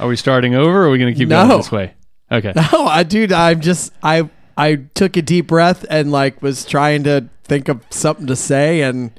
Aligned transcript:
Are 0.00 0.08
we 0.08 0.16
starting 0.16 0.54
over, 0.54 0.82
or 0.82 0.86
are 0.86 0.90
we 0.90 0.98
going 0.98 1.12
to 1.14 1.18
keep 1.18 1.28
No. 1.28 1.46
going 1.46 1.58
this 1.58 1.72
way? 1.72 1.94
Okay. 2.30 2.52
No, 2.72 2.86
I 2.86 3.02
dude, 3.02 3.32
I'm 3.32 3.60
just 3.60 3.92
I 4.02 4.28
I 4.56 4.76
took 4.94 5.16
a 5.16 5.22
deep 5.22 5.46
breath 5.48 5.84
and 5.90 6.10
like 6.10 6.42
was 6.42 6.64
trying 6.64 7.04
to 7.04 7.28
think 7.44 7.68
of 7.68 7.80
something 7.90 8.26
to 8.26 8.36
say 8.36 8.82
and 8.82 9.10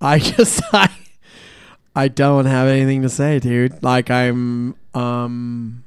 I 0.00 0.18
just 0.20 0.62
I 0.72 0.88
I 1.94 2.08
don't 2.08 2.46
have 2.46 2.66
anything 2.68 3.02
to 3.02 3.08
say, 3.08 3.38
dude. 3.38 3.82
Like 3.82 4.10
I'm 4.10 4.74
um 4.94 5.84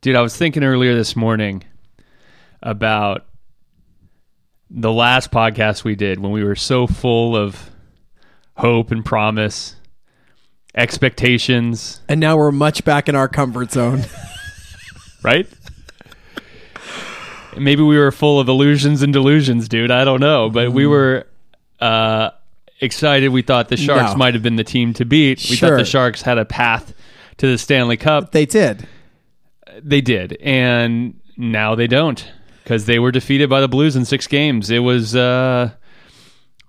Dude, 0.00 0.16
I 0.16 0.20
was 0.22 0.36
thinking 0.36 0.62
earlier 0.64 0.94
this 0.94 1.16
morning 1.16 1.64
about 2.62 3.26
the 4.70 4.92
last 4.92 5.30
podcast 5.30 5.84
we 5.84 5.94
did 5.94 6.18
when 6.20 6.32
we 6.32 6.42
were 6.44 6.56
so 6.56 6.86
full 6.86 7.36
of 7.36 7.70
hope 8.56 8.90
and 8.90 9.04
promise, 9.04 9.76
expectations, 10.74 12.00
and 12.08 12.20
now 12.20 12.36
we're 12.36 12.52
much 12.52 12.84
back 12.84 13.08
in 13.08 13.14
our 13.14 13.28
comfort 13.28 13.70
zone. 13.72 14.02
right? 15.22 15.48
Maybe 17.56 17.82
we 17.82 17.96
were 17.96 18.10
full 18.10 18.40
of 18.40 18.48
illusions 18.48 19.02
and 19.02 19.12
delusions, 19.12 19.68
dude. 19.68 19.90
I 19.92 20.04
don't 20.04 20.20
know, 20.20 20.50
but 20.50 20.72
we 20.72 20.86
were 20.86 21.26
uh, 21.80 22.30
excited. 22.80 23.28
We 23.28 23.42
thought 23.42 23.68
the 23.68 23.76
Sharks 23.76 24.12
No. 24.12 24.16
might 24.16 24.34
have 24.34 24.42
been 24.42 24.56
the 24.56 24.64
team 24.64 24.92
to 24.94 25.04
beat. 25.04 25.38
We 25.48 25.56
thought 25.56 25.68
Sure. 25.68 25.76
the 25.78 25.84
Sharks 25.84 26.22
had 26.22 26.36
a 26.38 26.44
path 26.44 26.92
to 27.38 27.46
the 27.46 27.56
Stanley 27.58 27.96
Cup. 27.96 28.32
they 28.32 28.44
did. 28.46 28.88
They 29.82 30.00
did, 30.00 30.36
and 30.40 31.18
now 31.36 31.74
they 31.74 31.86
don't 31.88 32.30
because 32.62 32.86
they 32.86 32.98
were 32.98 33.10
defeated 33.12 33.50
by 33.50 33.60
the 33.60 33.68
Blues 33.68 33.94
in 33.96 34.04
six 34.04 34.26
games. 34.26 34.70
It 34.70 34.78
was 34.80 35.14
uh, 35.16 35.70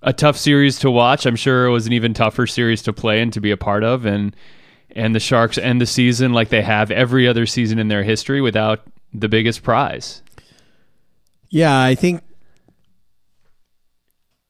a 0.05 0.13
tough 0.13 0.37
series 0.37 0.79
to 0.79 0.91
watch. 0.91 1.25
I'm 1.25 1.35
sure 1.35 1.65
it 1.65 1.71
was 1.71 1.87
an 1.87 1.93
even 1.93 2.13
tougher 2.13 2.45
series 2.45 2.83
to 2.83 2.93
play 2.93 3.21
and 3.21 3.33
to 3.33 3.41
be 3.41 3.51
a 3.51 3.57
part 3.57 3.83
of. 3.83 4.05
And 4.05 4.35
and 4.91 5.13
the 5.13 5.19
Sharks 5.19 5.57
end 5.57 5.81
the 5.81 5.85
season 5.85 6.31
like 6.31 6.49
they 6.49 6.61
have 6.61 6.89
every 6.91 7.27
other 7.27 7.45
season 7.45 7.79
in 7.79 7.89
their 7.89 8.03
history 8.03 8.39
without 8.39 8.81
the 9.13 9.27
biggest 9.27 9.63
prize. 9.63 10.21
Yeah, 11.49 11.81
I 11.81 11.95
think 11.95 12.21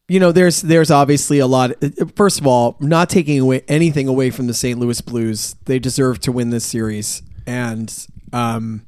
you 0.07 0.19
know 0.19 0.31
there's 0.33 0.61
there's 0.61 0.91
obviously 0.91 1.39
a 1.39 1.47
lot 1.47 1.71
first 2.15 2.39
of 2.39 2.45
all, 2.45 2.75
not 2.81 3.09
taking 3.09 3.39
away 3.39 3.63
anything 3.67 4.09
away 4.09 4.29
from 4.31 4.47
the 4.47 4.53
St. 4.53 4.77
Louis 4.77 4.99
Blues. 5.01 5.55
They 5.65 5.79
deserve 5.79 6.19
to 6.21 6.31
win 6.33 6.49
this 6.49 6.65
series 6.65 7.23
and 7.47 8.07
um 8.33 8.85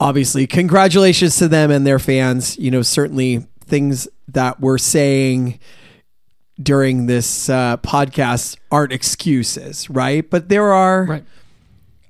obviously 0.00 0.46
congratulations 0.46 1.36
to 1.36 1.48
them 1.48 1.70
and 1.70 1.86
their 1.86 1.98
fans. 1.98 2.58
You 2.58 2.70
know, 2.70 2.82
certainly 2.82 3.46
things 3.68 4.08
that 4.28 4.60
we're 4.60 4.78
saying 4.78 5.58
during 6.60 7.06
this 7.06 7.48
uh, 7.48 7.76
podcast 7.78 8.56
aren't 8.70 8.92
excuses, 8.92 9.88
right? 9.88 10.28
But 10.28 10.48
there 10.48 10.72
are 10.72 11.06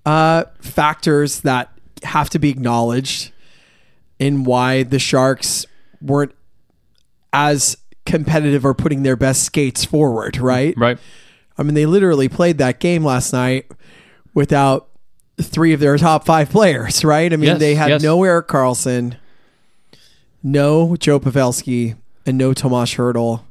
uh, 0.06 0.44
factors 0.60 1.40
that 1.40 1.70
have 2.02 2.30
to 2.30 2.38
be 2.38 2.48
acknowledged 2.50 3.32
in 4.18 4.44
why 4.44 4.82
the 4.84 4.98
Sharks 4.98 5.66
weren't 6.00 6.32
as 7.32 7.76
competitive 8.06 8.64
or 8.64 8.72
putting 8.74 9.02
their 9.02 9.16
best 9.16 9.42
skates 9.42 9.84
forward, 9.84 10.38
right? 10.38 10.74
Right. 10.76 10.98
I 11.58 11.62
mean, 11.62 11.74
they 11.74 11.86
literally 11.86 12.28
played 12.28 12.58
that 12.58 12.80
game 12.80 13.04
last 13.04 13.32
night 13.32 13.66
without 14.32 14.88
three 15.40 15.72
of 15.72 15.80
their 15.80 15.98
top 15.98 16.24
five 16.24 16.48
players, 16.50 17.04
right? 17.04 17.32
I 17.32 17.36
mean, 17.36 17.50
Yes, 17.50 17.58
they 17.58 17.74
had 17.74 17.90
yes. 17.90 18.02
no 18.02 18.22
Erik 18.24 18.48
Karlsson, 18.48 19.16
no 20.42 20.96
Joe 20.96 21.18
Pavelski, 21.20 21.96
and 22.26 22.38
no 22.38 22.52
Tomas 22.54 22.94
Hertl. 22.94 23.42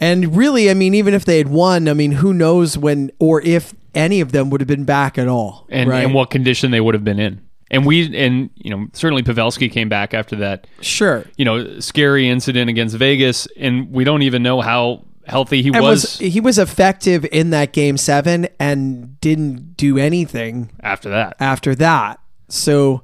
And 0.00 0.36
really, 0.36 0.70
I 0.70 0.74
mean, 0.74 0.94
even 0.94 1.12
if 1.12 1.24
they 1.24 1.38
had 1.38 1.48
won, 1.48 1.88
I 1.88 1.94
mean, 1.94 2.12
who 2.12 2.32
knows 2.32 2.78
when 2.78 3.10
or 3.18 3.40
if 3.42 3.74
any 3.94 4.20
of 4.20 4.30
them 4.32 4.48
would 4.50 4.60
have 4.60 4.68
been 4.68 4.84
back 4.84 5.18
at 5.18 5.26
all, 5.26 5.66
And 5.70 5.90
right? 5.90 6.04
and 6.04 6.14
what 6.14 6.30
condition 6.30 6.70
they 6.70 6.80
would 6.80 6.94
have 6.94 7.04
been 7.04 7.18
in. 7.18 7.40
And 7.70 7.84
we 7.84 8.16
and 8.16 8.48
you 8.54 8.70
know 8.70 8.86
certainly 8.94 9.22
Pavelski 9.22 9.70
came 9.70 9.88
back 9.90 10.14
after 10.14 10.36
that 10.36 10.66
Sure. 10.80 11.24
you 11.36 11.44
know 11.44 11.80
scary 11.80 12.26
incident 12.28 12.70
against 12.70 12.96
Vegas, 12.96 13.46
and 13.58 13.90
we 13.90 14.04
don't 14.04 14.22
even 14.22 14.42
know 14.42 14.60
how 14.62 15.04
healthy 15.26 15.60
he 15.62 15.70
was, 15.70 15.82
was, 15.82 16.18
he 16.18 16.40
was 16.40 16.58
effective 16.58 17.26
in 17.30 17.50
that 17.50 17.72
game 17.74 17.98
seven 17.98 18.48
and 18.58 19.20
didn't 19.20 19.76
do 19.76 19.98
anything 19.98 20.70
after 20.80 21.10
that. 21.10 21.36
after 21.40 21.74
that. 21.74 22.18
So, 22.48 23.02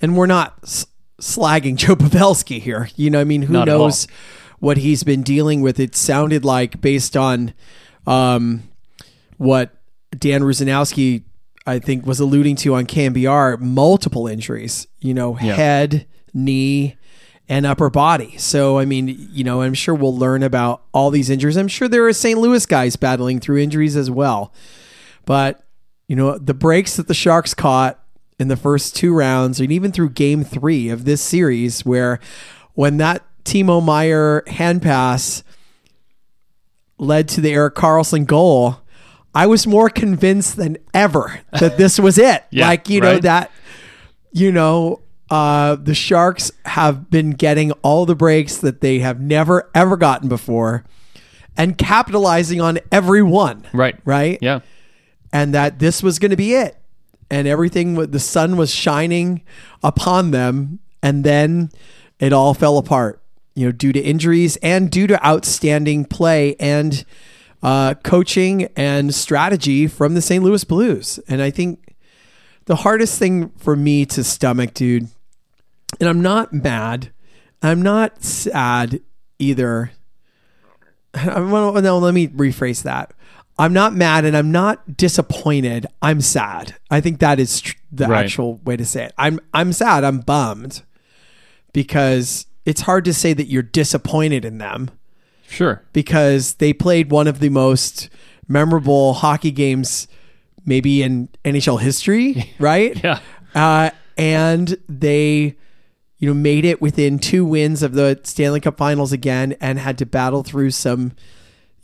and 0.00 0.16
we're 0.16 0.26
not 0.26 0.86
slagging 1.20 1.76
Joe 1.76 1.96
Pavelski 1.96 2.60
here. 2.60 2.88
You 2.96 3.10
know, 3.10 3.20
I 3.20 3.24
mean, 3.24 3.42
who 3.42 3.52
Not 3.54 3.66
knows 3.66 4.06
what 4.58 4.76
he's 4.78 5.02
been 5.02 5.22
dealing 5.22 5.60
with? 5.62 5.78
It 5.80 5.94
sounded 5.96 6.44
like 6.44 6.80
based 6.80 7.16
on 7.16 7.52
um, 8.06 8.62
what 9.36 9.74
Dan 10.16 10.42
Rusanowsky, 10.42 11.24
I 11.66 11.78
think, 11.78 12.06
was 12.06 12.20
alluding 12.20 12.56
to 12.56 12.74
on 12.74 12.86
KNBR, 12.86 13.60
multiple 13.60 14.26
injuries. 14.26 14.86
You 15.00 15.14
know, 15.14 15.38
Yeah. 15.40 15.54
head, 15.54 16.06
knee. 16.32 16.96
And 17.48 17.64
upper 17.64 17.90
body. 17.90 18.36
So, 18.38 18.76
I 18.76 18.84
mean, 18.86 19.28
you 19.30 19.44
know, 19.44 19.62
I'm 19.62 19.72
sure 19.72 19.94
we'll 19.94 20.16
learn 20.18 20.42
about 20.42 20.82
all 20.92 21.10
these 21.12 21.30
injuries. 21.30 21.56
I'm 21.56 21.68
sure 21.68 21.86
there 21.86 22.04
are 22.04 22.12
St. 22.12 22.36
Louis 22.40 22.66
guys 22.66 22.96
battling 22.96 23.38
through 23.38 23.58
injuries 23.58 23.94
as 23.94 24.10
well. 24.10 24.52
But, 25.26 25.62
you 26.08 26.16
know, 26.16 26.38
the 26.38 26.54
breaks 26.54 26.96
that 26.96 27.06
the 27.06 27.14
Sharks 27.14 27.54
caught 27.54 28.02
in 28.38 28.48
the 28.48 28.56
first 28.56 28.94
two 28.94 29.14
rounds, 29.14 29.60
and 29.60 29.72
even 29.72 29.92
through 29.92 30.10
game 30.10 30.44
three 30.44 30.88
of 30.88 31.04
this 31.04 31.22
series, 31.22 31.84
where 31.86 32.20
when 32.74 32.98
that 32.98 33.22
Timo 33.44 33.82
Meier 33.82 34.42
hand 34.46 34.82
pass 34.82 35.42
led 36.98 37.28
to 37.28 37.40
the 37.40 37.52
Erik 37.52 37.74
Karlsson 37.74 38.26
goal, 38.26 38.80
I 39.34 39.46
was 39.46 39.66
more 39.66 39.90
convinced 39.90 40.56
than 40.56 40.78
ever 40.94 41.40
that 41.60 41.76
this 41.76 41.98
was 41.98 42.18
it. 42.18 42.44
Yeah, 42.50 42.68
like, 42.68 42.88
you 42.88 43.00
know, 43.00 43.12
right. 43.14 43.22
that, 43.22 43.50
you 44.32 44.50
know, 44.52 45.00
uh, 45.30 45.76
the 45.76 45.94
Sharks 45.94 46.50
have 46.64 47.10
been 47.10 47.30
getting 47.32 47.72
all 47.82 48.06
the 48.06 48.14
breaks 48.14 48.58
that 48.58 48.80
they 48.80 49.00
have 49.00 49.20
never, 49.20 49.70
ever 49.74 49.96
gotten 49.96 50.28
before 50.28 50.84
and 51.56 51.76
capitalizing 51.76 52.60
on 52.60 52.78
every 52.92 53.22
one. 53.22 53.66
Right. 53.72 53.96
Right 54.04 54.38
Yeah. 54.40 54.60
and 55.32 55.52
that 55.54 55.78
this 55.80 56.02
was 56.02 56.18
going 56.18 56.30
to 56.30 56.36
be 56.36 56.54
it. 56.54 56.76
And 57.30 57.48
everything, 57.48 57.94
the 57.94 58.20
sun 58.20 58.56
was 58.56 58.72
shining 58.72 59.42
upon 59.82 60.30
them, 60.30 60.78
and 61.02 61.24
then 61.24 61.70
it 62.18 62.32
all 62.32 62.54
fell 62.54 62.78
apart. 62.78 63.20
You 63.54 63.66
know, 63.66 63.72
due 63.72 63.92
to 63.92 64.00
injuries 64.00 64.56
and 64.56 64.90
due 64.90 65.06
to 65.06 65.26
outstanding 65.26 66.04
play 66.04 66.56
and 66.60 67.04
uh, 67.62 67.94
coaching 67.94 68.68
and 68.76 69.14
strategy 69.14 69.86
from 69.86 70.14
the 70.14 70.20
St. 70.20 70.44
Louis 70.44 70.62
Blues. 70.62 71.18
And 71.26 71.40
I 71.40 71.50
think 71.50 71.96
the 72.66 72.76
hardest 72.76 73.18
thing 73.18 73.48
for 73.56 73.74
me 73.74 74.04
to 74.06 74.22
stomach, 74.22 74.74
dude, 74.74 75.08
and 75.98 76.08
I'm 76.08 76.20
not 76.20 76.52
mad, 76.52 77.12
I'm 77.62 77.82
not 77.82 78.22
sad 78.22 79.00
either. 79.38 79.92
Well, 81.24 81.72
no, 81.80 81.96
let 81.96 82.12
me 82.12 82.28
rephrase 82.28 82.82
that. 82.82 83.14
I'm 83.58 83.72
not 83.72 83.94
mad 83.94 84.24
and 84.26 84.36
I'm 84.36 84.52
not 84.52 84.96
disappointed. 84.96 85.86
I'm 86.02 86.20
sad. 86.20 86.74
I 86.90 87.00
think 87.00 87.20
that 87.20 87.40
is 87.40 87.60
tr- 87.62 87.76
the 87.90 88.06
Right. 88.06 88.24
actual 88.24 88.58
way 88.64 88.76
to 88.76 88.84
say 88.84 89.04
it. 89.04 89.14
I'm 89.16 89.40
I'm 89.54 89.72
sad. 89.72 90.04
I'm 90.04 90.20
bummed 90.20 90.82
because 91.72 92.46
it's 92.64 92.82
hard 92.82 93.04
to 93.04 93.14
say 93.14 93.32
that 93.32 93.46
you're 93.46 93.62
disappointed 93.62 94.44
in 94.44 94.58
them 94.58 94.90
Sure. 95.48 95.82
because 95.92 96.54
they 96.54 96.72
played 96.72 97.10
one 97.10 97.26
of 97.26 97.38
the 97.40 97.48
most 97.48 98.08
memorable 98.48 99.14
hockey 99.14 99.50
games 99.50 100.08
maybe 100.64 101.02
in 101.02 101.28
NHL 101.44 101.80
history, 101.80 102.52
right? 102.58 103.00
Yeah. 103.02 103.20
Uh, 103.54 103.90
and 104.18 104.76
they, 104.88 105.54
you 106.18 106.28
know, 106.28 106.34
made 106.34 106.64
it 106.64 106.82
within 106.82 107.18
two 107.18 107.44
wins 107.44 107.82
of 107.82 107.92
the 107.92 108.18
Stanley 108.24 108.60
Cup 108.60 108.76
Finals 108.76 109.12
again, 109.12 109.54
and 109.60 109.78
had 109.78 109.96
to 109.98 110.06
battle 110.06 110.42
through 110.42 110.72
some, 110.72 111.12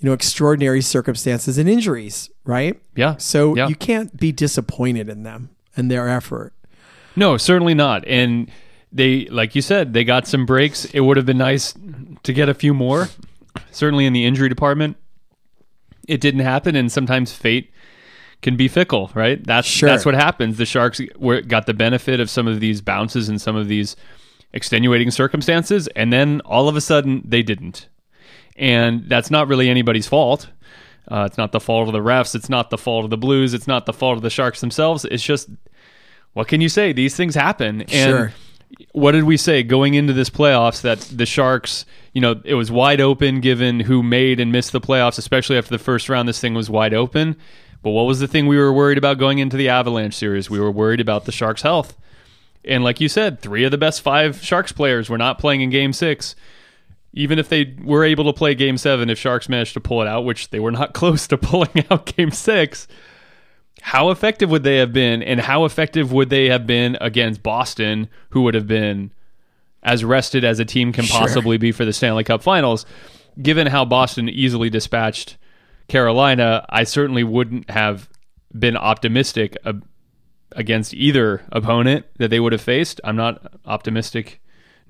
you 0.02 0.08
know, 0.08 0.12
extraordinary 0.12 0.80
circumstances 0.82 1.56
and 1.58 1.68
injuries, 1.68 2.28
right? 2.44 2.76
Yeah. 2.96 3.16
So 3.18 3.56
Yeah. 3.56 3.68
you 3.68 3.76
can't 3.76 4.16
be 4.18 4.32
disappointed 4.32 5.08
in 5.08 5.22
them 5.22 5.50
and 5.76 5.88
their 5.90 6.08
effort. 6.08 6.52
No, 7.14 7.36
certainly 7.36 7.72
not. 7.74 8.04
And 8.08 8.50
they, 8.90 9.26
like 9.26 9.54
you 9.54 9.62
said, 9.62 9.92
they 9.92 10.02
got 10.02 10.26
some 10.26 10.44
breaks. 10.44 10.86
It 10.86 11.00
would 11.00 11.16
have 11.16 11.24
been 11.24 11.38
nice 11.38 11.72
to 12.24 12.32
get 12.32 12.48
a 12.48 12.54
few 12.54 12.74
more, 12.74 13.08
certainly 13.70 14.04
in 14.06 14.12
the 14.12 14.24
injury 14.26 14.48
department. 14.48 14.96
it 16.08 16.20
didn't 16.20 16.40
happen, 16.40 16.74
and 16.74 16.90
sometimes 16.90 17.32
fate 17.32 17.70
can 18.42 18.56
be 18.56 18.66
fickle, 18.66 19.12
right? 19.14 19.42
That's 19.46 19.68
Sure. 19.68 19.88
that's 19.88 20.04
what 20.04 20.16
happens. 20.16 20.56
The 20.58 20.66
Sharks 20.66 21.00
were, 21.16 21.42
got 21.42 21.66
the 21.66 21.74
benefit 21.74 22.18
of 22.18 22.28
some 22.28 22.48
of 22.48 22.58
these 22.58 22.80
bounces 22.80 23.28
and 23.28 23.40
some 23.40 23.54
of 23.54 23.68
these 23.68 23.94
extenuating 24.52 25.12
circumstances, 25.12 25.86
and 25.94 26.12
then 26.12 26.40
all 26.44 26.68
of 26.68 26.74
a 26.74 26.80
sudden 26.80 27.22
they 27.24 27.40
didn't, 27.44 27.86
and 28.56 29.08
that's 29.08 29.30
not 29.30 29.48
really 29.48 29.68
anybody's 29.68 30.06
fault. 30.06 30.48
Uh, 31.10 31.24
it's 31.26 31.36
not 31.38 31.52
the 31.52 31.60
fault 31.60 31.88
of 31.88 31.92
the 31.92 32.00
refs. 32.00 32.34
It's 32.34 32.48
not 32.48 32.70
the 32.70 32.78
fault 32.78 33.04
of 33.04 33.10
the 33.10 33.16
Blues. 33.16 33.54
It's 33.54 33.66
not 33.66 33.86
the 33.86 33.92
fault 33.92 34.16
of 34.16 34.22
the 34.22 34.30
Sharks 34.30 34.60
themselves. 34.60 35.04
It's 35.04 35.22
just 35.22 35.48
what 36.32 36.48
can 36.48 36.60
you 36.60 36.68
say? 36.68 36.92
These 36.92 37.16
things 37.16 37.34
happen. 37.34 37.82
And 37.82 37.88
Sure. 37.90 38.32
what 38.92 39.12
did 39.12 39.24
we 39.24 39.36
say 39.36 39.62
going 39.62 39.94
into 39.94 40.12
this 40.12 40.30
playoffs 40.30 40.80
that 40.82 41.00
the 41.00 41.26
Sharks, 41.26 41.84
you 42.12 42.20
know, 42.20 42.40
it 42.44 42.54
was 42.54 42.70
wide 42.70 43.00
open 43.00 43.40
given 43.40 43.80
who 43.80 44.02
made 44.02 44.40
and 44.40 44.50
missed 44.52 44.72
the 44.72 44.80
playoffs, 44.80 45.18
especially 45.18 45.58
after 45.58 45.70
the 45.70 45.78
first 45.82 46.08
round. 46.08 46.28
This 46.28 46.40
thing 46.40 46.54
was 46.54 46.70
wide 46.70 46.94
open. 46.94 47.36
But 47.82 47.90
what 47.90 48.04
was 48.04 48.20
the 48.20 48.28
thing 48.28 48.46
we 48.46 48.56
were 48.56 48.72
worried 48.72 48.96
about 48.96 49.18
going 49.18 49.38
into 49.40 49.56
the 49.56 49.68
Avalanche 49.68 50.14
series? 50.14 50.48
We 50.48 50.60
were 50.60 50.70
worried 50.70 51.00
about 51.00 51.24
the 51.24 51.32
Sharks' 51.32 51.62
health. 51.62 51.96
And 52.64 52.84
like 52.84 53.00
you 53.00 53.08
said, 53.08 53.40
three 53.40 53.64
of 53.64 53.72
the 53.72 53.78
best 53.78 54.02
five 54.02 54.40
Sharks 54.40 54.70
players 54.70 55.10
were 55.10 55.18
not 55.18 55.40
playing 55.40 55.62
in 55.62 55.70
game 55.70 55.92
six. 55.92 56.36
Even 57.14 57.38
if 57.38 57.48
they 57.48 57.74
were 57.82 58.04
able 58.04 58.24
to 58.24 58.32
play 58.32 58.54
game 58.54 58.78
seven, 58.78 59.10
if 59.10 59.18
Sharks 59.18 59.48
managed 59.48 59.74
to 59.74 59.80
pull 59.80 60.00
it 60.00 60.08
out, 60.08 60.24
which 60.24 60.50
they 60.50 60.60
were 60.60 60.70
not 60.72 60.94
close 60.94 61.26
to 61.28 61.38
pulling 61.38 61.84
out 61.90 62.06
game 62.16 62.30
six, 62.30 62.88
how 63.82 64.10
effective 64.10 64.50
would 64.50 64.62
they 64.62 64.76
have 64.78 64.92
been? 64.92 65.22
And 65.22 65.40
how 65.40 65.64
effective 65.64 66.12
would 66.12 66.30
they 66.30 66.48
have 66.48 66.66
been 66.66 66.96
against 67.00 67.42
Boston, 67.42 68.08
who 68.30 68.42
would 68.42 68.54
have 68.54 68.66
been 68.66 69.12
as 69.82 70.04
rested 70.04 70.44
as 70.44 70.58
a 70.60 70.64
team 70.64 70.92
can 70.92 71.04
Sure. 71.04 71.20
possibly 71.20 71.58
be 71.58 71.72
for 71.72 71.84
the 71.84 71.92
Stanley 71.92 72.24
Cup 72.24 72.42
finals? 72.42 72.86
Given 73.40 73.66
how 73.66 73.84
Boston 73.84 74.28
easily 74.28 74.70
dispatched 74.70 75.36
Carolina, 75.88 76.64
I 76.68 76.84
certainly 76.84 77.24
wouldn't 77.24 77.68
have 77.70 78.08
been 78.56 78.76
optimistic 78.76 79.56
against 80.52 80.92
either 80.94 81.42
opponent 81.50 82.04
that 82.18 82.28
they 82.28 82.38
would 82.40 82.52
have 82.52 82.60
faced. 82.60 83.00
I'm 83.04 83.16
not 83.16 83.54
optimistic 83.64 84.40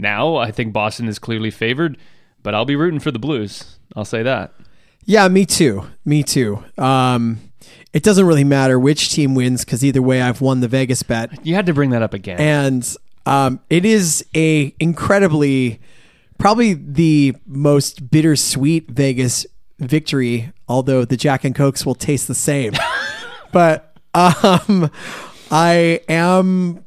now. 0.03 0.37
I 0.37 0.51
think 0.51 0.75
Boston 0.75 1.09
is 1.09 1.19
clearly 1.19 1.51
favored, 1.51 1.97
but 2.43 2.55
I'll 2.55 2.67
be 2.67 2.77
rooting 2.77 3.01
for 3.01 3.11
the 3.11 3.19
Blues. 3.19 3.79
I'll 3.97 4.05
say 4.05 4.23
that. 4.23 4.53
Yeah, 5.07 5.27
me 5.29 5.47
too. 5.47 5.87
Me 6.05 6.23
too. 6.23 6.63
Um, 6.77 7.39
it 7.93 8.03
doesn't 8.03 8.27
really 8.27 8.45
matter 8.45 8.79
which 8.79 9.11
team 9.11 9.35
wins 9.35 9.65
because 9.65 9.85
either 9.85 10.03
way, 10.03 10.21
I've 10.21 10.41
won 10.41 10.61
the 10.61 10.69
Vegas 10.69 11.03
bet, 11.03 11.45
You 11.47 11.55
had 11.55 11.67
to 11.67 11.75
bring 11.75 11.91
that 11.91 12.03
up 12.03 12.13
again. 12.15 12.39
and 12.41 12.97
um, 13.27 13.61
it 13.71 13.85
is 13.85 14.25
a 14.35 14.75
incredibly, 14.81 15.81
probably 16.39 16.75
the 16.75 17.35
most 17.47 18.11
bittersweet 18.11 18.91
Vegas 18.91 19.47
victory. 19.79 20.53
Although 20.69 21.05
the 21.05 21.17
Jack 21.17 21.45
and 21.45 21.55
Cokes 21.55 21.85
will 21.87 21.95
taste 21.95 22.27
the 22.29 22.35
same, 22.35 22.73
but 23.53 23.95
um, 24.15 24.91
I 25.51 26.01
am 26.09 26.85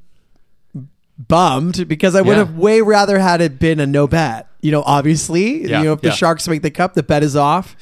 bummed 1.18 1.88
because 1.88 2.16
I 2.16 2.22
would 2.22 2.32
Yeah. 2.34 2.46
have 2.46 2.56
way 2.56 2.82
rather 2.82 3.20
had 3.20 3.42
it 3.42 3.60
been 3.60 3.80
a 3.80 3.86
no 3.88 4.08
bet. 4.08 4.48
You 4.62 4.72
know, 4.72 4.84
obviously, 4.86 5.68
Yeah, 5.70 5.80
you 5.80 5.86
know, 5.86 5.94
if 5.94 6.02
the 6.02 6.10
yeah. 6.10 6.14
Sharks 6.16 6.48
make 6.48 6.62
the 6.62 6.72
cup, 6.72 6.94
the 6.94 7.04
bet 7.04 7.24
is 7.24 7.36
off. 7.36 7.76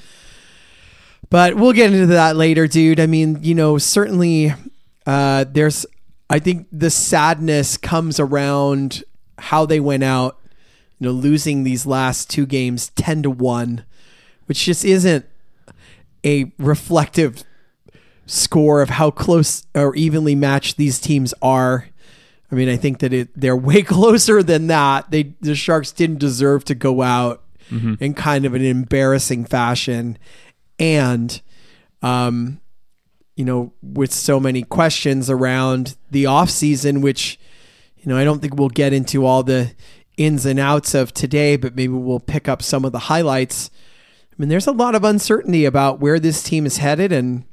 But 1.30 1.56
we'll 1.56 1.74
get 1.74 1.92
into 1.92 2.08
that 2.08 2.36
later, 2.36 2.68
dude. 2.68 3.00
I 3.00 3.08
mean, 3.08 3.40
you 3.42 3.56
know, 3.56 3.78
certainly 3.78 4.54
uh, 5.08 5.46
there's, 5.52 5.86
I 6.30 6.40
think 6.40 6.68
the 6.72 6.90
sadness 6.90 7.76
comes 7.78 8.20
around 8.20 9.04
how 9.40 9.66
they 9.66 9.80
went 9.80 10.04
out, 10.04 10.38
you 11.00 11.08
know, 11.08 11.12
losing 11.12 11.64
these 11.64 11.86
last 11.86 12.30
two 12.30 12.46
games 12.46 12.90
10 12.96 13.24
to 13.24 13.30
1, 13.32 13.84
which 14.46 14.64
just 14.66 14.86
isn't 14.86 15.26
a 16.26 16.52
reflective 16.60 17.44
score 18.26 18.82
of 18.82 18.92
how 18.92 19.10
close 19.12 19.66
or 19.76 19.96
evenly 19.96 20.36
matched 20.36 20.78
these 20.78 21.00
teams 21.00 21.34
are. 21.42 21.88
I 22.54 22.56
mean, 22.56 22.70
I 22.70 22.78
think 22.78 23.00
that 23.00 23.12
it 23.14 23.30
they're 23.36 23.58
way 23.58 23.82
closer 23.96 24.44
than 24.44 24.68
that. 24.68 25.10
They 25.10 25.34
the 25.42 25.56
Sharks 25.56 25.92
didn't 25.92 26.20
deserve 26.20 26.64
to 26.66 26.76
go 26.76 27.02
out 27.02 27.42
in 28.00 28.14
kind 28.14 28.46
of 28.46 28.54
an 28.54 28.64
embarrassing 28.64 29.46
fashion, 29.46 30.20
and 30.78 31.42
um, 32.04 32.62
you 33.36 33.44
know, 33.44 33.74
with 33.82 34.14
so 34.14 34.40
many 34.40 34.62
questions 34.62 35.32
around 35.32 35.98
the 36.12 36.28
off 36.28 36.52
season, 36.52 37.02
which 37.02 37.40
you 37.98 38.08
know 38.08 38.18
I 38.18 38.24
don't 38.24 38.40
think 38.40 38.56
we'll 38.56 38.70
get 38.70 38.94
into 38.94 39.26
all 39.26 39.42
the 39.42 39.74
ins 40.18 40.46
and 40.46 40.60
outs 40.60 40.94
of 40.94 41.12
today, 41.12 41.56
but 41.56 41.76
maybe 41.76 41.94
we'll 41.94 42.20
pick 42.20 42.48
up 42.48 42.62
some 42.62 42.86
of 42.86 42.92
the 42.92 43.00
highlights. 43.00 43.72
I 44.32 44.36
mean, 44.38 44.50
there's 44.50 44.68
a 44.68 44.72
lot 44.72 44.94
of 44.94 45.04
uncertainty 45.04 45.66
about 45.66 46.00
where 46.00 46.20
this 46.20 46.44
team 46.44 46.68
is 46.68 46.78
headed, 46.78 47.12
and 47.12 47.46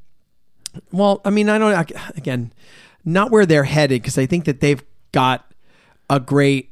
well, 0.92 1.22
I 1.24 1.30
mean, 1.30 1.48
I 1.48 1.56
don't 1.56 1.90
again, 2.18 2.52
not 3.02 3.30
where 3.30 3.46
they're 3.46 3.64
headed 3.64 4.02
because 4.02 4.18
I 4.18 4.26
think 4.26 4.44
that 4.44 4.60
they've 4.60 4.82
got 5.12 5.52
a 6.08 6.20
great 6.20 6.70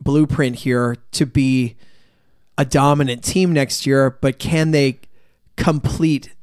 blueprint 0.00 0.56
here 0.56 0.96
to 1.12 1.26
be 1.26 1.76
a 2.58 2.64
dominant 2.64 3.22
team 3.22 3.52
next 3.52 3.86
year, 3.86 4.10
but 4.10 4.38
can 4.38 4.70
they 4.70 5.00
complete 5.56 6.34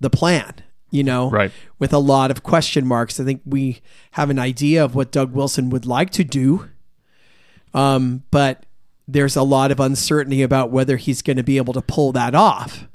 the 0.00 0.10
plan? 0.10 0.54
You 0.90 1.02
know, 1.02 1.30
Right. 1.30 1.52
With 1.78 1.92
a 1.92 1.98
lot 1.98 2.30
of 2.30 2.42
question 2.42 2.86
marks. 2.86 3.20
I 3.20 3.24
think 3.24 3.42
we 3.44 3.80
have 4.12 4.30
an 4.30 4.38
idea 4.38 4.84
of 4.84 4.94
what 4.94 5.10
Doug 5.10 5.32
Wilson 5.32 5.68
would 5.70 5.84
like 5.84 6.10
to 6.10 6.24
do, 6.24 6.68
um, 7.74 8.22
but 8.30 8.64
there's 9.08 9.36
a 9.36 9.42
lot 9.42 9.70
of 9.70 9.80
uncertainty 9.80 10.42
about 10.42 10.70
whether 10.70 10.96
he's 10.96 11.22
going 11.22 11.36
to 11.36 11.42
be 11.42 11.58
able 11.58 11.74
to 11.74 11.82
pull 11.82 12.12
that 12.12 12.34
off. 12.34 12.88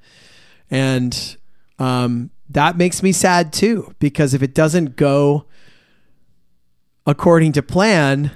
And 0.70 1.38
um, 1.80 2.32
that 2.50 2.78
makes 2.78 3.04
me 3.04 3.12
sad 3.12 3.54
too, 3.54 3.96
because 4.00 4.34
if 4.34 4.42
it 4.42 4.54
doesn't 4.54 4.96
go 4.96 5.46
according 7.06 7.52
to 7.54 7.62
plan, 7.62 8.32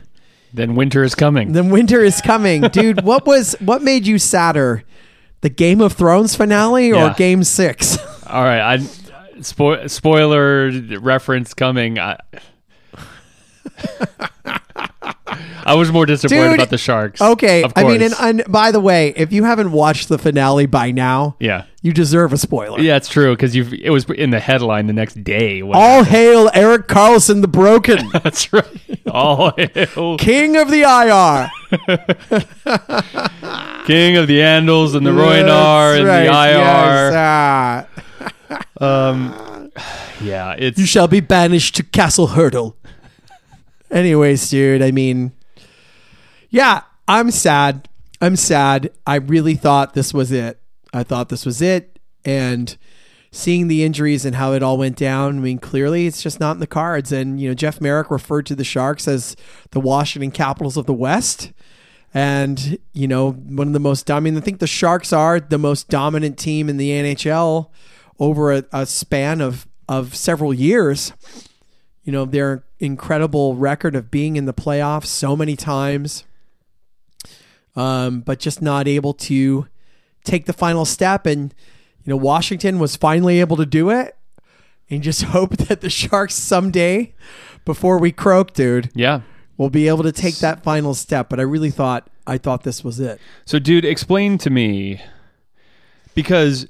then 0.54 0.76
winter 0.76 1.04
is 1.04 1.16
coming. 1.16 1.54
then 1.54 1.70
winter 1.70 2.02
is 2.04 2.22
coming. 2.22 2.62
Dude, 2.72 3.04
what 3.04 3.26
was 3.26 3.56
what 3.60 3.82
made 3.82 4.08
you 4.08 4.18
sadder? 4.18 4.84
The 5.42 5.50
Game 5.50 5.82
of 5.82 5.94
Thrones 5.94 6.36
finale 6.36 6.92
or 6.92 6.96
Yeah. 6.96 7.14
game 7.16 7.44
six? 7.44 7.98
All 8.28 8.44
right, 8.44 8.62
I 8.62 8.78
spo- 9.40 9.88
spoiler 9.90 10.72
reference 11.00 11.54
coming. 11.54 12.00
I, 12.00 12.18
I 15.66 15.74
was 15.76 15.92
more 15.92 16.06
disappointed 16.06 16.44
Dude, 16.50 16.54
about 16.56 16.70
the 16.70 16.78
Sharks. 16.78 17.20
Okay. 17.22 17.64
I 17.76 17.84
mean, 17.84 18.02
and, 18.04 18.14
and 18.20 18.44
by 18.48 18.72
the 18.72 18.80
way, 18.80 19.14
if 19.16 19.34
you 19.34 19.44
haven't 19.46 19.72
watched 19.72 20.10
the 20.10 20.18
finale 20.20 20.68
by 20.68 20.92
now, 20.92 21.36
yeah, 21.40 21.64
you 21.82 21.92
deserve 21.92 22.34
a 22.34 22.38
spoiler. 22.38 22.80
yeah, 22.80 22.96
it's 22.98 23.10
true 23.10 23.34
because 23.36 23.56
you 23.56 23.66
it 23.82 23.90
was 23.90 24.06
in 24.12 24.30
the 24.30 24.40
headline 24.40 24.86
the 24.88 24.94
next 24.94 25.24
day. 25.24 25.64
when- 25.64 25.76
All 25.78 26.04
hail 26.04 26.52
Erik 26.54 26.88
Karlsson 26.88 27.42
the 27.42 27.48
Broken, 27.48 28.08
that's 28.14 28.54
right. 28.54 28.68
All 29.10 29.52
hail 29.58 30.18
King 30.20 30.56
of 30.58 30.70
the 30.70 30.82
IR. 30.84 31.50
King 33.86 34.16
of 34.18 34.28
the 34.28 34.40
Andals 34.40 34.96
and 34.96 35.06
the 35.06 35.12
Rhoynar 35.12 35.98
and 35.98 36.08
right, 36.08 36.24
the 36.24 36.30
IR. 36.30 37.12
yes, 37.12 37.88
ah. 38.80 39.42
Yeah, 40.22 40.56
it's 40.58 40.80
you 40.80 40.86
shall 40.86 41.10
be 41.10 41.20
banished 41.20 41.76
to 41.76 41.84
Castle 41.84 42.30
Hertl. 42.30 42.76
Anyways, 43.96 44.50
dude, 44.50 44.82
I 44.82 44.92
mean, 44.92 45.32
yeah, 46.50 46.82
I'm 47.08 47.32
sad. 47.32 47.88
I'm 48.20 48.36
sad. 48.36 48.92
I 49.08 49.16
really 49.16 49.56
thought 49.56 49.94
this 49.94 50.14
was 50.14 50.34
it. 50.34 50.60
I 50.94 51.04
thought 51.04 51.30
this 51.30 51.46
was 51.46 51.62
it. 51.62 51.98
And 52.26 52.76
seeing 53.32 53.70
the 53.70 53.86
injuries 53.86 54.26
and 54.26 54.36
how 54.36 54.52
it 54.52 54.62
all 54.62 54.78
went 54.78 54.98
down, 54.98 55.38
I 55.38 55.40
mean, 55.40 55.60
clearly 55.60 56.08
it's 56.08 56.22
just 56.22 56.42
not 56.42 56.52
in 56.52 56.60
the 56.60 56.68
cards. 56.68 57.14
And, 57.14 57.40
you 57.40 57.48
know, 57.48 57.54
Jeff 57.54 57.80
Merrick 57.80 58.12
referred 58.12 58.46
to 58.48 58.56
the 58.56 58.66
Sharks 58.66 59.08
as 59.08 59.38
the 59.72 59.80
Washington 59.80 60.32
Capitals 60.32 60.76
of 60.76 60.88
the 60.88 60.94
West. 60.94 61.54
And, 62.14 62.78
you 62.92 63.08
know, 63.08 63.32
one 63.32 63.68
of 63.68 63.74
the 63.74 63.80
most, 63.80 64.12
I 64.12 64.20
mean, 64.20 64.36
I 64.36 64.42
think 64.42 64.60
the 64.60 64.68
Sharks 64.68 65.14
are 65.14 65.40
the 65.40 65.58
most 65.58 65.88
dominant 65.88 66.38
team 66.38 66.68
in 66.68 66.76
the 66.76 66.90
NHL 66.90 67.70
over 68.20 68.52
a, 68.52 68.66
a 68.74 68.86
span 68.86 69.40
of, 69.40 69.66
of 69.88 70.18
several 70.18 70.54
years. 70.54 71.14
You 72.04 72.12
know, 72.12 72.26
their 72.26 72.66
incredible 72.86 73.56
record 73.56 73.96
of 73.96 74.12
being 74.12 74.36
in 74.36 74.46
the 74.46 74.54
playoffs 74.54 75.08
so 75.08 75.36
many 75.36 75.56
times, 75.56 76.24
um, 77.76 78.22
but 78.22 78.40
just 78.40 78.62
not 78.62 78.88
able 78.88 79.14
to 79.14 79.68
take 80.24 80.46
the 80.46 80.54
final 80.54 80.86
step. 80.86 81.26
And, 81.26 81.54
you 82.04 82.12
know, 82.12 82.18
Washington 82.18 82.80
was 82.80 82.96
finally 82.96 83.40
able 83.40 83.58
to 83.58 83.66
do 83.66 83.90
it. 83.90 84.16
And 84.90 85.02
just 85.02 85.24
hope 85.36 85.58
that 85.58 85.82
the 85.82 85.90
Sharks 85.90 86.36
someday, 86.36 87.14
before 87.66 87.98
we 88.00 88.12
croak, 88.12 88.54
dude, 88.54 88.92
yeah. 88.94 89.22
We'll 89.58 89.70
be 89.70 89.88
able 89.88 90.04
to 90.04 90.12
take 90.12 90.36
that 90.40 90.64
final 90.64 90.94
step. 90.94 91.30
But 91.30 91.40
I 91.40 91.44
really 91.44 91.72
thought, 91.72 92.10
I 92.28 92.38
thought 92.38 92.64
this 92.64 92.84
was 92.84 93.00
it. 93.00 93.22
So, 93.46 93.58
dude, 93.58 93.86
explain 93.86 94.38
to 94.40 94.50
me 94.50 95.02
because 96.14 96.68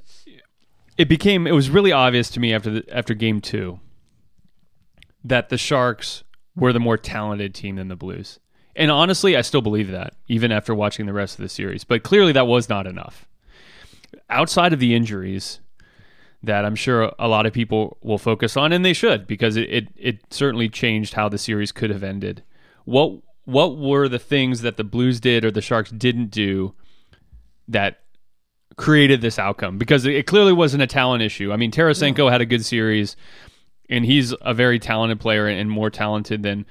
it 0.98 1.10
became 1.10 1.48
it 1.48 1.52
was 1.52 1.70
really 1.70 1.92
obvious 1.92 2.30
to 2.32 2.40
me 2.40 2.54
after 2.54 2.70
the, 2.70 2.96
after 2.96 3.14
game 3.14 3.42
two 3.42 3.80
that 5.26 5.50
the 5.50 5.58
Sharks 5.58 6.24
were 6.56 6.74
the 6.74 6.80
more 6.80 6.98
talented 6.98 7.54
team 7.54 7.76
than 7.76 7.90
the 7.90 7.96
Blues, 7.96 8.40
and 8.76 8.92
honestly, 8.92 9.36
I 9.38 9.42
still 9.42 9.62
believe 9.62 9.92
that 9.92 10.14
even 10.28 10.52
after 10.52 10.74
watching 10.76 11.06
the 11.06 11.14
rest 11.14 11.38
of 11.38 11.44
the 11.44 11.50
series. 11.50 11.84
But 11.84 12.04
clearly, 12.04 12.32
that 12.34 12.48
was 12.48 12.70
not 12.70 12.88
enough. 12.88 13.28
Outside 14.30 14.74
of 14.74 14.80
the 14.80 14.96
injuries, 14.96 15.60
that 16.46 16.66
I'm 16.66 16.76
sure 16.76 17.12
a 17.18 17.28
lot 17.28 17.46
of 17.46 17.54
people 17.54 17.98
will 18.02 18.18
focus 18.18 18.56
on, 18.56 18.72
and 18.72 18.86
they 18.86 18.94
should 18.94 19.28
because 19.28 19.58
it, 19.58 19.70
it, 19.70 19.88
it 19.96 20.34
certainly 20.34 20.70
changed 20.70 21.14
how 21.14 21.30
the 21.30 21.38
series 21.38 21.72
could 21.72 21.90
have 21.90 22.04
ended. 22.04 22.44
What 22.86 23.22
what 23.46 23.78
were 23.78 24.08
the 24.08 24.20
things 24.20 24.62
that 24.62 24.78
the 24.78 24.84
Blues 24.84 25.20
did 25.20 25.46
or 25.46 25.52
the 25.52 25.62
Sharks 25.62 25.92
didn't 25.92 26.32
do 26.32 26.74
that 27.68 28.00
created 28.76 29.22
this 29.22 29.38
outcome? 29.38 29.78
Because 29.78 30.06
it 30.06 30.26
clearly 30.26 30.54
wasn't 30.54 30.84
a 30.84 30.88
talent 30.88 31.22
issue. 31.22 31.52
I 31.52 31.58
mean, 31.58 31.72
Tarasenko 31.72 32.32
had 32.32 32.42
a 32.42 32.46
good 32.46 32.66
series, 32.66 33.16
and 33.90 34.06
he's 34.06 34.34
a 34.42 34.54
very 34.54 34.80
talented 34.80 35.20
player 35.20 35.48
and 35.48 35.70
more 35.70 35.90
talented 35.90 36.44
than 36.44 36.66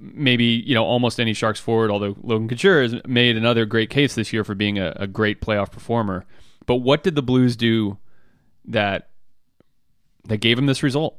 maybe 0.00 0.44
you 0.44 0.74
know 0.74 0.84
almost 0.84 1.20
any 1.20 1.32
Sharks 1.32 1.60
forward. 1.60 1.90
Although 1.90 2.16
Logan 2.22 2.48
Couture 2.48 2.82
has 2.82 2.94
made 3.06 3.36
another 3.36 3.64
great 3.64 3.90
case 3.90 4.14
this 4.14 4.32
year 4.32 4.44
for 4.44 4.54
being 4.54 4.78
a, 4.78 4.92
a 4.96 5.06
great 5.06 5.40
playoff 5.40 5.70
performer. 5.70 6.24
But 6.66 6.76
what 6.76 7.02
did 7.02 7.14
the 7.14 7.22
Blues 7.22 7.56
do 7.56 7.98
that 8.64 9.08
that 10.24 10.38
gave 10.38 10.58
him 10.58 10.66
this 10.66 10.82
result? 10.82 11.18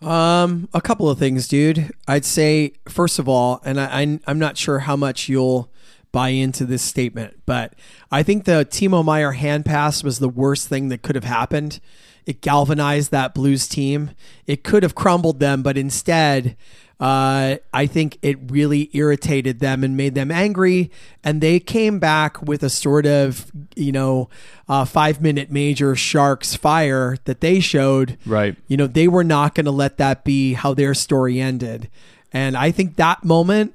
Um, 0.00 0.68
a 0.74 0.80
couple 0.80 1.08
of 1.08 1.18
things, 1.18 1.46
dude. 1.46 1.92
I'd 2.08 2.24
say 2.24 2.72
first 2.88 3.18
of 3.18 3.28
all, 3.28 3.60
and 3.64 3.80
I 3.80 4.18
I'm 4.26 4.38
not 4.38 4.56
sure 4.56 4.80
how 4.80 4.96
much 4.96 5.28
you'll 5.28 5.70
buy 6.10 6.28
into 6.28 6.66
this 6.66 6.82
statement, 6.82 7.40
but 7.46 7.74
I 8.10 8.22
think 8.22 8.44
the 8.44 8.66
Timo 8.70 9.04
Meier 9.04 9.32
hand 9.32 9.64
pass 9.64 10.04
was 10.04 10.18
the 10.18 10.28
worst 10.28 10.68
thing 10.68 10.88
that 10.88 11.02
could 11.02 11.14
have 11.14 11.24
happened. 11.24 11.80
It 12.26 12.40
galvanized 12.40 13.10
that 13.10 13.34
Blues 13.34 13.66
team. 13.68 14.12
It 14.46 14.64
could 14.64 14.82
have 14.82 14.94
crumbled 14.94 15.40
them, 15.40 15.62
but 15.62 15.76
instead, 15.76 16.56
uh, 17.02 17.56
I 17.74 17.86
think 17.86 18.18
it 18.22 18.38
really 18.50 18.88
irritated 18.92 19.58
them 19.58 19.82
and 19.82 19.96
made 19.96 20.14
them 20.14 20.30
angry. 20.30 20.88
And 21.24 21.40
they 21.40 21.58
came 21.58 21.98
back 21.98 22.40
with 22.40 22.62
a 22.62 22.70
sort 22.70 23.06
of, 23.06 23.50
you 23.74 23.90
know, 23.90 24.30
uh, 24.68 24.84
five 24.84 25.20
minute 25.20 25.50
major 25.50 25.96
Sharks 25.96 26.54
fire 26.54 27.16
that 27.24 27.40
they 27.40 27.58
showed. 27.58 28.18
Right. 28.24 28.54
You 28.68 28.76
know, 28.76 28.86
they 28.86 29.08
were 29.08 29.24
not 29.24 29.56
going 29.56 29.64
to 29.64 29.72
let 29.72 29.98
that 29.98 30.22
be 30.22 30.52
how 30.52 30.74
their 30.74 30.94
story 30.94 31.40
ended. 31.40 31.90
And 32.32 32.56
I 32.56 32.70
think 32.70 32.94
that 32.96 33.24
moment 33.24 33.74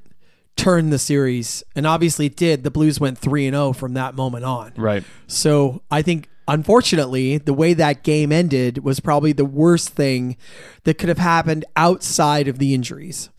turned 0.55 0.93
the 0.93 0.99
series. 0.99 1.63
And 1.75 1.85
obviously 1.85 2.27
it 2.27 2.37
did. 2.37 2.63
The 2.63 2.71
Blues 2.71 2.97
went 2.97 3.17
3 3.17 3.47
and 3.47 3.55
0 3.55 3.73
from 3.73 3.93
that 3.95 4.15
moment 4.15 4.45
on. 4.45 4.71
Right. 4.77 5.03
So 5.27 5.81
I 5.91 6.01
think, 6.01 6.29
unfortunately, 6.47 7.37
the 7.37 7.53
way 7.53 7.73
that 7.73 8.03
game 8.03 8.31
ended 8.31 8.83
was 8.83 8.99
probably 8.99 9.33
the 9.33 9.45
worst 9.45 9.89
thing 9.89 10.37
that 10.83 10.97
could 10.97 11.09
have 11.09 11.17
happened 11.17 11.65
outside 11.75 12.47
of 12.47 12.59
the 12.59 12.73
injuries. 12.73 13.29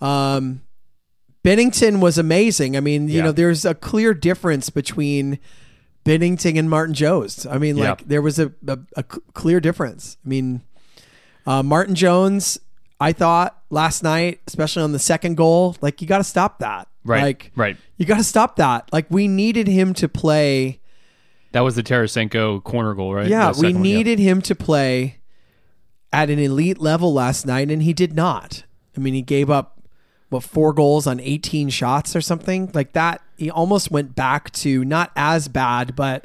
Um, 0.00 0.62
Binnington 1.44 2.00
was 2.00 2.16
amazing. 2.16 2.76
I 2.76 2.80
mean, 2.80 3.08
you 3.08 3.18
Yeah. 3.18 3.24
know, 3.24 3.32
there's 3.32 3.64
a 3.64 3.74
clear 3.74 4.14
difference 4.14 4.70
between 4.70 5.38
Binnington 6.04 6.58
and 6.58 6.68
Martin 6.70 6.94
Jones. 6.94 7.46
I 7.46 7.58
mean, 7.58 7.76
Yeah. 7.76 7.90
like 7.90 8.08
there 8.08 8.22
was 8.22 8.38
a 8.38 8.52
a 8.96 9.02
clear 9.02 9.60
difference. 9.60 10.16
I 10.24 10.28
mean, 10.28 10.62
uh, 11.46 11.62
Martin 11.62 11.94
Jones, 11.94 12.58
I 13.00 13.12
thought 13.12 13.58
last 13.70 14.02
night, 14.02 14.40
especially 14.46 14.82
on 14.82 14.92
the 14.92 14.98
second 14.98 15.36
goal, 15.36 15.76
like 15.80 16.00
you 16.00 16.06
got 16.06 16.18
to 16.18 16.24
stop 16.24 16.60
that. 16.60 16.88
Right. 17.04 17.22
Like, 17.22 17.52
right. 17.54 17.76
you 17.98 18.06
got 18.06 18.16
to 18.16 18.24
stop 18.24 18.56
that. 18.56 18.88
Like 18.92 19.06
we 19.10 19.28
needed 19.28 19.66
him 19.68 19.92
to 19.94 20.08
play. 20.08 20.80
That 21.54 21.60
was 21.60 21.76
the 21.76 21.84
Tarasenko 21.84 22.64
corner 22.64 22.94
goal, 22.94 23.14
right? 23.14 23.28
Yeah, 23.28 23.50
we 23.50 23.54
second 23.54 23.74
one, 23.76 23.84
yeah. 23.84 23.96
needed 23.96 24.18
him 24.18 24.42
to 24.42 24.56
play 24.56 25.20
at 26.12 26.28
an 26.28 26.40
elite 26.40 26.80
level 26.80 27.12
last 27.12 27.46
night, 27.46 27.70
and 27.70 27.80
he 27.80 27.92
did 27.92 28.12
not. 28.12 28.64
I 28.96 29.00
mean, 29.00 29.14
he 29.14 29.22
gave 29.22 29.48
up 29.48 29.80
what 30.30 30.42
four 30.42 30.72
goals 30.72 31.06
on 31.06 31.20
18 31.20 31.68
shots 31.68 32.16
or 32.16 32.20
something 32.20 32.72
like 32.74 32.92
that. 32.94 33.22
He 33.36 33.52
almost 33.52 33.92
went 33.92 34.16
back 34.16 34.50
to 34.50 34.84
not 34.84 35.12
as 35.14 35.46
bad, 35.46 35.94
but 35.94 36.24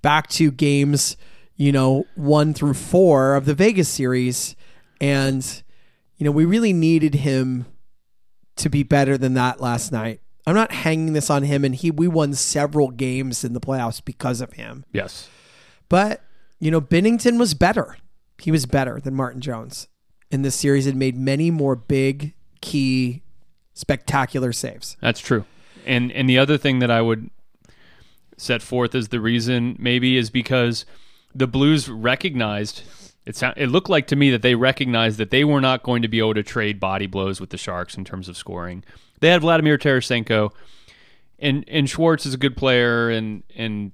back 0.00 0.28
to 0.30 0.50
games, 0.50 1.18
you 1.56 1.72
know, 1.72 2.06
one 2.14 2.54
through 2.54 2.72
four 2.72 3.36
of 3.36 3.44
the 3.44 3.54
Vegas 3.54 3.90
series, 3.90 4.56
and 4.98 5.62
you 6.16 6.24
know, 6.24 6.30
we 6.30 6.46
really 6.46 6.72
needed 6.72 7.16
him 7.16 7.66
to 8.56 8.70
be 8.70 8.82
better 8.82 9.18
than 9.18 9.34
that 9.34 9.60
last 9.60 9.92
night. 9.92 10.22
I'm 10.46 10.54
not 10.54 10.72
hanging 10.72 11.12
this 11.12 11.30
on 11.30 11.42
him, 11.42 11.64
and 11.64 11.74
he 11.74 11.90
we 11.90 12.08
won 12.08 12.34
several 12.34 12.90
games 12.90 13.44
in 13.44 13.52
the 13.52 13.60
playoffs 13.60 14.04
because 14.04 14.40
of 14.40 14.54
him. 14.54 14.84
Yes. 14.92 15.28
But, 15.88 16.22
you 16.58 16.70
know, 16.70 16.80
Binnington 16.80 17.38
was 17.38 17.54
better. 17.54 17.96
He 18.38 18.50
was 18.50 18.64
better 18.66 19.00
than 19.00 19.14
Martin 19.14 19.40
Jones 19.40 19.88
in 20.30 20.42
this 20.42 20.54
series 20.54 20.86
and 20.86 20.98
made 20.98 21.16
many 21.16 21.50
more 21.50 21.76
big, 21.76 22.34
key, 22.60 23.22
spectacular 23.74 24.52
saves. 24.52 24.96
That's 25.00 25.20
true. 25.20 25.44
And 25.86 26.12
and 26.12 26.28
the 26.28 26.38
other 26.38 26.58
thing 26.58 26.78
that 26.80 26.90
I 26.90 27.02
would 27.02 27.30
set 28.36 28.62
forth 28.62 28.94
as 28.94 29.08
the 29.08 29.20
reason 29.20 29.76
maybe 29.78 30.16
is 30.16 30.30
because 30.30 30.86
the 31.34 31.46
Blues 31.46 31.88
recognized 31.88 32.82
it 33.26 33.36
sound, 33.36 33.54
it 33.56 33.68
looked 33.68 33.90
like 33.90 34.06
to 34.08 34.16
me 34.16 34.30
that 34.30 34.42
they 34.42 34.54
recognized 34.54 35.18
that 35.18 35.30
they 35.30 35.44
were 35.44 35.60
not 35.60 35.82
going 35.82 36.02
to 36.02 36.08
be 36.08 36.18
able 36.18 36.34
to 36.34 36.42
trade 36.42 36.80
body 36.80 37.06
blows 37.06 37.40
with 37.40 37.50
the 37.50 37.58
Sharks 37.58 37.96
in 37.96 38.04
terms 38.04 38.28
of 38.28 38.36
scoring. 38.36 38.82
They 39.20 39.28
had 39.28 39.40
Vladimir 39.40 39.78
Tarasenko 39.78 40.52
and 41.40 41.64
and 41.68 41.88
Schwartz 41.88 42.26
is 42.26 42.34
a 42.34 42.38
good 42.38 42.56
player 42.56 43.10
and 43.10 43.42
and 43.56 43.92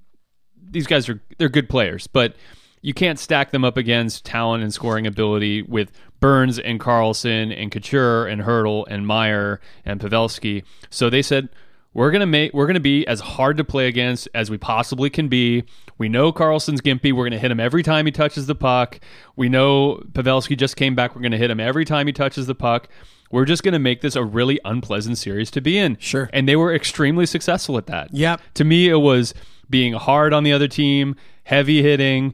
these 0.69 0.87
guys 0.87 1.09
are 1.09 1.21
they're 1.37 1.49
good 1.49 1.69
players, 1.69 2.07
but 2.07 2.35
you 2.81 2.93
can't 2.93 3.17
stack 3.17 3.51
them 3.51 3.63
up 3.63 3.77
against 3.77 4.25
talent 4.25 4.63
and 4.63 4.73
scoring 4.73 5.07
ability 5.07 5.63
with 5.63 5.91
Burns 6.19 6.59
and 6.59 6.79
Karlsson 6.79 7.55
and 7.59 7.71
Couture 7.71 8.27
and 8.27 8.41
Hertl 8.41 8.85
and 8.89 9.07
Meier 9.07 9.59
and 9.85 9.99
Pavelski. 9.99 10.63
So 10.89 11.09
they 11.09 11.21
said 11.21 11.49
we're 11.93 12.11
gonna 12.11 12.27
make 12.27 12.53
we're 12.53 12.67
gonna 12.67 12.79
be 12.79 13.07
as 13.07 13.19
hard 13.21 13.57
to 13.57 13.63
play 13.63 13.87
against 13.87 14.27
as 14.35 14.51
we 14.51 14.57
possibly 14.57 15.09
can 15.09 15.29
be. 15.29 15.63
We 15.97 16.09
know 16.09 16.31
Karlsson's 16.31 16.81
gimpy. 16.81 17.13
We're 17.13 17.25
gonna 17.25 17.39
hit 17.39 17.49
him 17.49 17.59
every 17.59 17.81
time 17.81 18.05
he 18.05 18.11
touches 18.11 18.45
the 18.45 18.55
puck. 18.55 18.99
We 19.35 19.49
know 19.49 20.01
Pavelski 20.11 20.57
just 20.57 20.75
came 20.75 20.95
back. 20.95 21.15
We're 21.15 21.23
gonna 21.23 21.37
hit 21.37 21.49
him 21.49 21.59
every 21.59 21.85
time 21.85 22.07
he 22.07 22.13
touches 22.13 22.45
the 22.45 22.55
puck. 22.55 22.89
We're 23.31 23.45
just 23.45 23.63
gonna 23.63 23.79
make 23.79 24.01
this 24.01 24.15
a 24.15 24.23
really 24.23 24.59
unpleasant 24.63 25.17
series 25.17 25.51
to 25.51 25.61
be 25.61 25.77
in. 25.77 25.97
Sure. 25.99 26.29
And 26.33 26.47
they 26.47 26.55
were 26.55 26.73
extremely 26.73 27.25
successful 27.25 27.77
at 27.77 27.87
that. 27.87 28.13
Yep. 28.13 28.41
To 28.55 28.63
me, 28.63 28.89
it 28.89 28.97
was 28.97 29.33
being 29.69 29.93
hard 29.93 30.33
on 30.33 30.43
the 30.43 30.53
other 30.53 30.67
team, 30.67 31.15
heavy 31.43 31.81
hitting, 31.81 32.33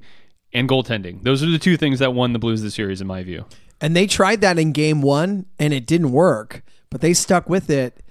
and 0.54 0.70
goaltending. 0.70 1.24
Those 1.24 1.42
are 1.42 1.50
the 1.50 1.60
two 1.60 1.78
things 1.78 2.00
that 2.00 2.14
won 2.14 2.34
the 2.34 2.40
Blues 2.40 2.62
the 2.62 2.72
series, 2.72 3.02
in 3.02 3.08
my 3.08 3.24
view. 3.24 3.46
And 3.82 3.96
they 3.96 4.08
tried 4.08 4.42
that 4.42 4.60
in 4.60 4.72
game 4.72 5.02
one 5.02 5.46
and 5.60 5.74
it 5.74 5.86
didn't 5.86 6.12
work, 6.12 6.64
but 6.90 7.02
they 7.02 7.14
stuck 7.14 7.50
with 7.50 7.70
it. 7.70 8.02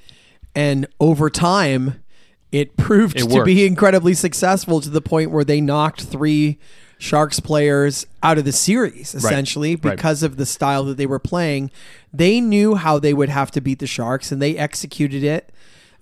And 0.55 0.87
over 1.01 1.31
time, 1.31 2.03
it 2.51 2.77
proved 2.77 3.19
It 3.19 3.31
to 3.31 3.45
be 3.45 3.65
incredibly 3.65 4.13
successful 4.13 4.81
to 4.83 4.91
the 4.91 5.01
point 5.01 5.31
where 5.31 5.45
they 5.45 5.61
knocked 5.61 6.03
three 6.03 6.59
Sharks 7.03 7.41
players 7.41 8.07
out 8.23 8.39
of 8.39 8.45
the 8.45 8.53
series, 8.53 9.13
essentially, 9.13 9.71
Right. 9.75 9.97
because 9.97 10.23
of 10.23 10.37
the 10.37 10.47
style 10.47 10.85
that 10.85 10.97
they 10.97 11.07
were 11.07 11.19
playing. 11.19 11.73
They 12.15 12.41
knew 12.41 12.77
how 12.77 13.01
they 13.01 13.13
would 13.13 13.29
have 13.29 13.51
to 13.53 13.61
beat 13.61 13.81
the 13.81 13.89
Sharks 13.89 14.31
and 14.31 14.41
they 14.41 14.57
executed 14.57 15.25
it. 15.25 15.51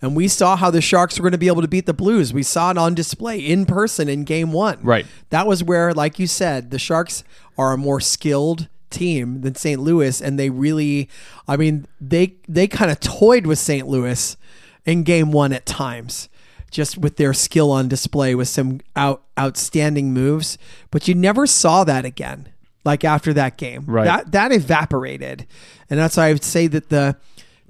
And 0.03 0.15
we 0.15 0.29
saw 0.29 0.57
how 0.57 0.71
the 0.71 0.83
Sharks 0.83 1.19
were 1.19 1.23
going 1.23 1.33
to 1.33 1.39
be 1.39 1.47
able 1.47 1.63
to 1.63 1.69
beat 1.69 1.87
the 1.87 1.95
Blues. 1.95 2.35
We 2.35 2.43
saw 2.43 2.71
it 2.71 2.77
on 2.77 2.95
display 2.95 3.39
in 3.39 3.65
person 3.65 4.11
in 4.11 4.25
game 4.25 4.53
one. 4.53 4.79
Right. 4.83 5.07
That 5.31 5.47
was 5.47 5.65
where, 5.65 5.95
like 5.95 6.19
you 6.19 6.27
said, 6.27 6.71
the 6.71 6.79
Sharks 6.79 7.25
are 7.57 7.73
a 7.73 7.79
more 7.79 8.01
skilled 8.01 8.69
team 8.91 9.41
than 9.41 9.55
St. 9.55 9.81
Louis, 9.81 10.21
and 10.21 10.39
they 10.39 10.51
really, 10.51 11.09
I 11.49 11.57
mean, 11.57 11.87
they 11.99 12.35
they 12.49 12.67
kind 12.67 12.91
of 12.91 13.01
toyed 13.01 13.47
with 13.47 13.59
St. 13.59 13.87
Louis 13.89 14.37
in 14.85 15.03
Game 15.03 15.33
One 15.33 15.53
at 15.53 15.65
times, 15.65 16.29
just 16.71 16.99
with 16.99 17.17
their 17.17 17.33
skill 17.35 17.71
on 17.71 17.89
display 17.89 18.35
with 18.35 18.49
some 18.49 18.81
out 18.97 19.23
outstanding 19.39 20.13
moves. 20.13 20.59
But 20.91 21.09
you 21.09 21.15
never 21.15 21.47
saw 21.47 21.85
that 21.85 22.05
again, 22.05 22.49
like 22.85 23.05
after 23.05 23.33
that 23.35 23.57
game. 23.57 23.85
Right. 23.87 24.05
That 24.05 24.33
that 24.33 24.53
evaporated, 24.53 25.47
and 25.89 25.99
that's 25.99 26.17
why 26.17 26.29
I 26.29 26.33
would 26.33 26.45
say 26.45 26.67
that 26.69 26.89
the 26.89 27.17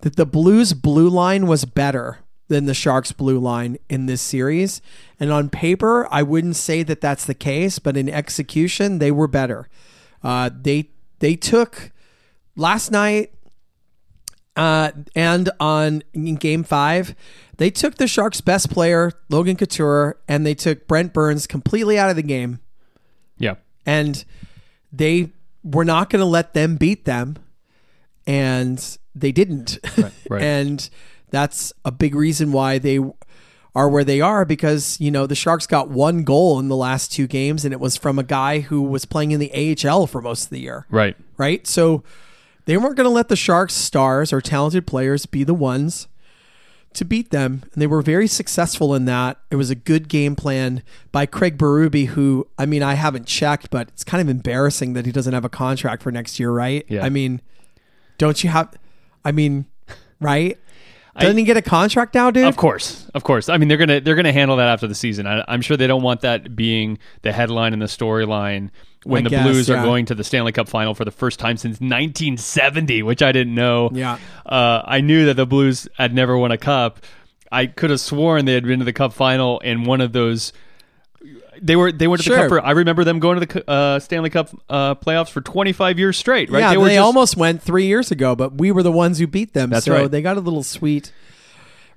that 0.00 0.16
the 0.16 0.26
Blues 0.26 0.73
blue 0.73 1.09
line 1.09 1.47
was 1.47 1.64
better 1.64 2.19
than 2.49 2.66
the 2.66 2.75
Sharks 2.75 3.12
blue 3.12 3.38
line 3.38 3.78
in 3.88 4.07
this 4.07 4.21
series. 4.21 4.83
And 5.21 5.30
on 5.30 5.49
paper, 5.50 6.09
I 6.11 6.23
wouldn't 6.23 6.57
say 6.57 6.83
that 6.83 7.00
that's 7.00 7.25
the 7.25 7.35
case, 7.35 7.78
but 7.78 7.97
in 7.97 8.09
execution, 8.09 8.99
they 8.99 9.12
were 9.12 9.28
better. 9.28 9.69
Uh, 10.23 10.50
they 10.52 10.90
they 11.21 11.37
took 11.37 11.92
last 12.57 12.90
night 12.90 13.33
uh, 14.61 14.90
and 15.14 15.49
on 15.59 16.02
in 16.12 16.35
Game 16.37 16.62
Five, 16.64 17.14
they 17.57 17.71
took 17.71 17.95
the 17.97 18.07
Sharks' 18.07 18.40
best 18.40 18.71
player, 18.71 19.11
Logan 19.31 19.57
Couture, 19.57 20.19
and 20.29 20.45
they 20.45 20.55
took 20.55 20.87
Brent 20.87 21.12
Burns 21.14 21.47
completely 21.47 21.99
out 21.99 22.11
of 22.11 22.17
the 22.17 22.23
game 22.23 22.59
Yeah. 23.38 23.55
and 23.87 24.23
they 24.93 25.31
were 25.64 25.85
not 25.85 26.11
going 26.11 26.21
to 26.21 26.26
let 26.26 26.52
them 26.55 26.76
beat 26.76 27.05
them 27.05 27.37
and 28.26 28.99
they 29.14 29.33
didn't 29.33 29.79
right. 30.31 30.43
and 30.43 30.88
that's 31.31 31.73
a 31.85 31.90
big 31.90 32.14
reason 32.14 32.52
why 32.52 32.79
they 32.79 32.99
are 33.75 33.88
where 33.88 34.05
they 34.05 34.21
are 34.21 34.45
because 34.45 34.99
you 35.00 35.11
know 35.11 35.26
the 35.26 35.35
sharks 35.35 35.67
got 35.67 35.88
one 35.90 36.23
goal 36.25 36.59
in 36.59 36.69
the 36.69 36.76
last 36.76 37.12
two 37.12 37.26
games 37.26 37.64
and 37.64 37.73
it 37.73 37.81
was 37.81 37.97
from 37.97 38.19
a 38.19 38.23
guy 38.23 38.61
who 38.61 38.83
was 38.83 39.05
playing 39.05 39.31
in 39.33 39.40
the 39.40 39.76
AHL 39.88 40.07
for 40.07 40.21
most 40.21 40.45
of 40.45 40.50
the 40.50 40.61
year 40.61 40.87
Right. 40.90 41.17
right 41.37 41.67
so 41.67 42.02
they 42.71 42.77
weren't 42.77 42.95
going 42.95 43.05
to 43.05 43.11
let 43.11 43.27
the 43.27 43.35
sharks 43.35 43.75
stars 43.75 44.33
or 44.33 44.41
talented 44.41 44.87
players 44.87 45.27
be 45.27 45.43
the 45.43 45.53
ones 45.53 46.07
to 46.93 47.05
beat 47.05 47.33
them, 47.33 47.65
and 47.73 47.83
they 47.83 47.87
were 47.89 48.00
very 48.00 48.29
successful 48.29 48.95
in 48.95 49.07
that. 49.07 49.39
It 49.50 49.57
was 49.57 49.71
a 49.71 49.75
good 49.75 50.09
game 50.09 50.37
plan 50.37 50.85
by 51.11 51.27
Craig 51.27 51.59
Berube, 51.59 52.07
who 52.07 52.47
I 52.57 52.67
mean 52.67 52.85
I 52.85 52.95
haven't 52.95 53.27
checked, 53.27 53.71
but 53.71 53.89
it's 53.89 54.05
kind 54.05 54.21
of 54.21 54.29
embarrassing 54.29 54.93
that 54.93 55.05
he 55.05 55.11
doesn't 55.11 55.33
have 55.35 55.45
a 55.45 55.49
contract 55.49 56.05
for 56.05 56.12
next 56.12 56.39
year, 56.39 56.53
right? 56.53 56.85
Yeah. 56.87 57.05
I 57.05 57.09
mean, 57.09 57.41
don't 58.19 58.45
you 58.45 58.50
have? 58.50 58.73
I 59.25 59.33
mean, 59.33 59.67
right? 60.21 60.57
Doesn't 61.19 61.39
he 61.39 61.45
get 61.45 61.57
a 61.57 61.62
contract 61.62 62.15
now, 62.15 62.31
dude? 62.31 62.47
Of 62.47 62.57
course, 62.57 63.11
of 63.15 63.25
course. 63.25 63.49
I 63.49 63.59
mean, 63.59 63.69
they're 63.69 63.77
gonna 63.77 64.00
they're 64.00 64.15
gonna 64.15 64.33
handle 64.33 64.57
that 64.59 64.69
after 64.69 64.87
the 64.87 64.95
season. 64.95 65.27
I, 65.27 65.45
I'm 65.49 65.61
sure 65.61 65.77
they 65.77 65.89
don't 65.89 66.03
want 66.03 66.21
that 66.21 66.55
being 66.55 66.99
the 67.23 67.33
headline 67.33 67.73
and 67.73 67.83
the 67.83 67.87
storyline 67.87 68.71
when 69.04 69.23
I 69.23 69.25
the 69.25 69.30
guess, 69.30 69.47
Blues 69.47 69.69
yeah. 69.69 69.80
are 69.80 69.85
going 69.85 70.07
to 70.07 70.14
the 70.14 70.25
Stanley 70.25 70.52
Cup 70.52 70.69
final 70.69 70.95
for 70.95 71.04
the 71.04 71.11
first 71.11 71.38
time 71.38 71.57
since 71.57 71.80
1970, 71.80 73.02
which 73.02 73.23
I 73.23 73.33
didn't 73.33 73.54
know. 73.54 73.90
Yeah. 73.92 74.19
uh, 74.45 74.83
I 74.85 75.00
knew 75.00 75.26
that 75.26 75.35
the 75.35 75.47
Blues 75.47 75.88
had 75.97 76.14
never 76.14 76.37
won 76.37 76.52
a 76.52 76.59
cup. 76.59 77.00
I 77.52 77.66
could 77.66 77.90
have 77.90 78.00
sworn 78.00 78.45
they 78.45 78.54
had 78.54 78.64
been 78.64 78.78
to 78.78 78.85
the 78.85 78.92
Cup 78.92 79.12
final 79.12 79.59
in 79.61 79.85
one 79.85 80.00
of 80.00 80.12
those. 80.12 80.52
They 81.61 81.76
were 81.76 81.92
they 81.92 82.07
went 82.07 82.23
to 82.23 82.30
the 82.30 82.37
cup 82.37 82.49
for. 82.49 82.64
I 82.64 82.71
remember 82.71 83.04
them 83.04 83.19
going 83.19 83.40
to 83.40 83.47
the 83.47 83.71
uh, 83.71 83.99
Stanley 83.99 84.30
Cup 84.30 84.49
uh, 84.71 84.95
playoffs 84.95 85.28
for 85.30 85.40
25 85.40 85.99
years 85.99 86.16
straight. 86.16 86.50
Right? 86.50 86.61
Yeah, 86.61 86.71
they, 86.71 86.78
were 86.78 86.88
just- 86.88 87.00
almost 87.00 87.37
went 87.37 87.62
three 87.62 87.87
years 87.87 88.11
ago, 88.11 88.35
but 88.35 88.54
we 88.54 88.71
were 88.73 88.83
the 88.83 88.92
ones 88.92 89.19
who 89.19 89.26
beat 89.26 89.52
them. 89.52 89.71
That's 89.71 89.85
so 89.85 89.92
right. 89.92 90.11
they 90.11 90.23
got 90.23 90.37
a 90.37 90.40
little 90.40 90.62
sweet 90.62 91.12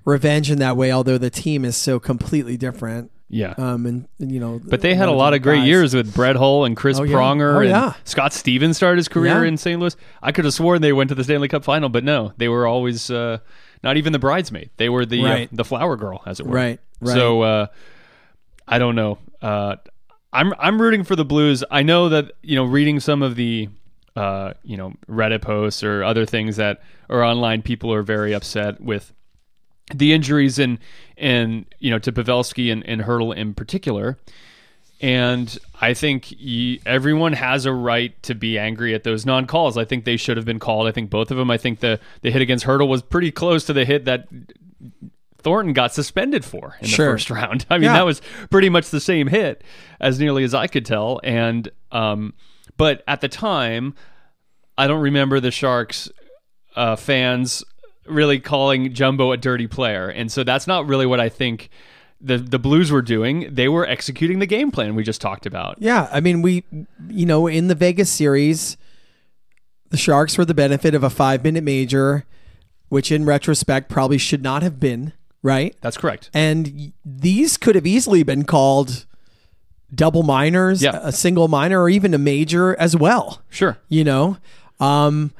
revenge 0.04 0.50
in 0.50 0.58
that 0.58 0.76
way. 0.76 0.92
Although 0.92 1.18
the 1.18 1.30
team 1.30 1.64
is 1.64 1.76
so 1.76 1.98
completely 1.98 2.56
different. 2.56 3.10
Yeah. 3.34 3.54
Um, 3.58 3.84
and, 3.86 4.06
and, 4.20 4.30
you 4.30 4.38
know, 4.38 4.60
But 4.64 4.80
they 4.80 4.94
had 4.94 5.08
a 5.08 5.12
lot 5.12 5.34
of 5.34 5.42
great 5.42 5.58
guys. 5.60 5.66
years 5.66 5.94
with 5.94 6.14
Brett 6.14 6.36
Hull 6.36 6.64
and 6.64 6.76
Chris 6.76 7.00
Oh, 7.00 7.02
yeah. 7.02 7.16
Pronger 7.16 7.56
Oh, 7.56 7.60
and 7.60 7.68
yeah. 7.70 7.94
Scott 8.04 8.32
Stevens 8.32 8.76
started 8.76 8.98
his 8.98 9.08
career 9.08 9.42
Yeah. 9.42 9.48
in 9.48 9.56
St. 9.56 9.80
Louis. 9.80 9.96
I 10.22 10.30
could 10.30 10.44
have 10.44 10.54
sworn 10.54 10.82
they 10.82 10.92
went 10.92 11.08
to 11.08 11.16
the 11.16 11.24
Stanley 11.24 11.48
Cup 11.48 11.64
final, 11.64 11.88
but 11.88 12.04
no, 12.04 12.32
they 12.36 12.48
were 12.48 12.64
always 12.66 13.10
uh, 13.10 13.38
not 13.82 13.96
even 13.96 14.12
the 14.12 14.20
bridesmaid. 14.20 14.70
They 14.76 14.88
were 14.88 15.04
the 15.04 15.24
Right. 15.24 15.48
uh, 15.48 15.56
the 15.56 15.64
flower 15.64 15.96
girl, 15.96 16.22
as 16.26 16.38
it 16.38 16.46
were. 16.46 16.54
Right, 16.54 16.80
right. 17.00 17.12
So 17.14 17.42
uh, 17.42 17.66
I 18.68 18.78
don't 18.78 18.94
know. 18.94 19.18
Uh, 19.42 19.76
I'm 20.32 20.52
I'm 20.58 20.80
rooting 20.80 21.02
for 21.04 21.16
the 21.16 21.24
Blues. 21.24 21.64
I 21.70 21.82
know 21.82 22.08
that 22.10 22.32
you 22.42 22.54
know 22.56 22.64
reading 22.64 23.00
some 23.00 23.22
of 23.22 23.34
the 23.36 23.68
uh, 24.16 24.52
you 24.62 24.76
know 24.76 24.94
Reddit 25.08 25.42
posts 25.42 25.82
or 25.82 26.04
other 26.04 26.24
things 26.24 26.56
that 26.56 26.82
are 27.10 27.24
online, 27.24 27.62
people 27.62 27.92
are 27.92 28.02
very 28.02 28.32
upset 28.32 28.80
with 28.80 29.12
the 29.92 30.12
injuries 30.12 30.58
and 30.58 30.78
and 31.16 31.66
you 31.78 31.90
know 31.90 31.98
to 31.98 32.12
Pavelski 32.12 32.72
and, 32.72 32.84
and 32.86 33.02
Hertl 33.02 33.34
in 33.36 33.54
particular. 33.54 34.18
And 35.00 35.58
I 35.80 35.92
think 35.92 36.32
y 36.40 36.78
everyone 36.86 37.34
has 37.34 37.66
a 37.66 37.72
right 37.72 38.20
to 38.22 38.34
be 38.34 38.58
angry 38.58 38.94
at 38.94 39.02
those 39.02 39.26
non-calls. 39.26 39.76
I 39.76 39.84
think 39.84 40.04
they 40.04 40.16
should 40.16 40.36
have 40.36 40.46
been 40.46 40.60
called. 40.60 40.86
I 40.86 40.92
think 40.92 41.10
both 41.10 41.30
of 41.30 41.36
them. 41.36 41.50
I 41.50 41.58
think 41.58 41.80
the 41.80 42.00
the 42.22 42.30
hit 42.30 42.40
against 42.40 42.64
Hertl 42.64 42.88
was 42.88 43.02
pretty 43.02 43.30
close 43.30 43.64
to 43.64 43.72
the 43.72 43.84
hit 43.84 44.04
that 44.06 44.28
Thornton 45.38 45.74
got 45.74 45.92
suspended 45.92 46.44
for 46.44 46.76
in 46.80 46.86
Sure. 46.88 47.06
the 47.06 47.12
first 47.12 47.28
round. 47.28 47.66
I 47.70 47.74
mean, 47.74 47.84
Yeah. 47.84 47.94
that 47.94 48.06
was 48.06 48.22
pretty 48.50 48.70
much 48.70 48.88
the 48.88 49.00
same 49.00 49.26
hit 49.26 49.62
as 50.00 50.18
nearly 50.18 50.42
as 50.44 50.54
I 50.54 50.68
could 50.68 50.86
tell. 50.86 51.20
And 51.22 51.68
um, 51.92 52.32
but 52.78 53.02
at 53.06 53.20
the 53.20 53.28
time, 53.28 53.94
I 54.78 54.86
don't 54.86 55.02
remember 55.02 55.38
the 55.40 55.50
Sharks 55.50 56.08
uh, 56.76 56.96
fans 56.96 57.62
really 58.06 58.38
calling 58.40 58.92
Jumbo 58.94 59.32
a 59.32 59.36
dirty 59.36 59.66
player, 59.66 60.08
and 60.08 60.30
so 60.30 60.44
that's 60.44 60.66
not 60.66 60.86
really 60.86 61.06
what 61.06 61.20
I 61.20 61.28
think 61.28 61.70
the 62.20 62.38
the 62.38 62.58
Blues 62.58 62.90
were 62.90 63.02
doing. 63.02 63.48
They 63.52 63.68
were 63.68 63.86
executing 63.86 64.38
the 64.38 64.46
game 64.46 64.70
plan 64.70 64.94
we 64.94 65.02
just 65.04 65.20
talked 65.20 65.46
about. 65.46 65.76
Yeah, 65.80 66.08
I 66.12 66.20
mean, 66.20 66.42
we, 66.42 66.64
you 67.08 67.26
know, 67.26 67.46
in 67.46 67.68
the 67.68 67.74
Vegas 67.74 68.10
series, 68.10 68.76
the 69.90 69.96
Sharks 69.96 70.38
were 70.38 70.44
the 70.44 70.54
benefit 70.54 70.94
of 70.94 71.02
a 71.04 71.10
five 71.10 71.44
minute 71.44 71.64
major, 71.64 72.24
which 72.88 73.10
in 73.12 73.24
retrospect 73.24 73.88
probably 73.90 74.18
should 74.18 74.42
not 74.42 74.62
have 74.62 74.80
been, 74.80 75.12
right? 75.42 75.76
That's 75.80 75.96
correct. 75.96 76.30
And 76.32 76.92
these 77.04 77.56
could 77.56 77.74
have 77.74 77.86
easily 77.86 78.22
been 78.22 78.44
called 78.44 79.06
double 79.94 80.22
minors, 80.22 80.82
Yeah. 80.82 80.98
a 81.02 81.12
single 81.12 81.46
minor, 81.48 81.80
or 81.82 81.88
even 81.88 82.14
a 82.14 82.18
major 82.18 82.74
as 82.80 82.96
well. 82.96 83.42
Sure. 83.50 83.78
You 83.88 84.02
know, 84.04 84.38
um, 84.80 85.32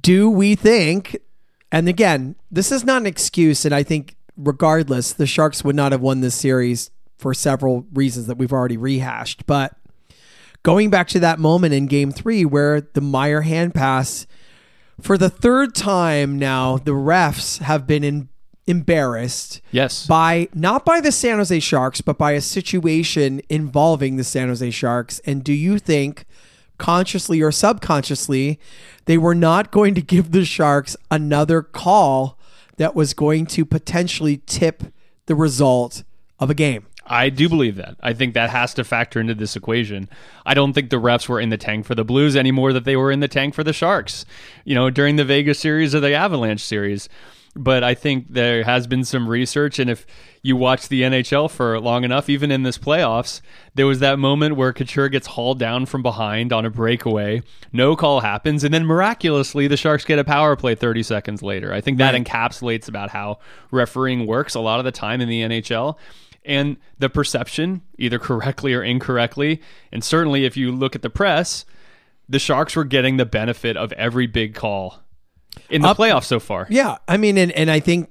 do 0.00 0.30
we 0.30 0.54
think? 0.54 1.18
And 1.72 1.88
again, 1.88 2.36
this 2.50 2.70
is 2.72 2.84
not 2.84 3.02
an 3.02 3.06
excuse, 3.06 3.64
and 3.64 3.74
I 3.74 3.82
think 3.82 4.16
regardless, 4.36 5.12
the 5.12 5.26
Sharks 5.26 5.64
would 5.64 5.76
not 5.76 5.92
have 5.92 6.00
won 6.00 6.20
this 6.20 6.34
series 6.34 6.90
for 7.18 7.32
several 7.34 7.86
reasons 7.92 8.26
that 8.26 8.36
we've 8.38 8.52
already 8.52 8.76
rehashed. 8.76 9.46
But 9.46 9.74
going 10.62 10.90
back 10.90 11.08
to 11.08 11.20
that 11.20 11.38
moment 11.38 11.74
in 11.74 11.86
Game 11.86 12.12
Three 12.12 12.44
where 12.44 12.80
the 12.80 13.00
Meier 13.00 13.42
hand 13.42 13.74
pass, 13.74 14.26
for 15.00 15.16
the 15.18 15.30
third 15.30 15.74
time 15.74 16.38
now, 16.38 16.76
the 16.78 16.92
refs 16.92 17.58
have 17.58 17.86
been 17.86 18.04
in, 18.04 18.28
embarrassed 18.66 19.60
Yes. 19.70 20.06
by 20.06 20.48
not 20.54 20.84
by 20.84 21.00
the 21.00 21.12
San 21.12 21.38
Jose 21.38 21.60
Sharks, 21.60 22.00
but 22.00 22.18
by 22.18 22.32
a 22.32 22.40
situation 22.40 23.40
involving 23.48 24.16
the 24.16 24.24
San 24.24 24.48
Jose 24.48 24.70
Sharks. 24.70 25.20
And 25.20 25.42
do 25.44 25.52
you 25.52 25.78
think, 25.78 26.26
consciously 26.78 27.40
or 27.42 27.52
subconsciously, 27.52 28.58
they 29.06 29.18
were 29.18 29.34
not 29.34 29.70
going 29.70 29.94
to 29.94 30.02
give 30.02 30.32
the 30.32 30.44
Sharks 30.44 30.96
another 31.10 31.62
call 31.62 32.38
that 32.76 32.94
was 32.94 33.14
going 33.14 33.46
to 33.46 33.64
potentially 33.64 34.42
tip 34.46 34.84
the 35.26 35.34
result 35.34 36.04
of 36.38 36.50
a 36.50 36.54
game? 36.54 36.86
I 37.08 37.30
do 37.30 37.48
believe 37.48 37.76
that. 37.76 37.96
I 38.00 38.12
think 38.12 38.34
that 38.34 38.50
has 38.50 38.74
to 38.74 38.84
factor 38.84 39.20
into 39.20 39.34
this 39.34 39.54
equation. 39.54 40.08
I 40.44 40.54
don't 40.54 40.72
think 40.72 40.90
the 40.90 41.00
refs 41.00 41.28
were 41.28 41.40
in 41.40 41.50
the 41.50 41.56
tank 41.56 41.86
for 41.86 41.94
the 41.94 42.04
Blues 42.04 42.34
any 42.34 42.50
more 42.50 42.72
than 42.72 42.82
they 42.82 42.96
were 42.96 43.12
in 43.12 43.20
the 43.20 43.28
tank 43.28 43.54
for 43.54 43.62
the 43.62 43.72
Sharks, 43.72 44.24
you 44.64 44.74
know, 44.74 44.90
during 44.90 45.14
the 45.16 45.24
Vegas 45.24 45.60
series 45.60 45.94
or 45.94 46.00
the 46.00 46.14
Avalanche 46.14 46.64
series. 46.64 47.08
But 47.58 47.82
I 47.82 47.94
think 47.94 48.26
there 48.28 48.64
has 48.64 48.86
been 48.86 49.02
some 49.02 49.26
research, 49.26 49.78
and 49.78 49.88
if 49.88 50.06
you 50.42 50.56
watch 50.56 50.88
the 50.88 51.02
NHL 51.02 51.50
for 51.50 51.80
long 51.80 52.04
enough, 52.04 52.28
even 52.28 52.50
in 52.50 52.64
this 52.64 52.76
playoffs, 52.76 53.40
there 53.74 53.86
was 53.86 54.00
that 54.00 54.18
moment 54.18 54.56
where 54.56 54.74
Couture 54.74 55.08
gets 55.08 55.26
hauled 55.26 55.58
down 55.58 55.86
from 55.86 56.02
behind 56.02 56.52
on 56.52 56.66
a 56.66 56.70
breakaway, 56.70 57.42
no 57.72 57.96
call 57.96 58.20
happens, 58.20 58.62
and 58.62 58.74
then 58.74 58.84
miraculously 58.84 59.66
the 59.66 59.76
Sharks 59.78 60.04
get 60.04 60.18
a 60.18 60.24
power 60.24 60.54
play 60.54 60.74
30 60.74 61.02
seconds 61.02 61.42
later. 61.42 61.72
I 61.72 61.80
think 61.80 61.96
that 61.96 62.14
encapsulates 62.14 62.88
about 62.88 63.08
how 63.08 63.38
refereeing 63.70 64.26
works 64.26 64.54
a 64.54 64.60
lot 64.60 64.78
of 64.78 64.84
the 64.84 64.92
time 64.92 65.22
in 65.22 65.28
the 65.28 65.40
NHL 65.40 65.96
and 66.44 66.76
the 66.98 67.08
perception, 67.08 67.80
either 67.98 68.18
correctly 68.18 68.74
or 68.74 68.82
incorrectly. 68.82 69.62
And 69.90 70.04
certainly, 70.04 70.44
if 70.44 70.58
you 70.58 70.72
look 70.72 70.94
at 70.94 71.02
the 71.02 71.10
press, 71.10 71.64
the 72.28 72.38
Sharks 72.38 72.76
were 72.76 72.84
getting 72.84 73.16
the 73.16 73.26
benefit 73.26 73.78
of 73.78 73.92
every 73.92 74.26
big 74.26 74.54
call 74.54 75.00
in 75.70 75.82
the 75.82 75.88
Up- 75.88 75.96
playoffs 75.96 76.24
so 76.24 76.40
far. 76.40 76.66
Yeah, 76.70 76.98
I 77.08 77.16
mean, 77.16 77.38
and, 77.38 77.52
and 77.52 77.70
I 77.70 77.80
think 77.80 78.10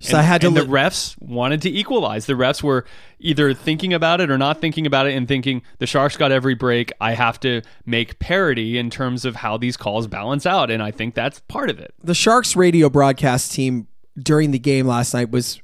so. 0.00 0.10
And, 0.10 0.18
I 0.18 0.22
had 0.22 0.40
to 0.42 0.46
and 0.48 0.56
li- 0.56 0.62
the 0.62 0.68
refs 0.68 1.20
wanted 1.20 1.62
to 1.62 1.70
equalize. 1.70 2.26
The 2.26 2.34
refs 2.34 2.62
were 2.62 2.84
either 3.18 3.52
thinking 3.54 3.92
about 3.92 4.20
it 4.20 4.30
or 4.30 4.38
not 4.38 4.60
thinking 4.60 4.86
about 4.86 5.06
it 5.06 5.14
and 5.16 5.26
thinking 5.26 5.62
the 5.78 5.86
Sharks 5.86 6.16
got 6.16 6.30
every 6.30 6.54
break. 6.54 6.92
I 7.00 7.14
have 7.14 7.40
to 7.40 7.62
make 7.84 8.18
parity 8.20 8.78
in 8.78 8.90
terms 8.90 9.24
of 9.24 9.36
how 9.36 9.56
these 9.56 9.76
calls 9.76 10.06
balance 10.06 10.46
out. 10.46 10.70
And 10.70 10.82
I 10.82 10.92
think 10.92 11.14
that's 11.14 11.40
part 11.40 11.68
of 11.70 11.78
it. 11.80 11.94
the 12.02 12.14
Sharks 12.14 12.54
radio 12.54 12.88
broadcast 12.88 13.52
team 13.52 13.88
during 14.16 14.52
the 14.52 14.58
game 14.58 14.86
last 14.86 15.14
night 15.14 15.30
was 15.30 15.60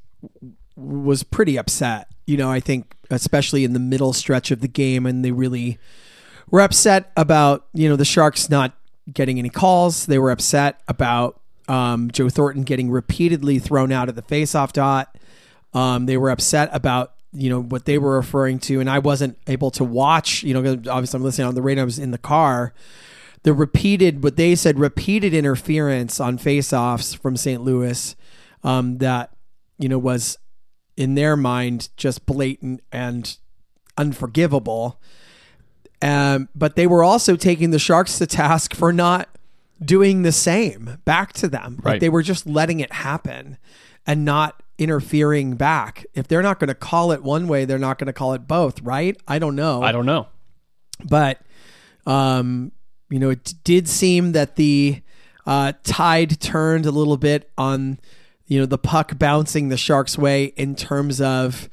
was 0.76 1.22
pretty 1.22 1.56
upset. 1.56 2.08
You 2.26 2.36
know, 2.36 2.50
I 2.50 2.58
think 2.58 2.94
especially 3.10 3.64
in 3.64 3.72
the 3.74 3.78
middle 3.78 4.12
stretch 4.12 4.50
of 4.50 4.60
the 4.60 4.68
game, 4.68 5.06
and 5.06 5.24
they 5.24 5.30
really 5.30 5.78
were 6.50 6.60
upset 6.60 7.12
about 7.16 7.66
you 7.72 7.88
know 7.88 7.96
the 7.96 8.04
Sharks 8.04 8.50
not 8.50 8.72
getting 9.12 9.38
any 9.38 9.50
calls. 9.50 10.06
They 10.06 10.18
were 10.18 10.30
upset 10.30 10.80
about 10.88 11.40
um, 11.68 12.10
Joe 12.10 12.28
Thornton 12.28 12.62
getting 12.62 12.90
repeatedly 12.90 13.58
thrown 13.58 13.92
out 13.92 14.08
of 14.08 14.14
the 14.14 14.22
faceoff 14.22 14.72
dot. 14.72 15.16
Um, 15.72 16.06
they 16.06 16.16
were 16.16 16.30
upset 16.30 16.68
about 16.72 17.14
you 17.32 17.50
know 17.50 17.60
what 17.60 17.84
they 17.84 17.98
were 17.98 18.16
referring 18.16 18.58
to, 18.60 18.80
and 18.80 18.88
I 18.88 19.00
wasn't 19.00 19.38
able 19.46 19.70
to 19.72 19.84
watch. 19.84 20.42
You 20.42 20.54
know, 20.54 20.72
obviously 20.90 21.16
I'm 21.18 21.24
listening 21.24 21.48
on 21.48 21.54
the 21.54 21.62
radio. 21.62 21.82
I 21.82 21.84
was 21.84 21.98
in 21.98 22.12
the 22.12 22.18
car. 22.18 22.72
The 23.42 23.52
repeated, 23.52 24.22
what 24.22 24.36
they 24.36 24.54
said, 24.54 24.78
repeated 24.78 25.34
interference 25.34 26.18
on 26.18 26.38
faceoffs 26.38 27.18
from 27.18 27.36
St. 27.36 27.62
Louis, 27.62 28.16
um, 28.62 28.98
that 28.98 29.34
you 29.78 29.88
know 29.88 29.98
was 29.98 30.38
in 30.96 31.14
their 31.14 31.36
mind 31.36 31.88
just 31.96 32.24
blatant 32.24 32.80
and 32.92 33.36
unforgivable. 33.98 35.00
Um, 36.04 36.48
but 36.54 36.76
they 36.76 36.86
were 36.86 37.02
also 37.02 37.34
taking 37.34 37.70
the 37.70 37.78
Sharks 37.78 38.18
to 38.18 38.26
task 38.26 38.74
for 38.74 38.92
not 38.92 39.28
doing 39.82 40.22
the 40.22 40.32
same 40.32 40.98
back 41.04 41.32
to 41.34 41.48
them. 41.48 41.80
Like 41.82 42.00
they 42.00 42.08
were 42.08 42.22
just 42.22 42.46
letting 42.46 42.80
it 42.80 42.92
happen 42.92 43.58
and 44.06 44.24
not 44.24 44.62
interfering 44.78 45.56
back. 45.56 46.04
If 46.14 46.28
they're 46.28 46.42
not 46.42 46.60
going 46.60 46.68
to 46.68 46.74
call 46.74 47.12
it 47.12 47.22
one 47.22 47.48
way, 47.48 47.64
they're 47.64 47.78
not 47.78 47.98
going 47.98 48.06
to 48.06 48.12
call 48.12 48.34
it 48.34 48.46
both, 48.46 48.82
right? 48.82 49.16
I 49.26 49.38
don't 49.38 49.56
know. 49.56 49.82
I 49.82 49.92
don't 49.92 50.06
know. 50.06 50.28
But 51.08 51.40
um, 52.06 52.72
you 53.08 53.18
know, 53.18 53.30
it 53.30 53.54
did 53.64 53.88
seem 53.88 54.32
that 54.32 54.56
the 54.56 55.00
uh, 55.46 55.72
tide 55.84 56.40
turned 56.40 56.86
a 56.86 56.90
little 56.90 57.16
bit 57.16 57.50
on 57.56 57.98
you 58.46 58.60
know 58.60 58.66
the 58.66 58.78
puck 58.78 59.18
bouncing 59.18 59.68
the 59.70 59.76
Sharks' 59.76 60.18
way 60.18 60.44
in 60.56 60.74
terms 60.74 61.20
of 61.20 61.68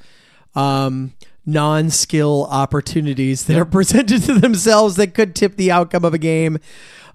um, 0.55 1.13
non-skill 1.45 2.47
opportunities 2.49 3.45
that 3.45 3.57
are 3.57 3.65
presented 3.79 4.23
to 4.23 4.33
themselves 4.35 4.95
that 4.95 5.13
could 5.13 5.35
tip 5.35 5.55
the 5.55 5.71
outcome 5.71 6.05
of 6.05 6.13
a 6.13 6.17
game. 6.17 6.57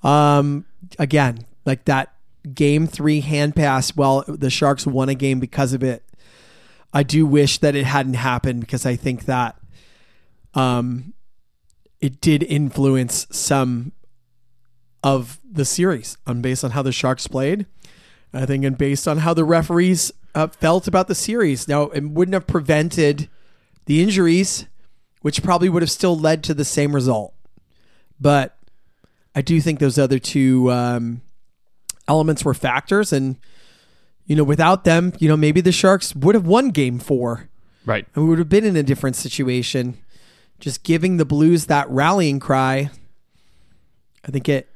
Um, 0.02 0.64
again, 0.98 1.46
like 1.64 1.84
that 1.86 2.14
game 2.54 2.86
three 2.86 3.20
hand 3.20 3.56
pass, 3.56 3.96
well, 3.96 4.24
the 4.26 4.50
Sharks 4.50 4.86
won 4.86 5.08
a 5.08 5.14
game 5.14 5.40
because 5.40 5.72
of 5.72 5.82
it. 5.82 6.02
I 6.92 7.02
do 7.02 7.26
wish 7.26 7.58
that 7.58 7.74
it 7.74 7.84
hadn't 7.84 8.14
happened 8.14 8.60
because 8.60 8.86
I 8.86 8.96
think 8.96 9.26
that 9.26 9.56
um, 10.54 11.12
it 12.00 12.20
did 12.20 12.42
influence 12.42 13.26
some 13.30 13.92
of 15.02 15.38
the 15.48 15.64
series 15.64 16.16
on 16.26 16.40
based 16.40 16.64
on 16.64 16.70
how 16.70 16.82
the 16.82 16.92
Sharks 16.92 17.26
played. 17.26 17.66
I 18.32 18.44
think, 18.44 18.64
and 18.64 18.76
based 18.76 19.08
on 19.08 19.18
how 19.18 19.32
the 19.34 19.44
referees 19.44 20.12
uh, 20.34 20.48
felt 20.48 20.86
about 20.86 21.08
the 21.08 21.14
series. 21.14 21.66
Now, 21.68 21.84
it 21.84 22.04
wouldn't 22.04 22.34
have 22.34 22.46
prevented 22.46 23.28
the 23.86 24.02
injuries, 24.02 24.66
which 25.22 25.42
probably 25.42 25.68
would 25.68 25.82
have 25.82 25.90
still 25.90 26.16
led 26.16 26.44
to 26.44 26.54
the 26.54 26.64
same 26.64 26.94
result. 26.94 27.32
But 28.20 28.56
I 29.34 29.42
do 29.42 29.60
think 29.60 29.78
those 29.78 29.98
other 29.98 30.18
two 30.18 30.70
um, 30.70 31.22
elements 32.08 32.44
were 32.44 32.54
factors, 32.54 33.12
and 33.12 33.36
you 34.26 34.34
know, 34.36 34.44
without 34.44 34.84
them, 34.84 35.12
you 35.18 35.28
know, 35.28 35.36
maybe 35.36 35.60
the 35.60 35.72
Sharks 35.72 36.14
would 36.14 36.34
have 36.34 36.46
won 36.46 36.70
Game 36.70 36.98
Four, 36.98 37.48
Right. 37.84 38.06
and 38.14 38.24
we 38.24 38.30
would 38.30 38.38
have 38.38 38.48
been 38.48 38.64
in 38.64 38.76
a 38.76 38.82
different 38.82 39.16
situation. 39.16 39.98
Just 40.58 40.82
giving 40.82 41.16
the 41.18 41.24
Blues 41.26 41.66
that 41.66 41.88
rallying 41.90 42.40
cry, 42.40 42.90
I 44.24 44.30
think 44.30 44.48
it 44.48 44.68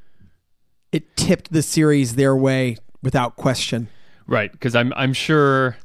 it 0.92 1.16
tipped 1.16 1.53
the 1.53 1.62
series 1.62 2.16
their 2.16 2.37
way 2.37 2.77
without 3.03 3.37
question. 3.37 3.88
Right, 4.27 4.53
because 4.53 4.75
I'm 4.77 4.92
I'm 4.94 5.12
sure. 5.14 5.77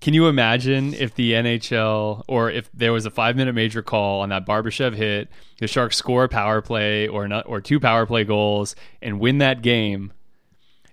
Can 0.00 0.14
you 0.14 0.28
imagine 0.28 0.94
if 0.94 1.14
the 1.14 1.32
NHL 1.32 2.22
or 2.26 2.50
if 2.50 2.70
there 2.72 2.92
was 2.92 3.04
a 3.04 3.10
five 3.10 3.36
minute 3.36 3.54
major 3.54 3.82
call 3.82 4.22
on 4.22 4.30
that 4.30 4.46
Barbashev 4.46 4.94
hit, 4.94 5.28
the 5.58 5.66
Sharks 5.66 5.96
score 5.96 6.24
a 6.24 6.28
power 6.28 6.62
play 6.62 7.06
or 7.06 7.28
not 7.28 7.44
or 7.46 7.60
two 7.60 7.78
power 7.78 8.06
play 8.06 8.24
goals 8.24 8.74
and 9.02 9.20
win 9.20 9.38
that 9.38 9.60
game? 9.60 10.12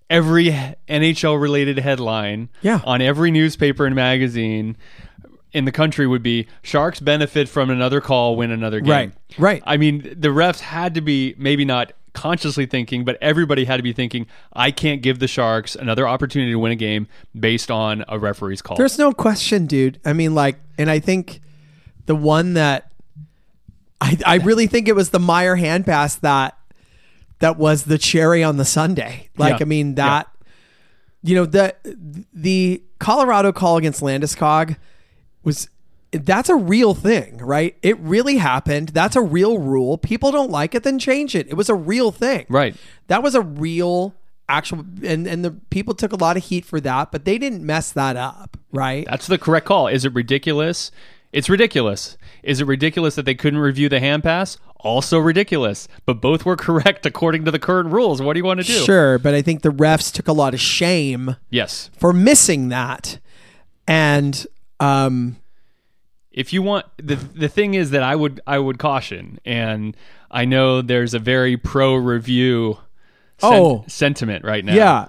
Every 0.09 0.47
NHL 0.87 1.39
related 1.41 1.79
headline 1.79 2.49
Yeah. 2.61 2.81
on 2.85 3.01
every 3.01 3.31
newspaper 3.31 3.85
and 3.85 3.95
magazine 3.95 4.77
in 5.53 5.65
the 5.65 5.71
country 5.71 6.05
would 6.05 6.23
be 6.23 6.47
Sharks 6.61 6.99
benefit 6.99 7.47
from 7.49 7.69
another 7.69 7.99
call, 8.01 8.35
win 8.35 8.51
another 8.51 8.79
game. 8.81 8.89
Right, 8.91 9.11
right. 9.37 9.63
I 9.65 9.77
mean, 9.77 10.01
the 10.17 10.29
refs 10.29 10.59
had 10.59 10.93
to 10.95 11.01
be 11.01 11.33
maybe 11.37 11.63
not 11.65 11.93
consciously 12.17 12.65
thinking, 12.65 13.05
but 13.05 13.15
everybody 13.21 13.63
had 13.63 13.77
to 13.77 13.83
be 13.83 13.93
thinking, 13.93 14.25
I 14.51 14.71
can't 14.71 15.03
give 15.03 15.19
the 15.19 15.27
Sharks 15.27 15.75
another 15.75 16.07
opportunity 16.07 16.51
to 16.51 16.57
win 16.57 16.71
a 16.71 16.75
game 16.75 17.07
based 17.39 17.69
on 17.69 18.03
a 18.07 18.17
referee's 18.17 18.59
call. 18.59 18.75
There's 18.75 18.97
no 18.97 19.11
question, 19.11 19.67
dude. 19.67 19.99
I 20.03 20.13
mean, 20.13 20.33
like, 20.33 20.57
and 20.79 20.89
I 20.89 20.97
think 20.97 21.41
the 22.07 22.15
one 22.15 22.55
that 22.55 22.91
I 24.01 24.17
I 24.25 24.35
really 24.37 24.65
think 24.65 24.87
it 24.87 24.95
was 24.95 25.11
the 25.11 25.19
Meier 25.19 25.55
hand 25.55 25.85
pass 25.85 26.15
that 26.15 26.57
that 27.37 27.57
was 27.57 27.83
the 27.83 27.99
cherry 27.99 28.43
on 28.43 28.57
the 28.57 28.65
Sunday. 28.65 29.29
Like, 29.37 29.59
Yeah. 29.59 29.61
I 29.61 29.65
mean 29.65 29.95
that 29.95 30.27
you 31.21 31.35
know 31.35 31.45
the 31.45 31.75
the 32.33 32.81
Colorado 32.99 33.51
call 33.51 33.77
against 33.77 34.01
Landeskog 34.01 34.75
was 35.43 35.69
that's 36.11 36.49
a 36.49 36.55
real 36.55 36.93
thing, 36.93 37.37
right? 37.37 37.75
It 37.81 37.99
really 37.99 38.37
happened. 38.37 38.89
That's 38.89 39.15
a 39.15 39.21
real 39.21 39.57
rule. 39.59 39.97
People 39.97 40.31
don't 40.31 40.49
like 40.51 40.73
it, 40.75 40.83
then 40.83 40.99
change 40.99 41.35
it. 41.35 41.47
It 41.49 41.55
was 41.55 41.69
a 41.69 41.75
real 41.75 42.11
thing. 42.11 42.45
Right. 42.49 42.75
That 43.07 43.21
was 43.23 43.35
a 43.35 43.41
real 43.41 44.13
actual 44.49 44.85
and 45.03 45.27
and 45.27 45.43
the 45.43 45.51
people 45.69 45.93
took 45.93 46.13
a 46.13 46.15
lot 46.15 46.37
of 46.37 46.43
heat 46.45 46.63
for 46.65 46.79
that, 46.79 47.11
but 47.11 47.25
they 47.25 47.37
didn't 47.37 47.65
mess 47.65 47.91
that 47.91 48.15
up, 48.15 48.55
right? 48.71 49.05
That's 49.09 49.27
the 49.27 49.37
correct 49.37 49.65
call. 49.65 49.87
Is 49.87 50.05
it 50.05 50.13
ridiculous? 50.13 50.91
It's 51.33 51.49
ridiculous. 51.49 52.17
Is 52.41 52.61
it 52.61 52.67
ridiculous 52.67 53.15
that 53.15 53.25
they 53.25 53.35
couldn't 53.35 53.59
review 53.59 53.89
the 53.89 53.99
hand 53.99 54.23
pass? 54.23 54.57
Also 54.77 55.19
ridiculous. 55.19 55.89
But 56.05 56.21
both 56.21 56.45
were 56.45 56.55
correct 56.67 57.05
according 57.05 57.43
to 57.43 57.51
the 57.51 57.59
current 57.59 57.91
rules. 57.91 58.21
What 58.21 58.33
do 58.33 58.39
you 58.39 58.45
want 58.45 58.61
to 58.61 58.65
do? 58.65 58.79
Sure, 58.85 59.19
but 59.19 59.33
I 59.33 59.41
think 59.41 59.61
the 59.61 59.69
refs 59.69 60.13
took 60.13 60.29
a 60.29 60.33
lot 60.33 60.53
of 60.53 60.61
shame 60.61 61.35
Yes. 61.49 61.89
for 61.97 62.13
missing 62.13 62.69
that. 62.69 63.19
And 63.87 64.47
um 64.79 65.35
if 66.37 66.53
you 66.53 66.61
want 66.61 66.85
the 66.97 67.15
the 67.15 67.49
thing 67.49 67.73
is 67.73 67.89
that 67.91 68.03
I 68.03 68.15
would 68.15 68.39
I 68.45 68.59
would 68.59 68.77
caution, 68.77 69.39
and 69.43 69.97
I 70.29 70.45
know 70.45 70.81
there's 70.81 71.13
a 71.15 71.19
very 71.19 71.57
pro 71.57 71.95
review 71.95 72.77
sen- 73.39 73.53
Oh. 73.53 73.83
sentiment 73.87 74.45
right 74.45 74.63
now. 74.63 74.73
Yeah. 74.75 75.05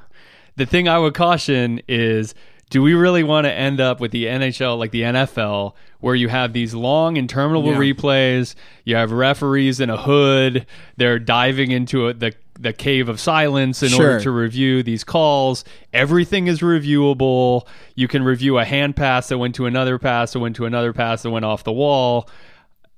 The 0.57 0.65
thing 0.67 0.89
I 0.89 0.99
would 0.99 1.15
caution 1.15 1.83
is 1.87 2.35
do 2.71 2.83
we 2.83 2.95
really 2.95 3.23
want 3.23 3.45
to 3.47 3.53
end 3.53 3.81
up 3.81 4.01
with 4.01 4.11
the 4.11 4.25
NHL 4.27 4.79
like 4.79 4.91
the 4.91 5.03
NFL 5.03 5.75
where 6.01 6.15
you 6.15 6.29
have 6.29 6.53
these 6.53 6.75
long 6.75 7.17
interminable 7.17 7.73
Yeah. 7.73 7.79
replays, 7.93 8.55
you 8.85 8.97
have 8.97 9.11
referees 9.13 9.81
in 9.81 9.91
a 9.91 9.97
hood, 9.97 10.67
they're 10.97 11.19
diving 11.19 11.71
into 11.73 12.09
a, 12.09 12.15
the 12.15 12.33
the 12.61 12.73
cave 12.73 13.09
of 13.09 13.21
silence 13.21 13.83
in 13.83 13.95
order 13.95 14.21
to 14.21 14.31
review 14.31 14.83
these 14.83 15.05
calls. 15.05 15.65
Everything 15.93 16.49
is 16.49 16.61
reviewable. 16.61 17.67
You 17.95 18.09
can 18.09 18.25
review 18.25 18.59
a 18.59 18.65
hand 18.65 18.97
pass 18.97 19.29
that 19.29 19.39
went 19.39 19.55
to 19.57 19.67
another 19.67 19.99
pass 19.99 20.33
that 20.33 20.41
went 20.41 20.57
to 20.57 20.67
another 20.67 20.93
pass 20.93 21.23
that 21.23 21.31
went 21.31 21.45
off 21.45 21.63
the 21.63 21.73
wall. 21.73 22.29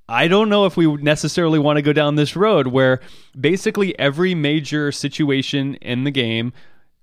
I 0.09 0.27
don't 0.27 0.49
know 0.49 0.65
if 0.65 0.75
we 0.75 0.87
would 0.87 1.03
necessarily 1.03 1.59
want 1.59 1.77
to 1.77 1.81
go 1.81 1.93
down 1.93 2.15
this 2.15 2.35
road 2.35 2.67
where 2.67 2.99
basically 3.39 3.97
every 3.97 4.35
major 4.35 4.91
situation 4.91 5.75
in 5.75 6.03
the 6.03 6.11
game 6.11 6.53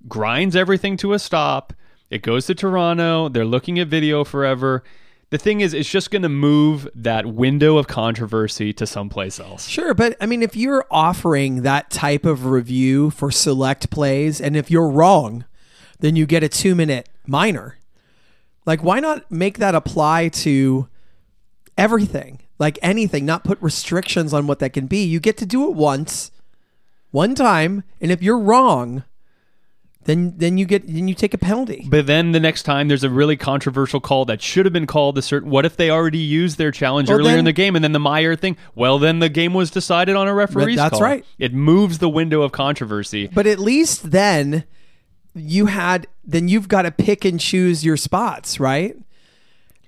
grinds 0.06 0.56
everything 0.56 0.96
to 0.98 1.12
a 1.12 1.18
stop. 1.18 1.72
It 2.10 2.22
goes 2.22 2.46
to 2.46 2.54
Toronto. 2.54 3.28
They're 3.28 3.44
looking 3.44 3.78
at 3.78 3.88
video 3.88 4.24
forever. 4.24 4.82
The 5.30 5.38
thing 5.38 5.60
is, 5.60 5.74
it's 5.74 5.90
just 5.90 6.10
going 6.10 6.22
to 6.22 6.30
move 6.30 6.88
that 6.94 7.26
window 7.26 7.76
of 7.76 7.86
controversy 7.86 8.72
to 8.72 8.86
someplace 8.86 9.38
else. 9.38 9.66
sure, 9.68 9.92
but 9.92 10.16
I 10.20 10.26
mean 10.26 10.42
if 10.42 10.56
you're 10.56 10.86
offering 10.90 11.62
that 11.62 11.90
type 11.90 12.24
of 12.24 12.46
review 12.46 13.10
for 13.10 13.30
select 13.30 13.90
plays 13.90 14.40
and 14.40 14.56
if 14.56 14.70
you're 14.70 14.88
wrong, 14.88 15.44
then 16.00 16.16
you 16.16 16.24
get 16.24 16.42
a 16.42 16.48
2-minute 16.48 17.10
minor. 17.26 17.76
Like 18.64 18.82
why 18.82 19.00
not 19.00 19.30
make 19.30 19.58
that 19.58 19.74
apply 19.74 20.28
to 20.28 20.88
everything? 21.76 22.40
Like 22.58 22.78
anything, 22.80 23.26
not 23.26 23.44
put 23.44 23.60
restrictions 23.60 24.32
on 24.32 24.46
what 24.46 24.60
that 24.60 24.72
can 24.72 24.86
be. 24.86 25.04
You 25.04 25.20
get 25.20 25.36
to 25.38 25.46
do 25.46 25.68
it 25.68 25.74
once, 25.74 26.30
one 27.10 27.34
time, 27.34 27.84
and 28.00 28.10
if 28.10 28.22
you're 28.22 28.38
wrong, 28.38 29.04
then 30.08 30.32
then 30.38 30.56
you 30.56 30.64
get 30.64 30.86
then 30.86 31.06
you 31.06 31.14
take 31.14 31.34
a 31.34 31.38
penalty. 31.38 31.86
But 31.86 32.06
then 32.06 32.32
the 32.32 32.40
next 32.40 32.62
time 32.62 32.88
there's 32.88 33.04
a 33.04 33.10
really 33.10 33.36
controversial 33.36 34.00
call 34.00 34.24
that 34.24 34.40
should 34.40 34.64
have 34.64 34.72
been 34.72 34.86
called 34.86 35.18
a 35.18 35.22
certain. 35.22 35.50
What 35.50 35.66
if 35.66 35.76
they 35.76 35.90
already 35.90 36.16
used 36.18 36.56
their 36.56 36.70
challenge 36.70 37.10
Well, 37.10 37.18
earlier 37.18 37.32
then- 37.32 37.40
in 37.40 37.44
the 37.44 37.52
game 37.52 37.76
and 37.76 37.84
then 37.84 37.92
the 37.92 37.98
Meier 38.00 38.34
thing? 38.34 38.56
Well, 38.74 38.98
then 38.98 39.18
the 39.18 39.28
game 39.28 39.52
was 39.52 39.70
decided 39.70 40.16
on 40.16 40.26
a 40.26 40.32
referee's 40.32 40.76
That's 40.76 40.92
call. 40.92 41.02
right. 41.02 41.26
It 41.38 41.52
moves 41.52 41.98
the 41.98 42.08
window 42.08 42.40
of 42.40 42.52
controversy. 42.52 43.26
But 43.26 43.46
at 43.46 43.58
least 43.58 44.10
then 44.10 44.64
you 45.34 45.66
had 45.66 46.06
then 46.24 46.48
you've 46.48 46.68
got 46.68 46.82
to 46.82 46.90
pick 46.90 47.26
and 47.26 47.38
choose 47.38 47.84
your 47.84 47.98
spots, 47.98 48.58
right? 48.58 48.96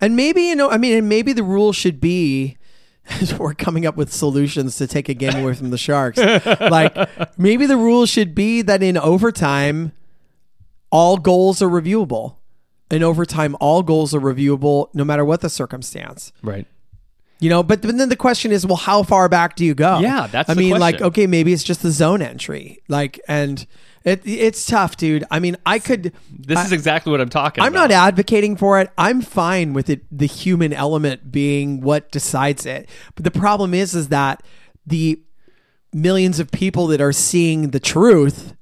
And 0.03 0.17
maybe 0.17 0.43
you 0.43 0.55
know, 0.55 0.69
I 0.71 0.77
mean, 0.77 0.99
and 0.99 1.09
maybe 1.09 1.33
the 1.33 1.43
rule 1.43 1.73
should 1.73 1.99
be 1.99 2.59
we're 3.39 3.55
coming 3.55 3.87
up 3.87 3.97
with 3.97 4.13
solutions 4.13 4.77
to 4.77 4.87
take 4.87 5.09
a 5.09 5.15
game 5.15 5.35
away 5.35 5.55
from 5.55 5.71
the 5.71 5.79
Sharks. 5.79 6.19
like 6.61 6.95
maybe 7.39 7.65
the 7.65 7.79
rule 7.79 8.05
should 8.05 8.35
be 8.35 8.61
that 8.61 8.83
in 8.83 8.99
overtime 8.99 9.93
all 10.91 11.17
goals 11.17 11.63
are 11.63 11.69
reviewable. 11.69 12.37
And 12.91 13.05
over 13.05 13.25
time, 13.25 13.57
all 13.61 13.83
goals 13.83 14.15
are 14.15 14.21
reviewable 14.21 14.89
no 14.95 15.05
matter 15.05 15.25
what 15.25 15.43
the 15.43 15.49
circumstance. 15.49 16.33
Right. 16.43 16.67
You 17.39 17.49
know, 17.49 17.63
but, 17.63 17.81
but 17.81 17.97
then 17.97 18.11
the 18.11 18.17
question 18.17 18.53
is, 18.53 18.67
well, 18.67 18.77
how 18.77 19.03
far 19.03 19.29
back 19.29 19.57
do 19.57 19.65
you 19.65 19.75
go? 19.75 20.01
Yeah, 20.01 20.27
that's 20.27 20.51
I 20.51 20.55
mean, 20.55 20.79
like, 20.79 21.01
okay, 21.01 21.27
maybe 21.27 21.55
it's 21.55 21.65
just 21.65 21.83
the 21.83 21.91
zone 21.91 22.21
entry, 22.21 22.83
like, 22.87 23.19
and 23.29 23.67
it 24.05 24.21
it's 24.27 24.67
tough, 24.67 24.99
dude. 24.99 25.25
I 25.31 25.41
mean, 25.41 25.57
I 25.65 25.79
could. 25.79 26.13
This 26.31 26.59
I, 26.59 26.65
is 26.67 26.73
exactly 26.73 27.11
what 27.11 27.21
I'm 27.21 27.31
talking 27.31 27.63
about. 27.63 27.67
I'm 27.67 27.73
about. 27.73 27.91
not 27.91 28.09
advocating 28.09 28.57
for 28.57 28.79
it. 28.79 28.91
I'm 28.99 29.23
fine 29.23 29.73
with 29.73 29.89
it, 29.89 30.03
the 30.11 30.27
human 30.27 30.75
element 30.75 31.33
being 31.33 31.81
what 31.81 32.11
decides 32.11 32.67
it. 32.67 32.91
But 33.15 33.25
the 33.25 33.31
problem 33.31 33.73
is, 33.73 33.95
is 33.95 34.09
that 34.09 34.43
the 34.87 35.23
millions 35.95 36.41
of 36.41 36.51
people 36.51 36.87
that 36.89 37.01
are 37.01 37.13
seeing 37.13 37.71
the 37.71 37.81
truth, 37.81 38.55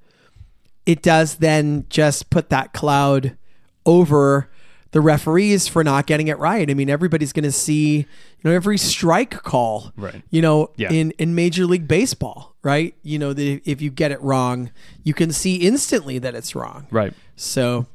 it 0.89 1.03
does 1.03 1.35
then 1.37 1.85
just 1.91 2.31
put 2.31 2.49
that 2.49 2.73
cloud 2.73 3.37
over 3.85 4.49
the 4.93 5.01
referees 5.03 5.69
for 5.69 5.85
not 5.85 6.07
getting 6.07 6.29
it 6.29 6.39
right. 6.39 6.71
I 6.71 6.73
mean, 6.73 6.89
everybody's 6.89 7.35
going 7.35 7.45
to 7.45 7.53
see, 7.53 7.99
you 7.99 8.07
know, 8.43 8.53
every 8.53 8.79
strike 8.79 9.43
call, 9.43 9.93
Right. 9.99 10.23
You 10.31 10.41
know, 10.41 10.71
Yeah. 10.77 10.91
in 10.91 11.11
in 11.19 11.35
Major 11.35 11.67
League 11.67 11.87
Baseball, 11.87 12.57
right? 12.63 12.95
You 13.03 13.19
know, 13.19 13.35
the, 13.35 13.61
if 13.67 13.83
you 13.83 13.91
get 13.91 14.13
it 14.13 14.21
wrong, 14.23 14.71
you 15.05 15.13
can 15.13 15.31
see 15.31 15.57
instantly 15.57 16.19
that 16.21 16.35
it's 16.35 16.55
wrong. 16.55 16.87
Right. 16.91 17.13
So 17.37 17.87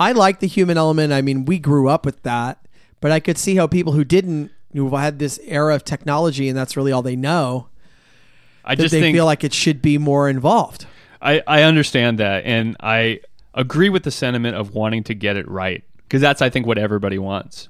I 0.00 0.12
like 0.12 0.40
the 0.40 0.46
human 0.46 0.78
element. 0.78 1.12
I 1.12 1.20
mean, 1.20 1.44
we 1.44 1.58
grew 1.58 1.88
up 1.90 2.06
with 2.06 2.22
that, 2.22 2.66
but 3.02 3.12
I 3.12 3.20
could 3.20 3.36
see 3.36 3.56
how 3.56 3.66
people 3.66 3.92
who 3.92 4.04
didn't, 4.04 4.50
who 4.72 4.96
had 4.96 5.18
this 5.18 5.38
era 5.44 5.74
of 5.74 5.84
technology 5.84 6.48
and 6.48 6.56
that's 6.56 6.78
really 6.78 6.92
all 6.92 7.02
they 7.02 7.16
know, 7.16 7.68
I 8.64 8.74
just 8.74 8.92
they 8.92 9.00
think 9.00 9.14
feel 9.14 9.26
like 9.26 9.44
it 9.44 9.52
should 9.52 9.82
be 9.82 9.98
more 9.98 10.30
involved. 10.30 10.86
I, 11.20 11.42
I 11.46 11.62
understand 11.62 12.18
that, 12.18 12.44
and 12.44 12.76
I 12.80 13.20
agree 13.54 13.88
with 13.88 14.04
the 14.04 14.10
sentiment 14.10 14.56
of 14.56 14.74
wanting 14.74 15.02
to 15.04 15.14
get 15.14 15.36
it 15.36 15.48
right 15.48 15.82
because 16.04 16.20
that's 16.20 16.40
I 16.42 16.48
think 16.50 16.66
what 16.66 16.78
everybody 16.78 17.18
wants. 17.18 17.68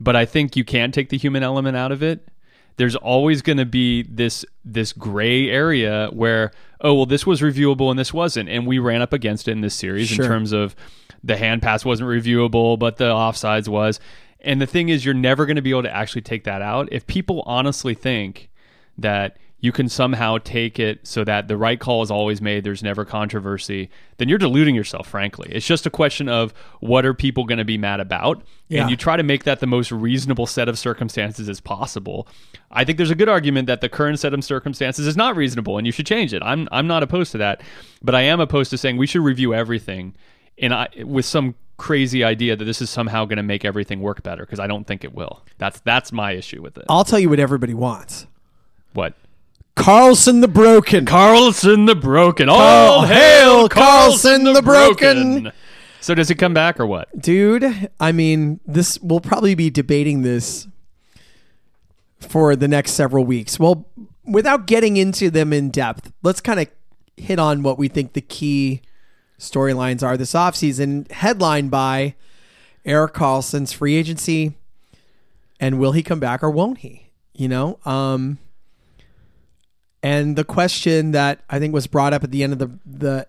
But 0.00 0.16
I 0.16 0.24
think 0.26 0.56
you 0.56 0.64
can 0.64 0.92
take 0.92 1.08
the 1.08 1.16
human 1.18 1.42
element 1.42 1.76
out 1.76 1.92
of 1.92 2.02
it. 2.02 2.26
there's 2.76 2.96
always 2.96 3.40
going 3.42 3.58
to 3.58 3.64
be 3.66 4.02
this 4.02 4.44
this 4.64 4.92
gray 4.92 5.48
area 5.48 6.08
where 6.12 6.50
oh 6.80 6.94
well 6.94 7.06
this 7.06 7.24
was 7.26 7.40
reviewable 7.40 7.90
and 7.90 7.98
this 7.98 8.12
wasn't 8.12 8.48
and 8.48 8.66
we 8.66 8.78
ran 8.78 9.00
up 9.02 9.12
against 9.12 9.46
it 9.46 9.52
in 9.52 9.60
this 9.60 9.74
series 9.74 10.08
Sure. 10.08 10.24
in 10.24 10.30
terms 10.30 10.52
of 10.52 10.74
the 11.22 11.36
hand 11.36 11.60
pass 11.62 11.84
wasn't 11.84 12.08
reviewable 12.08 12.78
but 12.78 12.96
the 12.96 13.04
offsides 13.10 13.68
was 13.68 14.00
and 14.40 14.60
the 14.60 14.66
thing 14.66 14.88
is 14.88 15.04
you're 15.04 15.14
never 15.14 15.44
going 15.46 15.56
to 15.56 15.62
be 15.62 15.70
able 15.70 15.82
to 15.84 15.94
actually 15.94 16.22
take 16.22 16.44
that 16.44 16.62
out 16.62 16.88
if 16.90 17.06
people 17.06 17.42
honestly 17.46 17.94
think 17.94 18.48
that 18.98 19.36
you 19.62 19.70
can 19.70 19.88
somehow 19.88 20.38
take 20.38 20.80
it 20.80 21.06
so 21.06 21.22
that 21.22 21.46
the 21.46 21.56
right 21.56 21.78
call 21.78 22.02
is 22.02 22.10
always 22.10 22.42
made 22.42 22.64
there's 22.64 22.82
never 22.82 23.04
controversy 23.04 23.88
then 24.18 24.28
you're 24.28 24.36
deluding 24.38 24.74
yourself 24.74 25.08
frankly. 25.08 25.48
It's 25.50 25.66
just 25.66 25.86
a 25.86 25.90
question 25.90 26.28
of 26.28 26.52
what 26.80 27.06
are 27.06 27.14
people 27.14 27.44
going 27.44 27.58
to 27.58 27.64
be 27.64 27.78
mad 27.78 28.00
about? 28.00 28.42
Yeah. 28.68 28.82
and 28.82 28.90
you 28.90 28.96
try 28.96 29.16
to 29.16 29.22
make 29.22 29.44
that 29.44 29.60
the 29.60 29.66
most 29.66 29.90
reasonable 29.92 30.46
set 30.46 30.68
of 30.68 30.78
circumstances 30.78 31.48
as 31.48 31.60
possible. 31.60 32.26
I 32.70 32.84
think 32.84 32.98
there's 32.98 33.10
a 33.10 33.14
good 33.14 33.28
argument 33.28 33.66
that 33.68 33.80
the 33.80 33.88
current 33.88 34.18
set 34.18 34.34
of 34.34 34.44
circumstances 34.44 35.06
is 35.06 35.16
not 35.16 35.36
reasonable 35.36 35.78
and 35.78 35.86
you 35.86 35.92
should 35.92 36.06
change 36.06 36.34
it. 36.34 36.42
I'm 36.44 36.68
i'm 36.72 36.86
not 36.86 37.02
opposed 37.02 37.32
to 37.32 37.38
that 37.38 37.62
but 38.02 38.14
i 38.14 38.22
am 38.22 38.40
opposed 38.40 38.70
to 38.70 38.78
saying 38.78 38.96
we 38.96 39.06
should 39.06 39.22
review 39.22 39.54
everything. 39.54 40.14
And 40.58 40.74
I, 40.74 40.88
with 41.04 41.24
some 41.24 41.54
crazy 41.78 42.22
idea 42.22 42.54
that 42.54 42.64
this 42.64 42.82
is 42.82 42.90
somehow 42.90 43.24
going 43.24 43.38
to 43.38 43.42
make 43.42 43.64
everything 43.64 44.00
work 44.00 44.22
better 44.22 44.44
because 44.44 44.60
i 44.60 44.66
don't 44.66 44.86
think 44.86 45.04
it 45.04 45.14
will. 45.14 45.44
That's 45.58 45.80
that's 45.80 46.12
my 46.12 46.32
issue 46.32 46.62
with 46.62 46.76
it. 46.78 46.84
I'll 46.88 47.04
tell 47.04 47.18
you 47.20 47.28
what 47.28 47.38
everybody 47.38 47.74
wants. 47.74 48.26
what 48.92 49.14
Karlsson 49.76 50.40
the 50.40 50.48
Broken. 50.48 51.06
Karlsson 51.06 51.86
the 51.86 51.94
Broken. 51.94 52.48
All 52.48 52.60
All 52.60 53.02
hail 53.02 53.68
Karlsson 53.68 54.54
the. 54.54 54.62
Broken. 54.62 55.52
So 56.00 56.14
does 56.14 56.28
he 56.28 56.34
come 56.34 56.52
back 56.52 56.80
or 56.80 56.86
what? 56.86 57.08
Dude, 57.18 57.90
I 58.00 58.12
mean, 58.12 58.60
this 58.66 58.98
we'll 59.00 59.20
probably 59.20 59.54
be 59.54 59.70
debating 59.70 60.22
this 60.22 60.66
for 62.20 62.56
the 62.56 62.68
next 62.68 62.92
several 62.92 63.24
weeks. 63.24 63.58
Well, 63.58 63.88
without 64.24 64.66
getting 64.66 64.96
into 64.96 65.30
them 65.30 65.52
in 65.52 65.70
depth, 65.70 66.12
let's 66.22 66.40
kind 66.40 66.60
of 66.60 66.68
hit 67.16 67.38
on 67.38 67.62
what 67.62 67.78
we 67.78 67.88
think 67.88 68.14
the 68.14 68.20
key 68.20 68.82
storylines 69.38 70.02
are 70.02 70.16
this 70.16 70.32
offseason, 70.32 71.10
headlined 71.10 71.70
by 71.70 72.14
Erik 72.84 73.14
Karlsson's 73.14 73.72
free 73.72 73.94
agency 73.94 74.54
and 75.60 75.78
will 75.78 75.92
he 75.92 76.02
come 76.02 76.18
back 76.18 76.42
or 76.42 76.50
won't 76.50 76.78
he? 76.78 77.06
You 77.32 77.48
know, 77.48 77.78
um 77.84 78.38
and 80.22 80.36
the 80.36 80.44
question 80.44 81.10
that 81.12 81.40
I 81.50 81.58
think 81.58 81.74
was 81.74 81.86
brought 81.86 82.12
up 82.12 82.24
at 82.24 82.30
the 82.30 82.42
end 82.42 82.52
of 82.54 82.58
the 82.58 82.70
the 82.86 83.26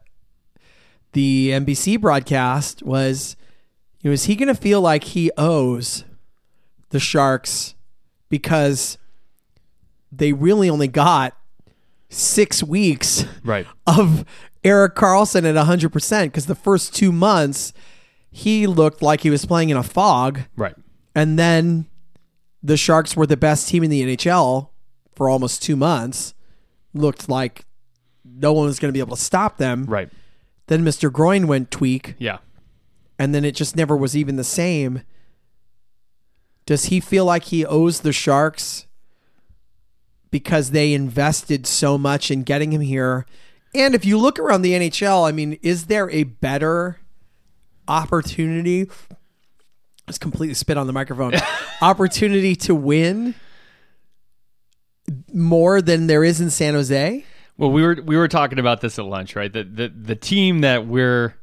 the 1.14 1.50
NBC 1.50 2.00
broadcast 2.02 2.82
was, 2.84 3.36
you 4.02 4.10
know, 4.10 4.14
is 4.14 4.26
he 4.26 4.36
going 4.36 4.48
to 4.48 4.60
feel 4.60 4.82
like 4.82 5.04
he 5.04 5.32
owes 5.38 6.06
the 6.90 7.00
Sharks 7.00 7.76
because 8.30 8.98
they 10.12 10.34
really 10.34 10.70
only 10.70 10.88
got 10.88 11.38
six 12.10 12.64
weeks 12.64 13.26
Right. 13.44 13.68
of 13.86 14.26
Erik 14.64 14.96
Karlsson 14.96 15.44
at 15.46 15.56
100% 15.56 16.24
because 16.26 16.46
the 16.48 16.56
first 16.56 16.96
two 16.96 17.12
months 17.12 17.74
he 18.32 18.66
looked 18.66 19.02
like 19.04 19.22
he 19.22 19.30
was 19.30 19.46
playing 19.46 19.70
in 19.70 19.78
a 19.78 19.84
fog. 19.84 20.42
Right. 20.56 20.76
And 21.14 21.38
then 21.38 21.86
the 22.64 22.78
Sharks 22.78 23.16
were 23.16 23.28
the 23.28 23.38
best 23.38 23.68
team 23.68 23.84
in 23.84 23.92
the 23.92 24.02
NHL 24.16 24.70
for 25.16 25.30
almost 25.30 25.62
two 25.62 25.76
months. 25.76 26.34
Looked 26.94 27.28
like 27.30 27.66
no 28.24 28.54
one 28.54 28.66
was 28.66 28.80
going 28.80 28.90
to 28.90 28.94
be 28.94 29.00
able 29.00 29.16
to 29.16 29.22
stop 29.22 29.58
them. 29.58 29.86
Right. 29.86 30.10
Then 30.68 30.84
Mr. 30.86 31.12
Groin 31.12 31.48
went 31.48 31.72
tweak, 31.72 32.16
Yeah. 32.20 32.38
and 33.20 33.36
then 33.36 33.44
it 33.44 33.54
just 33.56 33.76
never 33.76 33.98
was 33.98 34.16
even 34.16 34.38
the 34.38 34.44
same. 34.44 35.02
Does 36.66 36.86
he 36.86 37.00
feel 37.02 37.26
like 37.26 37.46
he 37.46 37.66
owes 37.66 38.00
the 38.02 38.14
Sharks 38.14 38.88
because 40.32 40.72
they 40.72 40.94
invested 40.94 41.68
so 41.68 41.98
much 41.98 42.32
in 42.32 42.44
getting 42.44 42.72
him 42.72 42.82
here? 42.82 43.26
And 43.76 43.94
if 43.94 44.06
you 44.06 44.18
look 44.18 44.40
around 44.40 44.62
the 44.62 44.72
NHL, 44.74 45.28
I 45.28 45.32
mean, 45.34 45.60
is 45.62 45.88
there 45.88 46.10
a 46.12 46.24
better 46.24 47.00
opportunity? 47.88 48.88
Just 50.08 50.22
completely 50.22 50.54
spit 50.54 50.78
on 50.78 50.88
the 50.88 50.94
microphone. 50.94 51.34
opportunity 51.82 52.56
to 52.58 52.74
win 52.76 53.36
more 55.34 55.82
than 55.82 56.08
there 56.08 56.24
is 56.24 56.40
in 56.42 56.50
San 56.50 56.74
Jose? 56.74 57.26
Well, 57.58 57.72
we 57.72 57.82
were 57.82 57.98
we 58.04 58.18
were 58.18 58.28
talking 58.28 58.60
about 58.60 58.82
this 58.82 58.98
at 58.98 59.06
lunch, 59.06 59.36
right? 59.36 59.52
The 59.52 59.64
the 59.64 59.88
the 59.90 60.16
team 60.16 60.62
that 60.62 60.88
we're 60.88 61.36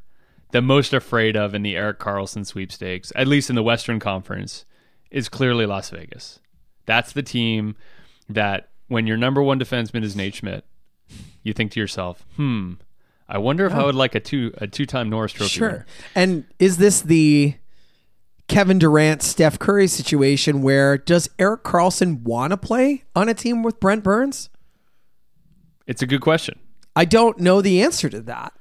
the 0.50 0.62
most 0.62 0.92
afraid 0.92 1.36
of 1.36 1.54
in 1.54 1.62
the 1.62 1.76
Erik 1.76 1.98
Karlsson 1.98 2.44
sweepstakes, 2.44 3.12
at 3.14 3.28
least 3.28 3.50
in 3.50 3.56
the 3.56 3.62
Western 3.62 4.00
Conference, 4.00 4.64
is 5.10 5.28
clearly 5.28 5.66
Las 5.66 5.90
Vegas. 5.90 6.40
That's 6.86 7.12
the 7.12 7.22
team 7.22 7.76
that 8.28 8.70
when 8.88 9.06
your 9.06 9.16
number 9.16 9.42
one 9.42 9.60
defenseman 9.60 10.02
is 10.02 10.16
Nate 10.16 10.34
Schmidt, 10.34 10.64
you 11.44 11.52
think 11.52 11.70
to 11.72 11.80
yourself, 11.80 12.24
"Hmm, 12.34 12.74
I 13.28 13.38
wonder 13.38 13.64
if 13.66 13.72
I 13.72 13.84
would 13.84 13.94
like 13.94 14.16
a 14.16 14.20
two 14.20 14.52
a 14.58 14.66
two 14.66 14.86
time 14.86 15.08
Norris 15.08 15.32
Trophy." 15.32 15.50
Sure. 15.50 15.68
winner." 15.68 15.86
And 16.16 16.44
is 16.58 16.78
this 16.78 17.02
the 17.02 17.54
Kevin 18.50 18.80
Durant, 18.80 19.22
Steph 19.22 19.58
Curry 19.60 19.86
situation 19.86 20.60
where 20.60 20.98
does 20.98 21.30
Erik 21.38 21.62
Karlsson 21.62 22.22
want 22.22 22.50
to 22.50 22.56
play 22.56 23.04
on 23.14 23.28
a 23.28 23.34
team 23.34 23.62
with 23.62 23.78
Brent 23.78 24.02
Burns? 24.02 24.50
It's 25.86 26.02
a 26.02 26.06
good 26.06 26.20
question. 26.20 26.58
I 26.96 27.04
don't 27.04 27.38
know 27.38 27.62
the 27.62 27.80
answer 27.80 28.08
to 28.10 28.20
that. 28.22 28.52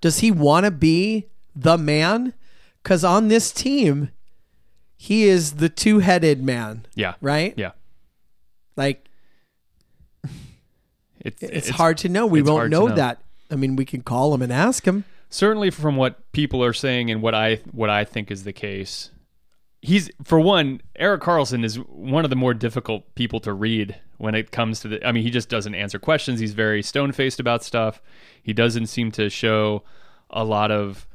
Does 0.00 0.20
he 0.20 0.30
want 0.30 0.66
to 0.66 0.70
be 0.70 1.26
the 1.54 1.76
man? 1.76 2.32
Because 2.82 3.02
on 3.02 3.26
this 3.26 3.50
team, 3.50 4.10
he 4.96 5.24
is 5.24 5.54
the 5.54 5.68
two 5.68 5.98
headed 5.98 6.42
man, 6.42 6.86
Yeah. 6.94 7.14
right? 7.20 7.54
Yeah. 7.56 7.72
Like, 8.76 9.08
It's, 11.20 11.42
it's, 11.42 11.68
hard 11.70 11.98
to 11.98 12.08
know. 12.08 12.26
We 12.26 12.40
won't 12.42 12.70
know, 12.70 12.86
know. 12.86 12.94
that. 12.94 13.20
I 13.50 13.56
mean, 13.56 13.74
we 13.76 13.84
can 13.84 14.02
call 14.02 14.32
him 14.34 14.42
and 14.42 14.52
ask 14.52 14.86
him. 14.86 15.04
certainly 15.28 15.70
from 15.70 15.96
what 15.96 16.30
people 16.32 16.62
are 16.62 16.72
saying 16.74 17.10
and 17.10 17.20
what 17.22 17.34
I 17.34 17.56
what 17.72 17.90
I 17.90 18.04
think 18.04 18.30
is 18.30 18.44
the 18.44 18.52
case. 18.52 19.10
He's 19.84 20.10
for 20.22 20.40
one, 20.40 20.80
Erik 20.96 21.20
Karlsson 21.20 21.62
is 21.62 21.76
one 21.76 22.24
of 22.24 22.30
the 22.30 22.36
more 22.36 22.54
difficult 22.54 23.14
people 23.16 23.38
to 23.40 23.52
read 23.52 24.00
when 24.16 24.34
it 24.34 24.50
comes 24.50 24.80
to 24.80 24.88
the 24.88 25.06
I 25.06 25.12
mean, 25.12 25.22
he 25.22 25.30
just 25.30 25.50
doesn't 25.50 25.74
answer 25.74 25.98
questions. 25.98 26.40
He's 26.40 26.54
very 26.54 26.82
stone-faced 26.82 27.38
about 27.38 27.62
stuff. 27.62 28.00
He 28.42 28.54
doesn't 28.54 28.86
seem 28.86 29.10
to 29.12 29.28
show 29.28 29.82
a 30.30 30.42
lot 30.42 30.70
of 30.70 31.06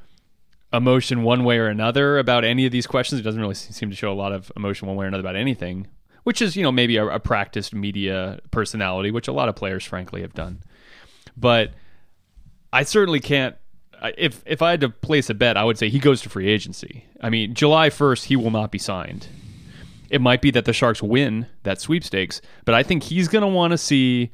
emotion 0.71 1.23
one 1.23 1.45
way 1.45 1.57
or 1.57 1.65
another 1.65 2.19
about 2.19 2.45
any 2.45 2.67
of 2.67 2.71
these 2.71 2.85
questions. 2.85 3.17
He 3.17 3.23
doesn't 3.23 3.41
really 3.41 3.55
seem 3.55 3.89
to 3.89 3.95
show 3.95 4.11
a 4.11 4.13
lot 4.13 4.33
of 4.33 4.51
emotion 4.55 4.87
one 4.87 4.97
way 4.97 5.05
or 5.05 5.07
another 5.07 5.21
about 5.21 5.35
anything, 5.35 5.87
which 6.23 6.39
is, 6.39 6.55
you 6.55 6.61
know, 6.61 6.71
maybe 6.71 6.97
a, 6.97 7.07
a 7.07 7.19
practiced 7.19 7.73
media 7.73 8.39
personality, 8.51 9.09
which 9.09 9.27
a 9.27 9.33
lot 9.33 9.49
of 9.49 9.55
players 9.55 9.83
frankly 9.83 10.21
have 10.21 10.35
done. 10.35 10.61
But 11.35 11.71
I 12.71 12.83
certainly 12.83 13.19
can't. 13.19 13.55
If 14.17 14.43
if 14.45 14.61
I 14.61 14.71
had 14.71 14.81
to 14.81 14.89
place 14.89 15.29
a 15.29 15.33
bet, 15.33 15.57
I 15.57 15.63
would 15.63 15.77
say 15.77 15.89
he 15.89 15.99
goes 15.99 16.21
to 16.21 16.29
free 16.29 16.47
agency. 16.47 17.05
I 17.21 17.29
mean, 17.29 17.53
July 17.53 17.89
first, 17.89 18.25
he 18.25 18.35
will 18.35 18.51
not 18.51 18.71
be 18.71 18.77
signed. 18.77 19.27
It 20.09 20.21
might 20.21 20.41
be 20.41 20.51
that 20.51 20.65
the 20.65 20.73
Sharks 20.73 21.03
win 21.03 21.45
that 21.63 21.79
sweepstakes, 21.79 22.41
but 22.65 22.73
I 22.73 22.81
think 22.81 23.03
he's 23.03 23.27
going 23.27 23.43
to 23.43 23.47
want 23.47 23.71
to 23.71 23.77
see 23.77 24.31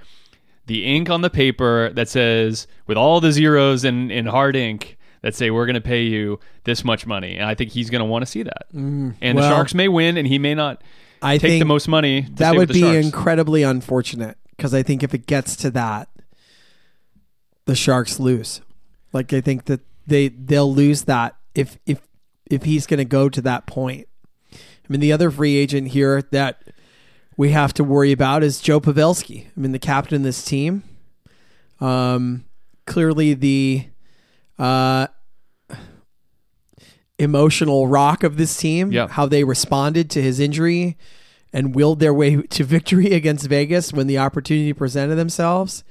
the 0.67 0.85
ink 0.85 1.09
on 1.09 1.21
the 1.21 1.29
paper 1.29 1.91
that 1.93 2.07
says, 2.09 2.67
with 2.87 2.97
all 2.97 3.19
the 3.19 3.31
zeros 3.31 3.83
in, 3.83 4.09
in 4.09 4.25
hard 4.25 4.55
ink, 4.55 4.97
that 5.21 5.35
say 5.35 5.51
we're 5.51 5.65
going 5.65 5.75
to 5.75 5.81
pay 5.81 6.03
you 6.03 6.39
this 6.63 6.83
much 6.83 7.05
money. 7.05 7.35
And 7.35 7.45
I 7.45 7.55
think 7.55 7.71
he's 7.71 7.89
going 7.89 7.99
to 7.99 8.05
want 8.05 8.21
to 8.23 8.25
see 8.25 8.43
that. 8.43 8.73
Mm, 8.73 9.15
and 9.21 9.37
the 9.37 9.49
Sharks 9.49 9.73
may 9.73 9.87
win, 9.87 10.17
and 10.17 10.27
he 10.27 10.39
may 10.39 10.55
not 10.55 10.81
I 11.21 11.37
take 11.37 11.49
think 11.49 11.61
the 11.61 11.65
most 11.65 11.87
money. 11.87 12.23
To 12.23 12.31
that 12.35 12.55
would 12.55 12.69
be 12.69 12.81
Sharks. 12.81 13.05
incredibly 13.05 13.63
unfortunate 13.63 14.37
because 14.55 14.73
I 14.73 14.81
think 14.83 15.03
if 15.03 15.13
it 15.13 15.27
gets 15.27 15.55
to 15.57 15.71
that, 15.71 16.09
the 17.65 17.75
Sharks 17.75 18.19
lose. 18.19 18.61
Like 19.15 19.31
I 19.31 19.39
think 19.39 19.63
that 19.65 19.79
they 20.05 20.27
they'll 20.27 20.71
lose 20.71 21.03
that 21.03 21.37
if 21.55 21.79
if 21.85 22.01
if 22.51 22.63
he's 22.63 22.85
going 22.85 22.97
to 22.97 23.05
go 23.05 23.29
to 23.29 23.41
that 23.43 23.65
point. 23.65 24.09
I 24.53 24.57
mean, 24.89 24.99
the 24.99 25.13
other 25.13 25.31
free 25.31 25.55
agent 25.55 25.87
here 25.87 26.21
that 26.31 26.61
we 27.37 27.51
have 27.51 27.73
to 27.75 27.83
worry 27.85 28.11
about 28.11 28.43
is 28.43 28.59
Joe 28.59 28.81
Pavelski. 28.81 29.45
I 29.45 29.59
mean, 29.59 29.71
the 29.71 29.79
captain 29.79 30.17
of 30.17 30.23
this 30.23 30.43
team. 30.43 30.83
Um, 31.79 32.43
clearly 32.85 33.33
the 33.33 33.87
uh, 34.59 35.07
emotional 37.17 37.87
rock 37.87 38.23
of 38.23 38.35
this 38.35 38.57
team. 38.57 38.91
Yeah. 38.91 39.07
How 39.07 39.27
they 39.27 39.45
responded 39.45 40.09
to 40.09 40.21
his 40.21 40.41
injury 40.41 40.97
and 41.53 41.73
willed 41.73 42.01
their 42.01 42.13
way 42.13 42.41
to 42.41 42.63
victory 42.65 43.13
against 43.13 43.47
Vegas 43.47 43.93
when 43.93 44.07
the 44.07 44.17
opportunity 44.17 44.73
presented 44.73 45.15
themselves. 45.15 45.85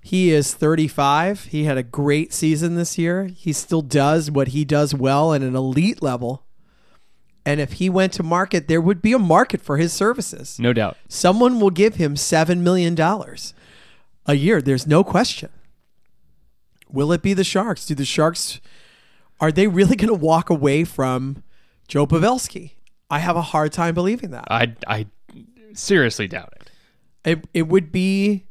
He 0.00 0.30
is 0.30 0.54
35. 0.54 1.44
He 1.46 1.64
had 1.64 1.76
a 1.76 1.82
great 1.82 2.32
season 2.32 2.76
this 2.76 2.96
year. 2.98 3.24
He 3.26 3.52
still 3.52 3.82
does 3.82 4.30
what 4.30 4.48
he 4.48 4.64
does 4.64 4.94
well 4.94 5.34
at 5.34 5.42
an 5.42 5.54
elite 5.56 6.02
level. 6.02 6.44
And 7.44 7.60
if 7.60 7.74
he 7.74 7.88
went 7.88 8.12
to 8.14 8.22
market, 8.22 8.68
there 8.68 8.80
would 8.80 9.00
be 9.02 9.12
a 9.12 9.18
market 9.18 9.60
for 9.60 9.76
his 9.76 9.92
services. 9.92 10.58
no 10.58 10.72
doubt. 10.72 10.96
Someone 11.08 11.60
will 11.60 11.70
give 11.70 11.96
him 11.96 12.14
$7 12.14 12.58
million 12.58 12.96
a 14.26 14.34
year. 14.34 14.60
There's 14.60 14.86
no 14.86 15.02
question. 15.02 15.48
Will 16.90 17.12
it 17.12 17.22
be 17.22 17.34
the 17.34 17.44
Sharks? 17.44 17.86
Do 17.86 17.94
the 17.94 18.04
Sharks, 18.04 18.60
are 19.40 19.52
they 19.52 19.66
really 19.66 19.96
going 19.96 20.08
to 20.08 20.14
walk 20.14 20.50
away 20.50 20.84
from 20.84 21.42
Joe 21.86 22.06
Pavelski? 22.06 22.72
I 23.10 23.18
have 23.20 23.36
a 23.36 23.42
hard 23.42 23.72
time 23.72 23.94
believing 23.94 24.30
that. 24.32 24.44
I 24.50 24.74
I 24.86 25.06
seriously 25.72 26.28
doubt 26.28 26.52
it. 26.60 26.70
It 27.24 27.48
it 27.54 27.68
would 27.68 27.90
be 27.90 28.44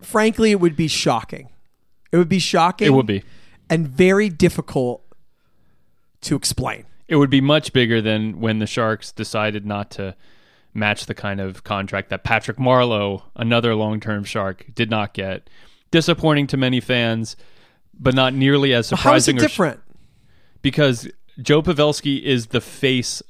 frankly 0.00 0.50
it 0.50 0.60
would 0.60 0.76
be 0.76 0.88
shocking. 0.88 1.48
It 2.12 2.16
would 2.18 2.28
be 2.28 2.38
shocking. 2.38 2.86
It 2.86 2.92
would 2.92 3.06
be. 3.06 3.22
and 3.68 3.88
very 3.88 4.28
difficult 4.28 5.02
to 6.22 6.36
explain. 6.36 6.84
It 7.08 7.16
would 7.16 7.30
be 7.30 7.40
much 7.40 7.72
bigger 7.72 8.00
than 8.00 8.40
when 8.40 8.58
the 8.58 8.66
Sharks 8.66 9.12
decided 9.12 9.64
not 9.64 9.90
to 9.92 10.16
match 10.74 11.06
the 11.06 11.14
kind 11.14 11.40
of 11.40 11.62
contract 11.64 12.10
that 12.10 12.24
Patrick 12.24 12.56
Marleau, 12.58 13.22
another 13.36 13.74
long-term 13.74 14.24
Shark, 14.24 14.66
did 14.74 14.90
not 14.90 15.14
get. 15.14 15.48
Disappointing 15.90 16.48
to 16.48 16.56
many 16.56 16.80
fans, 16.80 17.36
but 17.98 18.14
not 18.14 18.34
nearly 18.34 18.74
as 18.74 18.88
surprising. 18.88 19.10
How 19.10 19.14
is 19.16 19.28
it 19.28 19.36
or 19.36 19.38
sh- 19.38 19.42
different? 19.42 19.80
because 20.62 21.08
Joe 21.40 21.62
Pavelski 21.62 22.22
is 22.22 22.48
the 22.48 22.60
face 22.60 23.22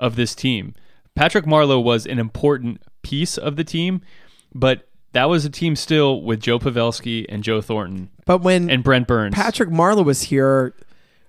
of 0.00 0.16
this 0.16 0.34
team. 0.34 0.74
Patrick 1.14 1.44
Marleau 1.44 1.82
was 1.82 2.04
an 2.04 2.18
important 2.18 2.82
piece 3.02 3.38
of 3.38 3.54
the 3.54 3.62
team, 3.64 4.00
but 4.52 4.87
that 5.12 5.28
was 5.28 5.44
a 5.44 5.50
team 5.50 5.76
still 5.76 6.22
with 6.22 6.40
Joe 6.40 6.58
Pavelski 6.58 7.26
and 7.28 7.42
Joe 7.42 7.60
Thornton 7.60 8.10
But 8.26 8.38
when 8.38 8.70
and 8.70 8.82
Brent 8.82 9.06
Burns. 9.06 9.34
Patrick 9.34 9.70
Marleau 9.70 10.04
was 10.04 10.22
here, 10.22 10.74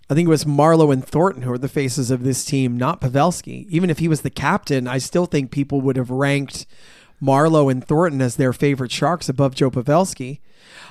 I 0.09 0.13
think 0.13 0.27
it 0.27 0.29
was 0.29 0.45
Marleau 0.45 0.91
and 0.91 1.05
Thornton 1.05 1.43
who 1.43 1.49
were 1.49 1.57
the 1.57 1.67
faces 1.67 2.11
of 2.11 2.23
this 2.23 2.43
team, 2.43 2.77
not 2.77 3.01
Pavelski. 3.01 3.67
Even 3.69 3.89
if 3.89 3.99
he 3.99 4.07
was 4.07 4.21
the 4.21 4.29
captain, 4.29 4.87
I 4.87 4.97
still 4.97 5.25
think 5.25 5.51
people 5.51 5.81
would 5.81 5.95
have 5.95 6.09
ranked 6.09 6.65
Marleau 7.21 7.71
and 7.71 7.85
Thornton 7.85 8.21
as 8.21 8.35
their 8.35 8.53
favorite 8.53 8.91
Sharks 8.91 9.29
above 9.29 9.55
Joe 9.55 9.69
Pavelski. 9.69 10.39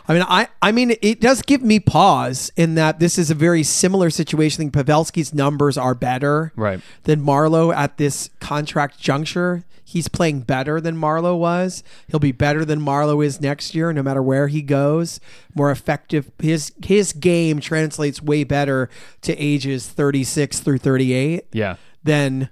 I 0.08 0.14
mean, 0.14 0.24
I, 0.26 0.48
I 0.62 0.72
mean, 0.72 0.94
it 1.02 1.20
does 1.20 1.42
give 1.42 1.62
me 1.62 1.78
pause 1.80 2.50
in 2.56 2.76
that 2.76 2.98
this 2.98 3.18
is 3.18 3.30
a 3.30 3.34
very 3.34 3.62
similar 3.62 4.08
situation. 4.08 4.62
I 4.62 4.70
think 4.70 4.86
Pavelski's 4.86 5.34
numbers 5.34 5.76
are 5.76 5.94
better 5.94 6.50
Right. 6.56 6.80
than 7.04 7.20
Marleau 7.20 7.74
at 7.74 7.98
this 7.98 8.30
contract 8.40 8.98
juncture. 8.98 9.64
He's 9.84 10.08
playing 10.08 10.40
better 10.40 10.80
than 10.80 10.96
Marleau 10.96 11.38
was. 11.38 11.82
He'll 12.08 12.20
be 12.20 12.32
better 12.32 12.64
than 12.64 12.80
Marleau 12.80 13.24
is 13.24 13.40
next 13.40 13.74
year, 13.74 13.90
no 13.92 14.02
matter 14.02 14.22
where 14.22 14.48
he 14.48 14.60
goes. 14.62 15.18
More 15.54 15.70
effective. 15.70 16.30
His 16.38 16.72
his 16.84 17.14
game 17.14 17.58
translates 17.60 18.22
way 18.22 18.44
better 18.44 18.90
to 19.22 19.34
ages 19.36 19.88
thirty 19.88 20.24
six 20.24 20.60
through 20.60 20.78
thirty 20.78 21.14
eight 21.14 21.46
yeah. 21.52 21.76
than 22.02 22.50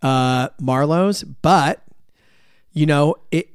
uh, 0.00 0.48
Marleau's. 0.60 1.24
But 1.24 1.82
you 2.72 2.86
know 2.86 3.16
it. 3.30 3.50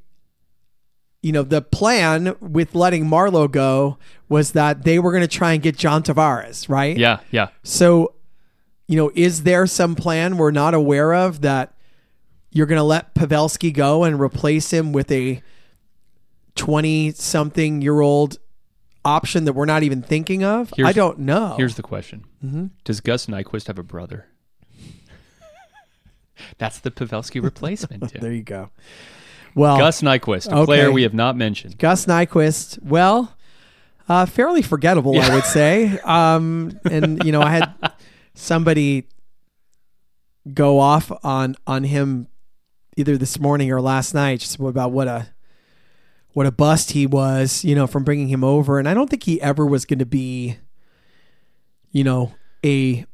You 1.23 1.31
know 1.31 1.41
the 1.43 1.61
plan 1.61 2.35
with 2.41 2.75
letting 2.75 3.05
Marleau 3.05 3.49
go 3.49 3.97
was 4.29 4.51
that 4.51 4.83
they 4.83 4.99
were 4.99 5.11
going 5.11 5.21
to 5.23 5.27
try 5.27 5.53
and 5.53 5.63
get 5.63 5.75
John 5.77 6.03
Tavares, 6.03 6.69
right? 6.69 6.95
Yeah. 6.95 7.19
Yeah. 7.31 7.47
So, 7.63 8.13
you 8.87 8.97
know, 8.97 9.09
is 9.15 9.43
there 9.43 9.65
some 9.65 9.95
plan 9.95 10.37
we're 10.37 10.51
not 10.51 10.73
aware 10.75 11.13
of 11.13 11.41
that 11.41 11.73
you're 12.51 12.65
going 12.67 12.77
to 12.77 12.83
let 12.83 13.15
Pavelski 13.15 13.73
go 13.73 14.03
and 14.03 14.19
replace 14.19 14.71
him 14.71 14.91
with 14.91 15.09
a 15.11 15.41
20 16.55 17.11
something 17.13 17.81
year 17.81 17.99
old 18.01 18.37
option 19.05 19.45
that 19.45 19.53
we're 19.53 19.65
not 19.65 19.81
even 19.83 20.01
thinking 20.01 20.43
of? 20.43 20.71
Here's- 20.75 20.89
I 20.89 20.93
don't 20.93 21.19
know. 21.19 21.55
Here's 21.57 21.75
the 21.75 21.83
question: 21.83 22.25
Mm-hmm. 22.45 22.65
Does 22.83 22.99
Gus 22.99 23.27
Nyquist 23.27 23.67
have 23.67 23.79
a 23.79 23.83
brother? 23.83 24.27
That's 26.57 26.79
the 26.79 26.91
Pavelski 26.91 27.41
replacement. 27.41 28.11
There 28.19 28.33
you 28.33 28.43
go. 28.43 28.69
Well, 29.55 29.77
Gus 29.77 30.01
Nyquist, 30.01 30.51
a 30.51 30.57
Okay. 30.57 30.65
player 30.65 30.91
we 30.91 31.03
have 31.03 31.13
not 31.13 31.35
mentioned. 31.37 31.77
Gus 31.77 32.05
Nyquist, 32.05 32.81
well, 32.83 33.35
uh, 34.09 34.25
fairly 34.25 34.61
forgettable, 34.61 35.19
I 35.19 35.33
would 35.33 35.45
say. 35.53 35.99
Um, 35.99 36.79
and 36.89 37.23
you 37.23 37.31
know, 37.31 37.41
I 37.43 37.51
had 37.51 37.73
somebody 38.33 39.07
go 40.53 40.79
off 40.79 41.11
on 41.23 41.55
on 41.67 41.83
him 41.85 42.27
either 42.97 43.17
this 43.17 43.39
morning 43.39 43.71
or 43.71 43.79
last 43.81 44.13
night, 44.13 44.39
just 44.39 44.59
about 44.59 44.91
what 44.91 45.07
a 45.07 45.27
what 46.33 46.45
a 46.47 46.51
bust 46.51 46.91
he 46.91 47.05
was, 47.05 47.63
you 47.63 47.75
know, 47.75 47.85
from 47.85 48.03
bringing 48.03 48.27
him 48.27 48.43
over. 48.43 48.79
And 48.79 48.89
I 48.89 48.93
don't 48.95 49.09
think 49.09 49.23
he 49.23 49.39
ever 49.41 49.65
was 49.65 49.85
going 49.85 49.99
to 49.99 50.05
be, 50.05 50.57
you 51.91 52.03
know, 52.03 52.33
a 52.65 53.05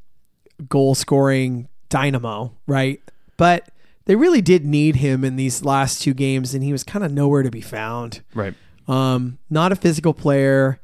goal 0.69 0.95
scoring 0.95 1.67
dynamo, 1.89 2.54
right? 2.65 3.02
But 3.36 3.67
they 4.10 4.15
really 4.15 4.41
did 4.41 4.65
need 4.65 4.95
him 4.95 5.24
in 5.24 5.36
these 5.36 5.63
last 5.63 6.02
two 6.02 6.15
games, 6.15 6.56
and 6.56 6.63
he 6.63 6.72
was 6.72 6.84
kind 6.84 7.06
of 7.06 7.12
nowhere 7.12 7.43
to 7.43 7.52
be 7.52 7.62
found. 7.62 8.24
Right. 8.34 8.56
Um, 8.88 9.38
not 9.52 9.72
a 9.72 9.76
physical 9.76 10.15
player, 10.15 10.80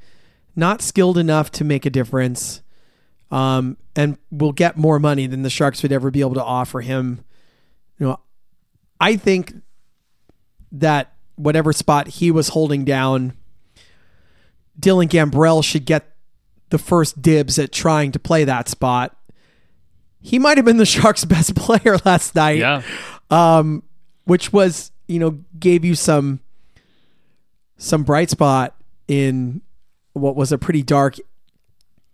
not 0.55 0.83
skilled 0.83 1.17
enough 1.17 1.49
to 1.53 1.63
make 1.63 1.88
a 1.88 1.89
difference, 1.89 2.61
um, 3.31 3.77
and 3.95 4.19
will 4.29 4.51
get 4.51 4.77
more 4.77 4.99
money 4.99 5.25
than 5.25 5.41
the 5.41 5.49
Sharks 5.49 5.81
would 5.81 5.91
ever 5.91 6.11
be 6.11 6.19
able 6.19 6.35
to 6.35 6.43
offer 6.43 6.81
him. 6.81 7.25
You 7.97 8.09
know, 8.09 8.19
I 9.01 9.15
think 9.15 9.55
that 10.73 11.15
whatever 11.33 11.73
spot 11.73 12.07
he 12.07 12.29
was 12.29 12.49
holding 12.49 12.85
down, 12.85 13.33
Dylan 14.79 15.09
Gambrell 15.09 15.63
should 15.63 15.85
get 15.85 16.15
the 16.69 16.77
first 16.77 17.23
dibs 17.23 17.57
at 17.57 17.71
trying 17.71 18.11
to 18.11 18.19
play 18.19 18.43
that 18.43 18.69
spot. 18.69 19.17
He 20.21 20.39
might 20.39 20.57
have 20.57 20.65
been 20.65 20.77
the 20.77 20.85
Sharks' 20.85 21.25
best 21.25 21.55
player 21.55 21.97
last 22.05 22.35
night 22.35 22.57
Yeah. 22.59 22.83
Um, 23.29 23.83
which 24.25 24.51
was 24.53 24.91
you 25.07 25.19
know 25.19 25.39
gave 25.59 25.83
you 25.85 25.95
some 25.95 26.39
some 27.77 28.03
bright 28.03 28.29
spot 28.29 28.75
in 29.07 29.61
what 30.13 30.35
was 30.35 30.51
a 30.51 30.57
pretty 30.57 30.81
dark 30.83 31.15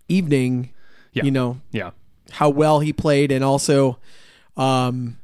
evening. 0.07 0.71
Yeah. 1.13 1.23
You 1.23 1.31
know 1.31 1.61
Yeah. 1.71 1.91
how 2.31 2.49
well 2.49 2.79
he 2.79 2.93
played, 2.93 3.31
and 3.31 3.43
also 3.43 3.99
um, 4.57 5.17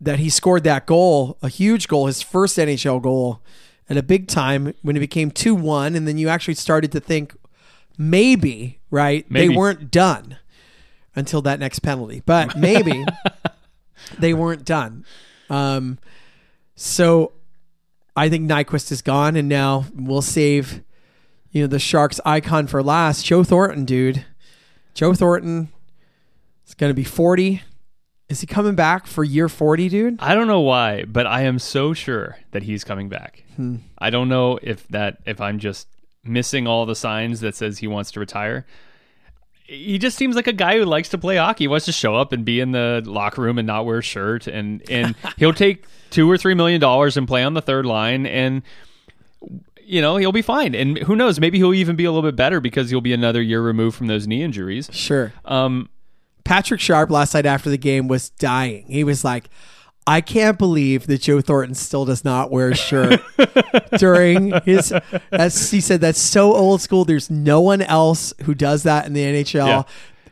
that 0.00 0.18
he 0.18 0.30
scored 0.30 0.64
that 0.64 0.86
goal, 0.86 1.36
a 1.42 1.48
huge 1.48 1.88
goal, 1.88 2.06
his 2.06 2.22
first 2.22 2.56
NHL 2.58 3.02
goal, 3.02 3.40
at 3.88 3.96
a 3.96 4.02
big 4.02 4.28
time 4.28 4.72
when 4.82 4.96
it 4.96 5.00
became 5.00 5.30
two 5.30 5.54
one, 5.54 5.94
and 5.94 6.06
then 6.06 6.18
you 6.18 6.28
actually 6.28 6.54
started 6.54 6.92
to 6.92 7.00
think 7.00 7.34
maybe 7.98 8.80
right 8.90 9.28
Maybe. 9.30 9.48
they 9.48 9.56
weren't 9.56 9.90
done 9.90 10.36
until 11.16 11.42
that 11.42 11.58
next 11.60 11.80
penalty, 11.80 12.22
but 12.26 12.56
maybe 12.56 13.04
they 14.18 14.34
weren't 14.34 14.64
done. 14.64 15.04
Um, 15.50 15.98
so 16.76 17.32
I 18.16 18.28
think 18.28 18.48
Nyquist 18.48 18.92
is 18.92 19.02
gone, 19.02 19.36
and 19.36 19.48
now 19.48 19.86
we'll 19.94 20.22
save 20.22 20.82
you 21.50 21.62
know 21.62 21.66
the 21.66 21.78
Sharks 21.78 22.20
icon 22.24 22.66
for 22.66 22.82
last. 22.82 23.24
Joe 23.24 23.44
Thornton, 23.44 23.84
dude. 23.84 24.24
Joe 24.94 25.14
Thornton 25.14 25.68
is 26.66 26.74
going 26.74 26.90
to 26.90 26.94
be 26.94 27.04
forty. 27.04 27.62
Is 28.28 28.40
he 28.40 28.46
coming 28.46 28.74
back 28.74 29.06
for 29.06 29.22
year 29.22 29.48
forty, 29.48 29.88
dude? 29.88 30.16
I 30.20 30.34
don't 30.34 30.46
know 30.46 30.60
why, 30.60 31.04
but 31.04 31.26
I 31.26 31.42
am 31.42 31.58
so 31.58 31.92
sure 31.92 32.38
that 32.52 32.64
he's 32.64 32.84
coming 32.84 33.08
back. 33.08 33.44
Hmm. 33.56 33.76
I 33.98 34.10
don't 34.10 34.28
know 34.28 34.58
if 34.62 34.86
that 34.88 35.18
if 35.26 35.40
I'm 35.40 35.58
just 35.58 35.88
missing 36.24 36.66
all 36.66 36.86
the 36.86 36.96
signs 36.96 37.40
that 37.40 37.54
says 37.54 37.78
he 37.78 37.86
wants 37.86 38.10
to 38.12 38.20
retire. 38.20 38.66
He 39.66 39.98
just 39.98 40.18
seems 40.18 40.36
like 40.36 40.46
a 40.46 40.52
guy 40.52 40.76
who 40.76 40.84
likes 40.84 41.08
to 41.10 41.18
play 41.18 41.36
hockey. 41.36 41.64
He 41.64 41.68
wants 41.68 41.86
to 41.86 41.92
show 41.92 42.14
up 42.14 42.32
and 42.32 42.44
be 42.44 42.60
in 42.60 42.72
the 42.72 43.02
locker 43.04 43.40
room 43.40 43.58
and 43.58 43.66
not 43.66 43.86
wear 43.86 43.98
a 43.98 44.02
shirt 44.02 44.46
and 44.46 44.82
and 44.90 45.14
he'll 45.38 45.54
take 45.54 45.86
2 46.10 46.30
or 46.30 46.36
3 46.36 46.54
million 46.54 46.80
dollars 46.80 47.16
and 47.16 47.26
play 47.26 47.42
on 47.42 47.54
the 47.54 47.62
third 47.62 47.86
line 47.86 48.26
and 48.26 48.62
you 49.86 50.00
know, 50.00 50.16
he'll 50.16 50.32
be 50.32 50.42
fine. 50.42 50.74
And 50.74 50.96
who 50.98 51.14
knows, 51.14 51.38
maybe 51.38 51.58
he'll 51.58 51.74
even 51.74 51.94
be 51.94 52.06
a 52.06 52.10
little 52.10 52.26
bit 52.26 52.36
better 52.36 52.58
because 52.58 52.88
he'll 52.88 53.02
be 53.02 53.12
another 53.12 53.42
year 53.42 53.60
removed 53.60 53.96
from 53.96 54.06
those 54.06 54.26
knee 54.26 54.42
injuries. 54.42 54.88
Sure. 54.92 55.32
Um 55.44 55.88
Patrick 56.44 56.80
Sharp 56.80 57.10
last 57.10 57.32
night 57.32 57.46
after 57.46 57.70
the 57.70 57.78
game 57.78 58.06
was 58.06 58.28
dying. 58.28 58.84
He 58.88 59.02
was 59.02 59.24
like, 59.24 59.48
I 60.06 60.20
can't 60.20 60.58
believe 60.58 61.06
that 61.06 61.22
Joe 61.22 61.40
Thornton 61.40 61.74
still 61.74 62.04
does 62.04 62.24
not 62.24 62.50
wear 62.50 62.68
a 62.70 62.74
shirt 62.76 63.20
during 63.98 64.52
his. 64.64 64.92
As 65.32 65.70
he 65.70 65.80
said 65.80 66.00
that's 66.00 66.18
so 66.20 66.54
old 66.54 66.80
school. 66.82 67.04
There's 67.04 67.30
no 67.30 67.60
one 67.60 67.80
else 67.82 68.34
who 68.42 68.54
does 68.54 68.82
that 68.82 69.06
in 69.06 69.14
the 69.14 69.24
NHL. 69.24 69.66
Yeah. 69.66 69.82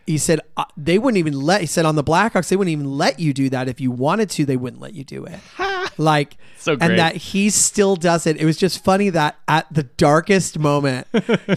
He 0.07 0.19
said 0.19 0.41
uh, 0.57 0.65
they 0.77 0.99
wouldn't 0.99 1.19
even 1.19 1.41
let. 1.41 1.61
He 1.63 1.67
said 1.67 1.87
on 1.87 1.95
the 1.95 2.05
Blackhawks 2.05 2.49
they 2.49 2.57
wouldn't 2.57 2.73
even 2.73 2.99
let 2.99 3.19
you 3.21 3.33
do 3.33 3.49
that 3.51 3.69
if 3.69 3.81
you 3.81 3.91
wanted 3.91 4.29
to. 4.31 4.45
They 4.45 4.57
wouldn't 4.57 4.83
let 4.83 4.95
you 4.95 5.05
do 5.05 5.25
it. 5.25 5.39
like 5.97 6.37
So 6.59 6.77
great. 6.77 6.91
and 6.91 6.99
that 6.99 7.17
he 7.17 7.49
still 7.49 7.97
does 7.97 8.27
it. 8.27 8.37
It 8.37 8.45
was 8.45 8.57
just 8.59 8.83
funny 8.85 9.09
that 9.11 9.37
at 9.49 9.73
the 9.73 9.85
darkest 9.85 10.59
moment 10.59 11.07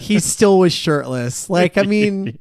he 0.00 0.18
still 0.20 0.58
was 0.58 0.72
shirtless. 0.72 1.50
Like 1.50 1.76
I 1.76 1.82
mean. 1.82 2.38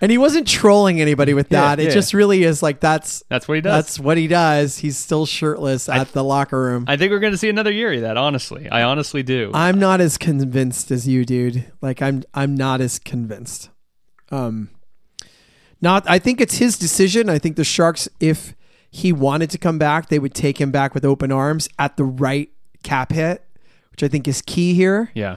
And 0.00 0.12
he 0.12 0.18
wasn't 0.18 0.46
trolling 0.46 1.00
anybody 1.00 1.34
with 1.34 1.50
Yeah, 1.50 1.74
that. 1.74 1.80
it 1.80 1.84
yeah. 1.88 1.90
just 1.90 2.14
really 2.14 2.44
is 2.44 2.62
like 2.62 2.78
that's 2.80 3.22
that's 3.28 3.48
what 3.48 3.54
he 3.56 3.60
does. 3.60 3.72
that's 3.84 3.98
what 4.00 4.16
he 4.16 4.28
does. 4.28 4.78
He's 4.78 4.96
still 4.96 5.26
shirtless 5.26 5.88
at 5.88 6.12
the 6.12 6.22
locker 6.22 6.60
room. 6.60 6.84
I 6.86 6.96
think 6.96 7.10
we're 7.10 7.18
going 7.18 7.32
to 7.32 7.38
see 7.38 7.48
another 7.48 7.72
year 7.72 7.92
of 7.94 8.02
that, 8.02 8.16
honestly. 8.16 8.68
I 8.70 8.82
honestly 8.84 9.22
do. 9.24 9.50
I'm 9.54 9.78
not 9.80 10.00
as 10.00 10.16
convinced 10.16 10.90
as 10.92 11.08
you, 11.08 11.24
dude. 11.24 11.64
Like 11.82 12.00
I'm 12.00 12.22
I'm 12.32 12.54
not 12.54 12.80
as 12.80 12.98
convinced. 13.00 13.70
Um 14.30 14.70
not 15.80 16.04
I 16.08 16.18
think 16.18 16.40
it's 16.40 16.58
his 16.58 16.78
decision. 16.78 17.28
I 17.28 17.38
think 17.38 17.56
the 17.56 17.64
Sharks 17.64 18.08
if 18.20 18.54
he 18.90 19.12
wanted 19.12 19.50
to 19.50 19.58
come 19.58 19.78
back, 19.78 20.08
they 20.08 20.18
would 20.18 20.34
take 20.34 20.60
him 20.60 20.70
back 20.70 20.94
with 20.94 21.04
open 21.04 21.30
arms 21.32 21.68
at 21.78 21.96
the 21.96 22.04
right 22.04 22.50
cap 22.82 23.12
hit, 23.12 23.44
which 23.90 24.02
I 24.02 24.08
think 24.08 24.26
is 24.28 24.42
key 24.42 24.74
here. 24.74 25.10
yeah. 25.14 25.36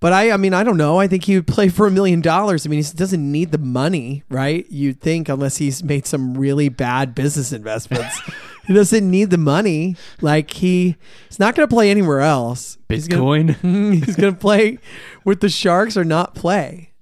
But 0.00 0.12
I, 0.12 0.30
I 0.30 0.36
mean, 0.36 0.54
I 0.54 0.62
don't 0.62 0.76
know. 0.76 1.00
I 1.00 1.08
think 1.08 1.24
he 1.24 1.34
would 1.34 1.46
play 1.46 1.68
for 1.68 1.86
a 1.86 1.90
million 1.90 2.20
dollars. 2.20 2.64
I 2.64 2.68
mean, 2.68 2.82
he 2.82 2.92
doesn't 2.92 3.32
need 3.32 3.50
the 3.50 3.58
money, 3.58 4.22
right? 4.28 4.64
You'd 4.70 5.00
think, 5.00 5.28
unless 5.28 5.56
he's 5.56 5.82
made 5.82 6.06
some 6.06 6.38
really 6.38 6.68
bad 6.68 7.16
business 7.16 7.52
investments, 7.52 8.20
he 8.66 8.74
doesn't 8.74 9.10
need 9.10 9.30
the 9.30 9.38
money. 9.38 9.96
Like 10.20 10.52
he, 10.52 10.96
he's 11.28 11.40
not 11.40 11.56
going 11.56 11.68
to 11.68 11.74
play 11.74 11.90
anywhere 11.90 12.20
else. 12.20 12.78
Bitcoin. 12.88 13.56
he's 14.04 14.14
going 14.14 14.34
to 14.34 14.38
play 14.38 14.78
with 15.24 15.40
the 15.40 15.48
Sharks 15.48 15.96
or 15.96 16.04
not 16.04 16.34
play. 16.36 16.92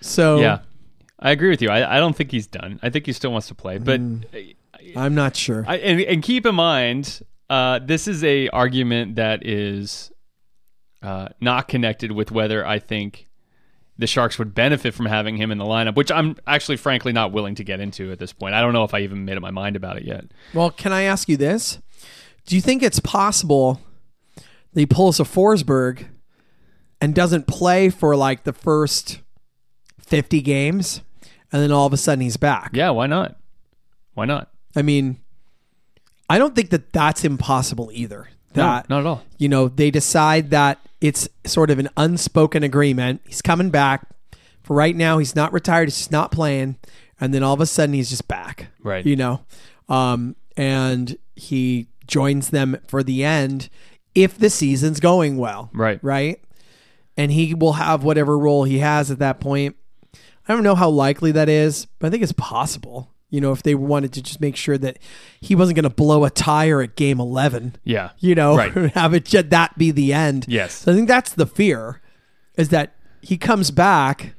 So 0.00 0.38
yeah, 0.38 0.60
I 1.18 1.32
agree 1.32 1.50
with 1.50 1.62
you. 1.62 1.68
I, 1.68 1.96
I 1.96 1.98
don't 1.98 2.14
think 2.14 2.30
he's 2.30 2.46
done. 2.46 2.78
I 2.80 2.90
think 2.90 3.06
he 3.06 3.12
still 3.12 3.32
wants 3.32 3.48
to 3.48 3.56
play, 3.56 3.78
but 3.78 4.00
I'm 4.94 5.14
not 5.16 5.34
sure. 5.34 5.64
I, 5.66 5.78
and, 5.78 6.00
and 6.00 6.22
keep 6.22 6.46
in 6.46 6.54
mind, 6.54 7.22
uh, 7.50 7.80
this 7.80 8.06
is 8.06 8.22
a 8.22 8.48
argument 8.50 9.16
that 9.16 9.44
is 9.44 10.12
uh, 11.06 11.28
not 11.40 11.68
connected 11.68 12.10
with 12.10 12.32
whether 12.32 12.66
I 12.66 12.80
think 12.80 13.28
the 13.96 14.08
Sharks 14.08 14.40
would 14.40 14.54
benefit 14.56 14.92
from 14.92 15.06
having 15.06 15.36
him 15.36 15.52
in 15.52 15.58
the 15.58 15.64
lineup, 15.64 15.94
which 15.94 16.10
I'm 16.10 16.36
actually, 16.48 16.76
frankly, 16.76 17.12
not 17.12 17.30
willing 17.30 17.54
to 17.54 17.64
get 17.64 17.78
into 17.78 18.10
at 18.10 18.18
this 18.18 18.32
point. 18.32 18.54
I 18.54 18.60
don't 18.60 18.72
know 18.72 18.82
if 18.82 18.92
I 18.92 19.00
even 19.00 19.24
made 19.24 19.36
up 19.36 19.42
my 19.42 19.52
mind 19.52 19.76
about 19.76 19.96
it 19.96 20.02
yet. 20.04 20.24
Well, 20.52 20.70
can 20.72 20.92
I 20.92 21.02
ask 21.02 21.28
you 21.28 21.36
this? 21.36 21.78
Do 22.44 22.56
you 22.56 22.60
think 22.60 22.82
it's 22.82 22.98
possible 22.98 23.80
that 24.34 24.80
he 24.80 24.84
pulls 24.84 25.20
a 25.20 25.22
Forsberg 25.22 26.08
and 27.00 27.14
doesn't 27.14 27.46
play 27.46 27.88
for 27.88 28.16
like 28.16 28.42
the 28.42 28.52
first 28.52 29.20
50 30.00 30.40
games 30.42 31.02
and 31.52 31.62
then 31.62 31.70
all 31.70 31.86
of 31.86 31.92
a 31.92 31.96
sudden 31.96 32.20
he's 32.20 32.36
back? 32.36 32.70
Yeah, 32.72 32.90
why 32.90 33.06
not? 33.06 33.36
Why 34.14 34.24
not? 34.24 34.50
I 34.74 34.82
mean, 34.82 35.20
I 36.28 36.38
don't 36.38 36.56
think 36.56 36.70
that 36.70 36.92
that's 36.92 37.24
impossible 37.24 37.90
either. 37.92 38.28
That, 38.54 38.88
no, 38.88 38.96
not 38.96 39.00
at 39.00 39.06
all. 39.06 39.22
you 39.38 39.48
know, 39.48 39.68
they 39.68 39.90
decide 39.90 40.50
that 40.50 40.80
it's 41.06 41.28
sort 41.44 41.70
of 41.70 41.78
an 41.78 41.88
unspoken 41.96 42.62
agreement. 42.62 43.20
He's 43.26 43.42
coming 43.42 43.70
back. 43.70 44.06
For 44.62 44.74
right 44.74 44.96
now, 44.96 45.18
he's 45.18 45.36
not 45.36 45.52
retired. 45.52 45.86
He's 45.86 45.98
just 45.98 46.12
not 46.12 46.32
playing. 46.32 46.76
And 47.20 47.32
then 47.32 47.42
all 47.42 47.54
of 47.54 47.60
a 47.60 47.66
sudden, 47.66 47.94
he's 47.94 48.10
just 48.10 48.28
back. 48.28 48.68
Right. 48.82 49.06
You 49.06 49.16
know, 49.16 49.40
um, 49.88 50.36
and 50.56 51.16
he 51.34 51.86
joins 52.06 52.50
them 52.50 52.78
for 52.86 53.02
the 53.02 53.24
end 53.24 53.68
if 54.14 54.36
the 54.38 54.50
season's 54.50 55.00
going 55.00 55.36
well. 55.36 55.70
Right. 55.72 55.98
Right. 56.02 56.42
And 57.16 57.32
he 57.32 57.54
will 57.54 57.74
have 57.74 58.04
whatever 58.04 58.38
role 58.38 58.64
he 58.64 58.80
has 58.80 59.10
at 59.10 59.18
that 59.20 59.40
point. 59.40 59.76
I 60.48 60.52
don't 60.52 60.62
know 60.62 60.74
how 60.74 60.88
likely 60.88 61.32
that 61.32 61.48
is, 61.48 61.86
but 61.98 62.08
I 62.08 62.10
think 62.10 62.22
it's 62.22 62.32
possible. 62.32 63.12
You 63.36 63.42
know, 63.42 63.52
if 63.52 63.62
they 63.62 63.74
wanted 63.74 64.12
to 64.14 64.22
just 64.22 64.40
make 64.40 64.56
sure 64.56 64.78
that 64.78 64.98
he 65.40 65.54
wasn't 65.54 65.76
going 65.76 65.82
to 65.84 65.90
blow 65.94 66.24
a 66.24 66.30
tire 66.30 66.80
at 66.80 66.96
game 66.96 67.20
11 67.20 67.76
Yeah. 67.84 68.10
you 68.18 68.34
know, 68.34 68.56
Right. 68.56 68.72
have 68.94 69.12
it 69.14 69.26
that 69.50 69.76
be 69.78 69.90
the 69.90 70.12
end. 70.12 70.46
Yes. 70.48 70.72
So 70.74 70.92
I 70.92 70.94
think 70.94 71.06
that's 71.06 71.32
the 71.34 71.46
fear 71.46 72.00
is 72.56 72.70
that 72.70 72.94
he 73.20 73.36
comes 73.36 73.70
back 73.70 74.34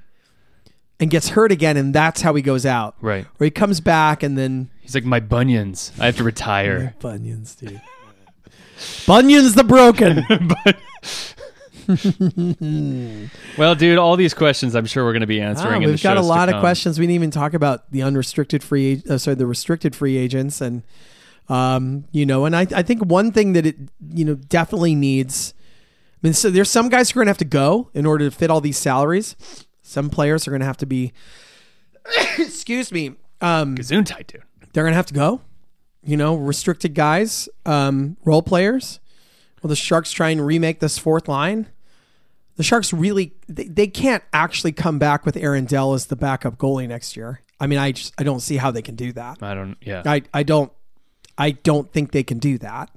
and 1.00 1.12
gets 1.12 1.30
hurt 1.30 1.52
again, 1.52 1.78
and 1.78 1.94
that's 1.94 2.22
how 2.22 2.34
he 2.34 2.42
goes 2.42 2.66
out. 2.66 2.96
Right. 3.02 3.28
Or 3.40 3.46
he 3.46 3.52
comes 3.52 3.80
back 3.82 4.24
and 4.24 4.36
then 4.36 4.72
He's 4.82 4.96
like, 4.96 5.06
my 5.06 5.20
bunions. 5.20 5.92
I 6.00 6.08
have 6.08 6.18
to 6.18 6.24
retire. 6.24 6.96
bunions, 7.00 7.54
dude. 7.56 7.80
bunions 9.06 9.54
the 9.54 9.64
broken. 9.64 10.26
well, 13.58 13.76
dude, 13.76 13.98
all 13.98 14.16
these 14.18 14.34
questions 14.34 14.76
I'm 14.76 14.86
sure 14.86 15.06
we're 15.06 15.14
going 15.14 15.22
to 15.22 15.28
be 15.28 15.42
answering. 15.42 15.74
Ah, 15.74 15.76
in 15.78 15.84
the 15.84 15.90
we've 15.90 16.04
got 16.04 16.18
a 16.18 16.22
lot 16.22 16.50
of 16.50 16.60
questions. 16.60 17.00
We 17.00 17.06
didn't 17.06 17.16
even 17.16 17.32
talk 17.32 17.54
about 17.54 17.90
the 17.92 18.02
unrestricted 18.02 18.64
free, 18.64 19.02
uh, 19.10 19.18
sorry, 19.18 19.36
the 19.36 19.48
restricted 19.48 19.96
free 19.96 20.18
agents, 20.18 20.60
and 20.62 20.84
um, 21.50 22.06
you 22.12 22.26
know, 22.26 22.46
and 22.46 22.56
I, 22.56 22.68
I 22.76 22.84
think 22.84 23.06
one 23.06 23.32
thing 23.32 23.54
that 23.54 23.66
it, 23.66 23.78
you 24.10 24.26
know, 24.26 24.36
definitely 24.36 24.96
needs. 24.96 25.54
I 26.16 26.20
mean, 26.28 26.34
so 26.34 26.50
there's 26.50 26.70
some 26.70 26.90
guys 26.90 27.12
who 27.12 27.20
are 27.20 27.22
going 27.22 27.28
to 27.28 27.32
have 27.32 27.38
to 27.38 27.46
go 27.46 27.90
in 27.94 28.06
order 28.06 28.30
to 28.30 28.36
fit 28.36 28.50
all 28.50 28.60
these 28.60 28.78
salaries. 28.78 29.36
Some 29.82 30.10
players 30.10 30.48
are 30.48 30.52
going 30.52 30.62
to 30.62 30.66
have 30.66 30.78
to 30.78 30.86
be, 30.86 31.14
excuse 32.38 32.92
me, 32.92 33.16
um, 33.40 33.76
tight, 33.78 34.28
dude. 34.28 34.44
they're 34.74 34.84
going 34.84 34.92
to 34.92 34.98
have 34.98 35.06
to 35.08 35.14
go. 35.14 35.42
You 36.04 36.18
know, 36.18 36.36
restricted 36.36 36.94
guys, 36.96 37.48
um, 37.66 38.18
role 38.26 38.42
players. 38.42 39.00
Will 39.62 39.70
the 39.70 39.76
Sharks 39.76 40.12
try 40.12 40.30
and 40.30 40.46
remake 40.46 40.80
this 40.80 40.98
fourth 40.98 41.28
line? 41.28 41.68
The 42.58 42.64
Sharks 42.64 42.92
really 42.94 43.34
they, 43.48 43.64
they 43.66 43.88
can't 43.88 44.24
actually 44.34 44.72
come 44.74 45.00
back 45.00 45.26
with 45.26 45.38
Aaron 45.38 45.66
Dell 45.66 45.94
as 45.94 46.08
the 46.08 46.16
backup 46.16 46.58
goalie 46.58 46.88
next 46.88 47.16
year. 47.16 47.42
I 47.60 47.68
mean, 47.68 47.80
I 47.80 47.92
just 47.92 48.14
I 48.20 48.24
don't 48.24 48.40
see 48.42 48.58
how 48.58 48.70
they 48.72 48.82
can 48.82 48.96
do 48.96 49.12
that. 49.14 49.42
I 49.42 49.54
don't, 49.54 49.78
yeah. 49.82 50.02
I 50.06 50.24
I 50.34 50.44
don't 50.44 50.72
I 51.38 51.52
don't 51.52 51.92
think 51.92 52.12
they 52.12 52.24
can 52.24 52.40
do 52.40 52.58
that. 52.60 52.90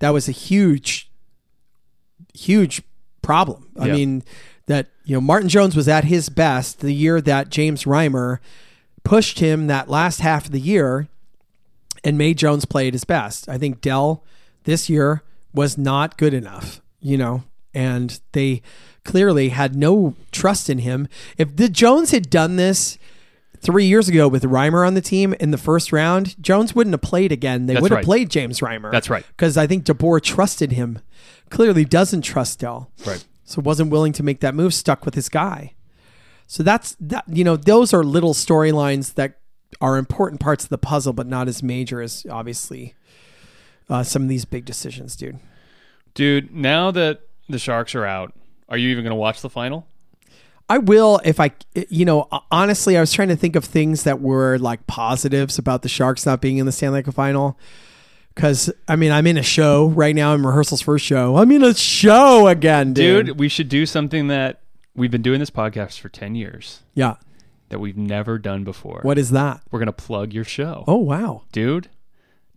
That 0.00 0.10
was 0.10 0.28
a 0.28 0.32
huge 0.32 1.10
huge 2.34 2.82
problem. 3.22 3.68
I 3.78 3.86
Yeah. 3.86 3.92
mean, 3.94 4.22
that 4.66 4.88
you 5.04 5.14
know 5.16 5.20
Martin 5.20 5.48
Jones 5.48 5.74
was 5.74 5.88
at 5.88 6.04
his 6.04 6.28
best 6.28 6.80
the 6.80 6.92
year 6.92 7.20
that 7.20 7.48
James 7.50 7.84
Reimer 7.84 8.38
pushed 9.02 9.40
him 9.40 9.66
that 9.66 9.88
last 9.88 10.20
half 10.20 10.46
of 10.46 10.52
the 10.52 10.60
year 10.60 11.08
and 12.04 12.16
made 12.16 12.38
Jones 12.38 12.64
play 12.64 12.86
at 12.86 12.92
his 12.94 13.04
best. 13.04 13.48
I 13.48 13.58
think 13.58 13.80
Dell 13.80 14.24
this 14.64 14.88
year 14.88 15.22
was 15.52 15.76
not 15.76 16.16
good 16.18 16.32
enough, 16.34 16.80
you 17.00 17.16
know, 17.18 17.42
and 17.74 18.20
they 18.32 18.62
clearly 19.04 19.50
had 19.50 19.74
no 19.74 20.14
trust 20.32 20.70
in 20.70 20.78
him. 20.78 21.08
If 21.38 21.56
the 21.56 21.68
Jones 21.68 22.10
had 22.10 22.30
done 22.30 22.56
this 22.56 22.98
three 23.60 23.84
years 23.84 24.08
ago 24.08 24.28
with 24.28 24.42
Reimer 24.44 24.86
on 24.86 24.94
the 24.94 25.00
team 25.00 25.34
in 25.34 25.50
the 25.50 25.58
first 25.58 25.92
round, 25.92 26.40
Jones 26.42 26.74
wouldn't 26.74 26.94
have 26.94 27.02
played 27.02 27.32
again. 27.32 27.66
They 27.66 27.74
That's 27.74 27.82
would 27.82 27.90
have 27.90 27.96
right. 27.98 28.04
played 28.04 28.30
James 28.30 28.60
Reimer. 28.60 28.90
That's 28.90 29.10
right. 29.10 29.24
Because 29.28 29.56
I 29.56 29.66
think 29.66 29.84
DeBoer 29.84 30.22
trusted 30.22 30.72
him. 30.72 30.98
Clearly 31.50 31.84
doesn't 31.84 32.22
trust 32.22 32.60
Dell. 32.60 32.90
Right. 33.06 33.24
So 33.44 33.60
wasn't 33.60 33.90
willing 33.90 34.12
to 34.14 34.22
make 34.22 34.40
that 34.40 34.54
move, 34.54 34.72
stuck 34.72 35.04
with 35.04 35.14
his 35.14 35.28
guy. 35.28 35.74
So 36.46 36.62
that's 36.62 36.96
that 37.00 37.24
you 37.28 37.44
know, 37.44 37.56
those 37.56 37.92
are 37.92 38.02
little 38.02 38.34
storylines 38.34 39.14
that 39.14 39.38
are 39.80 39.96
important 39.96 40.40
parts 40.40 40.64
of 40.64 40.70
the 40.70 40.78
puzzle, 40.78 41.12
but 41.12 41.26
not 41.26 41.48
as 41.48 41.62
major 41.62 42.00
as 42.00 42.26
obviously 42.30 42.94
uh, 43.88 44.02
some 44.02 44.22
of 44.22 44.28
these 44.28 44.44
big 44.44 44.64
decisions, 44.64 45.16
dude. 45.16 45.38
Dude, 46.14 46.52
now 46.52 46.90
that 46.90 47.22
the 47.48 47.58
Sharks 47.58 47.94
are 47.94 48.04
out, 48.04 48.32
are 48.70 48.76
you 48.78 48.88
even 48.90 49.04
going 49.04 49.10
to 49.10 49.16
watch 49.16 49.42
the 49.42 49.50
final? 49.50 49.86
I 50.68 50.78
will 50.78 51.20
if 51.24 51.40
I, 51.40 51.50
you 51.88 52.04
know, 52.04 52.28
honestly, 52.50 52.96
I 52.96 53.00
was 53.00 53.12
trying 53.12 53.28
to 53.28 53.36
think 53.36 53.56
of 53.56 53.64
things 53.64 54.04
that 54.04 54.20
were 54.20 54.56
like 54.58 54.86
positives 54.86 55.58
about 55.58 55.82
the 55.82 55.88
Sharks 55.88 56.24
not 56.24 56.40
being 56.40 56.58
in 56.58 56.66
the 56.66 56.72
Stanley 56.72 57.02
Cup 57.02 57.14
final. 57.14 57.58
Because 58.34 58.72
I 58.86 58.94
mean, 58.94 59.10
I'm 59.10 59.26
in 59.26 59.36
a 59.36 59.42
show 59.42 59.88
right 59.88 60.14
now. 60.14 60.32
in 60.34 60.46
rehearsals 60.46 60.80
first 60.80 61.04
show. 61.04 61.36
I'm 61.36 61.50
in 61.50 61.64
a 61.64 61.74
show 61.74 62.46
again, 62.46 62.92
dude. 62.94 63.26
Dude, 63.26 63.38
we 63.40 63.48
should 63.48 63.68
do 63.68 63.84
something 63.84 64.28
that 64.28 64.60
we've 64.94 65.10
been 65.10 65.22
doing 65.22 65.40
this 65.40 65.50
podcast 65.50 65.98
for 65.98 66.08
10 66.08 66.36
years 66.36 66.80
Yeah. 66.94 67.16
that 67.70 67.80
we've 67.80 67.96
never 67.96 68.38
done 68.38 68.62
before. 68.62 69.00
What 69.02 69.18
is 69.18 69.30
that? 69.32 69.62
We're 69.72 69.80
going 69.80 69.86
to 69.86 69.92
plug 69.92 70.32
your 70.32 70.44
show. 70.44 70.84
Oh 70.86 70.96
wow, 70.98 71.42
Dude, 71.52 71.88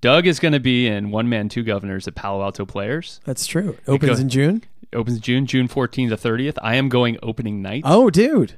Doug 0.01 0.28
is 0.28 0.39
going 0.39 0.53
to 0.53 0.59
be 0.59 0.86
in 0.88 1.09
One 1.09 1.28
Man, 1.30 1.49
Two 1.49 1.64
Governors 1.64 2.07
at 2.07 2.14
Palo 2.16 2.43
Alto 2.43 2.66
Players. 2.66 3.20
that's 3.26 3.47
true. 3.47 3.72
It 3.88 3.89
opens 3.89 4.09
goes- 4.11 4.20
in 4.20 4.30
June. 4.30 4.64
Opens 4.93 5.19
June, 5.19 5.45
June 5.45 5.67
14th 5.67 6.09
to 6.09 6.17
30th. 6.17 6.57
I 6.61 6.75
am 6.75 6.89
going 6.89 7.17
opening 7.23 7.61
night. 7.61 7.83
Oh, 7.85 8.09
dude. 8.09 8.53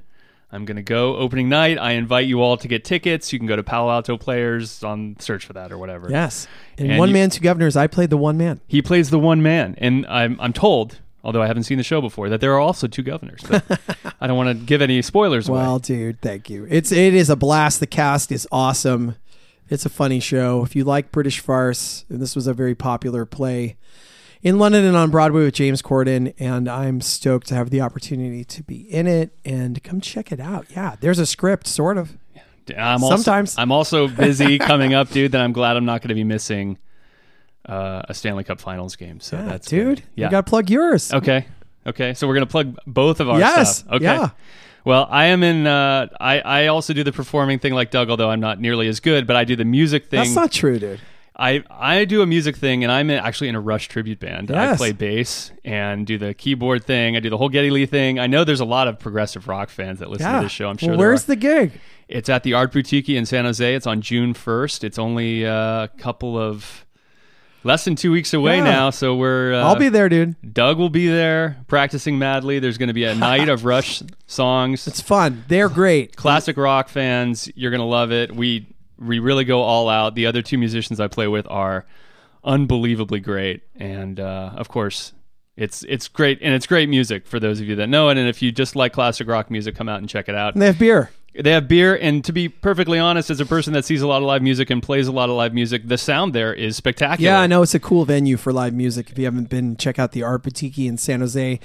I'm 0.51 0.63
going 0.63 0.77
to 0.77 0.83
go 0.83 1.17
opening 1.17 1.49
night. 1.49 1.77
I 1.77 1.93
invite 1.93 2.27
you 2.27 2.41
all 2.41 2.55
to 2.57 2.67
get 2.67 2.85
tickets. 2.85 3.33
You 3.33 3.39
can 3.39 3.47
go 3.47 3.55
to 3.57 3.63
Palo 3.63 3.91
Alto 3.91 4.17
Players 4.17 4.83
on 4.83 5.17
search 5.19 5.45
for 5.45 5.53
that 5.53 5.71
or 5.71 5.77
whatever. 5.77 6.09
Yes. 6.09 6.47
In 6.77 6.91
And 6.91 6.99
One 6.99 7.09
you- 7.09 7.13
Man, 7.13 7.29
Two 7.29 7.41
Governors, 7.41 7.75
I 7.75 7.87
played 7.87 8.09
the 8.09 8.17
one 8.17 8.37
man. 8.37 8.61
He 8.67 8.81
plays 8.81 9.09
the 9.09 9.19
one 9.19 9.41
man, 9.41 9.75
and 9.79 10.05
I'm 10.07 10.39
I'm 10.39 10.53
told, 10.53 10.99
although 11.25 11.41
I 11.41 11.47
haven't 11.47 11.63
seen 11.63 11.77
the 11.77 11.83
show 11.83 11.99
before, 11.99 12.29
that 12.29 12.39
there 12.41 12.53
are 12.53 12.59
also 12.59 12.87
two 12.87 13.01
governors. 13.03 13.41
But 13.49 13.63
I 14.21 14.27
don't 14.27 14.37
want 14.37 14.57
to 14.57 14.65
give 14.65 14.81
any 14.81 15.01
spoilers 15.01 15.49
Well, 15.49 15.71
away. 15.73 15.81
dude, 15.81 16.21
thank 16.21 16.49
you. 16.49 16.65
It's 16.69 16.91
it 16.91 17.13
is 17.15 17.29
a 17.29 17.35
blast. 17.35 17.79
The 17.81 17.87
cast 17.87 18.31
is 18.31 18.47
awesome. 18.51 19.15
It's 19.67 19.85
a 19.85 19.89
funny 19.89 20.19
show. 20.21 20.63
If 20.63 20.75
you 20.75 20.83
like 20.85 21.11
British 21.11 21.39
farce, 21.39 22.05
and 22.07 22.21
this 22.21 22.35
was 22.35 22.45
a 22.47 22.53
very 22.53 22.75
popular 22.75 23.25
play 23.25 23.75
in 24.45 24.59
London 24.59 24.85
and 24.85 24.95
on 24.95 25.09
Broadway 25.09 25.43
with 25.43 25.55
James 25.55 25.81
Corden, 25.81 26.31
and 26.37 26.69
I'm 26.69 27.01
stoked 27.01 27.47
to 27.47 27.55
have 27.55 27.71
the 27.71 27.81
opportunity 27.81 28.43
to 28.45 28.61
be 28.63 28.81
in 28.93 29.07
it 29.07 29.31
and 29.43 29.83
come 29.83 29.99
check 29.99 30.31
it 30.31 30.39
out. 30.39 30.67
Yeah, 30.69 30.95
there's 31.01 31.17
a 31.17 31.25
script, 31.25 31.65
sort 31.65 31.97
of. 31.97 32.15
I'm 32.77 33.03
also, 33.03 33.15
sometimes. 33.17 33.55
I'm 33.57 33.71
also 33.71 34.07
busy 34.07 34.57
coming 34.71 34.93
up, 34.93 35.09
dude. 35.09 35.31
That 35.33 35.41
I'm 35.41 35.51
glad 35.51 35.77
I'm 35.77 35.85
not 35.85 36.01
going 36.01 36.09
to 36.09 36.15
be 36.15 36.23
missing 36.23 36.77
uh, 37.67 38.03
a 38.07 38.13
Stanley 38.13 38.43
Cup 38.43 38.59
Finals 38.61 38.95
game. 38.95 39.19
So 39.19 39.37
Yeah, 39.37 39.45
that's 39.45 39.67
dude. 39.67 39.97
good. 39.97 40.03
Yeah. 40.15 40.25
You 40.27 40.31
got 40.31 40.45
to 40.45 40.49
plug 40.49 40.69
yours. 40.69 41.11
okay. 41.13 41.47
Okay. 41.87 42.13
So 42.13 42.27
we're 42.27 42.33
gonna 42.35 42.45
plug 42.47 42.77
both 42.87 43.19
of 43.19 43.29
our 43.29 43.37
Yes, 43.39 43.79
stuff. 43.79 43.93
Okay. 43.93 44.05
yeah. 44.05 44.29
Well, 44.85 45.07
I 45.09 45.25
am 45.25 45.41
in. 45.43 45.65
Uh, 45.67 46.07
I 46.19 46.39
I 46.41 46.67
also 46.67 46.93
do 46.93 47.03
the 47.03 47.11
performing 47.11 47.59
thing 47.59 47.73
like 47.73 47.89
Doug, 47.91 48.09
although 48.11 48.29
I'm 48.29 48.39
not 48.39 48.59
nearly 48.59 48.87
as 48.87 48.99
good. 48.99 49.25
But 49.27 49.35
I 49.35 49.43
do 49.43 49.55
the 49.55 49.65
music 49.65 50.07
thing. 50.07 50.19
That's 50.19 50.35
not 50.35 50.51
true, 50.51 50.77
dude. 50.79 50.99
I 51.37 51.63
I 51.69 52.05
do 52.05 52.21
a 52.21 52.25
music 52.25 52.55
thing, 52.55 52.83
and 52.83 52.91
I'm 52.91 53.09
actually 53.09 53.49
in 53.49 53.55
a 53.55 53.59
Rush 53.59 53.87
tribute 53.89 54.19
band. 54.19 54.51
I 54.51 54.75
play 54.77 54.93
bass 54.93 55.51
and 55.65 56.07
do 56.07 56.17
the 56.17 56.33
keyboard 56.33 56.85
thing. 56.85 57.17
I 57.17 57.19
do 57.19 57.29
the 57.29 57.37
whole 57.37 57.49
Geddy 57.49 57.71
Lee 57.71 57.85
thing. 57.85 58.19
I 58.19 58.27
know 58.27 58.43
there's 58.45 58.61
a 58.61 58.65
lot 58.65 58.87
of 58.87 58.99
progressive 58.99 59.47
rock 59.47 59.69
fans 59.69 59.99
that 59.99 60.09
listen 60.09 60.25
Yeah. 60.27 60.37
to 60.37 60.43
this 60.45 60.51
show. 60.51 60.69
I'm 60.69 60.77
sure. 60.77 60.89
Well, 60.91 60.99
where's 60.99 61.25
the 61.25 61.35
gig? 61.35 61.73
It's 62.07 62.29
at 62.29 62.43
the 62.43 62.53
Art 62.53 62.71
Boutiki 62.71 63.15
in 63.17 63.25
San 63.25 63.45
Jose. 63.45 63.75
It's 63.75 63.87
on 63.87 63.99
June 64.01 64.33
1st. 64.33 64.83
It's 64.83 64.99
only 64.99 65.43
a 65.43 65.89
couple 65.97 66.37
of 66.37 66.85
less 67.63 67.83
than 67.83 67.95
two 67.95 68.11
weeks 68.11 68.31
away 68.33 68.57
Yeah. 68.57 68.63
now. 68.63 68.89
So 68.91 69.15
we're 69.15 69.55
uh, 69.55 69.63
I'll 69.63 69.75
be 69.75 69.89
there, 69.89 70.07
dude. 70.07 70.35
Doug 70.53 70.77
will 70.77 70.91
be 70.91 71.07
there 71.07 71.57
practicing 71.67 72.19
madly. 72.19 72.59
There's 72.59 72.77
going 72.77 72.89
to 72.89 72.93
be 72.93 73.05
a 73.05 73.15
night 73.15 73.49
of 73.49 73.65
Rush 73.65 74.03
songs. 74.27 74.87
It's 74.87 75.01
fun. 75.01 75.43
They're 75.47 75.67
great. 75.69 76.15
Classic 76.15 76.55
rock 76.55 76.87
fans, 76.89 77.49
you're 77.55 77.71
going 77.71 77.79
to 77.81 77.85
love 77.85 78.11
it. 78.11 78.33
We 78.35 78.67
we 78.97 79.19
really 79.19 79.45
go 79.45 79.61
all 79.61 79.89
out. 79.89 80.15
The 80.15 80.25
other 80.25 80.41
two 80.41 80.57
musicians 80.57 80.99
I 80.99 81.07
play 81.07 81.27
with 81.27 81.47
are 81.49 81.85
unbelievably 82.43 83.19
great, 83.21 83.63
and 83.75 84.19
uh, 84.19 84.51
of 84.55 84.67
course. 84.69 85.13
It's 85.57 85.83
it's 85.83 86.09
great 86.09 86.39
and 86.41 86.53
it's 86.53 86.67
great 86.67 86.89
music 86.89 87.25
for 87.25 87.39
those 87.39 87.61
of 87.61 87.65
you 87.65 87.77
that 87.77 87.87
know 87.87 88.09
it. 88.09 88.17
And 88.17 88.27
if 88.27 88.41
you 88.41 88.51
just 88.51 88.75
like 88.75 88.91
classic 88.91 89.25
rock 89.25 89.49
music, 89.49 89.73
come 89.73 89.87
out 89.87 89.99
and 89.99 90.09
check 90.09 90.27
it 90.27 90.35
out. 90.35 90.53
And 90.53 90.61
they 90.61 90.65
have 90.65 90.77
beer. 90.77 91.11
They 91.37 91.51
have 91.51 91.67
beer, 91.67 91.95
and 91.95 92.23
to 92.23 92.31
be 92.31 92.47
perfectly 92.47 92.97
honest, 92.97 93.29
as 93.29 93.39
a 93.41 93.45
person 93.45 93.73
that 93.73 93.83
sees 93.83 94.01
a 94.01 94.07
lot 94.07 94.17
of 94.17 94.23
live 94.23 94.41
music 94.41 94.69
and 94.69 94.81
plays 94.81 95.07
a 95.07 95.11
lot 95.11 95.29
of 95.29 95.35
live 95.35 95.53
music, 95.53 95.85
the 95.87 95.97
sound 95.97 96.33
there 96.33 96.53
is 96.53 96.77
spectacular. 96.77 97.29
Yeah, 97.31 97.39
I 97.41 97.47
know 97.47 97.61
it's 97.61 97.75
a 97.75 97.79
cool 97.79 98.05
venue 98.05 98.37
for 98.37 98.53
live 98.53 98.73
music. 98.73 99.09
If 99.11 99.17
you 99.19 99.25
haven't 99.25 99.49
been, 99.49 99.75
check 99.75 99.99
out 99.99 100.13
the 100.13 100.23
Art 100.23 100.43
Boutiki 100.43 100.87
in 100.87 100.97
San 100.97 101.19
Jose. 101.19 101.59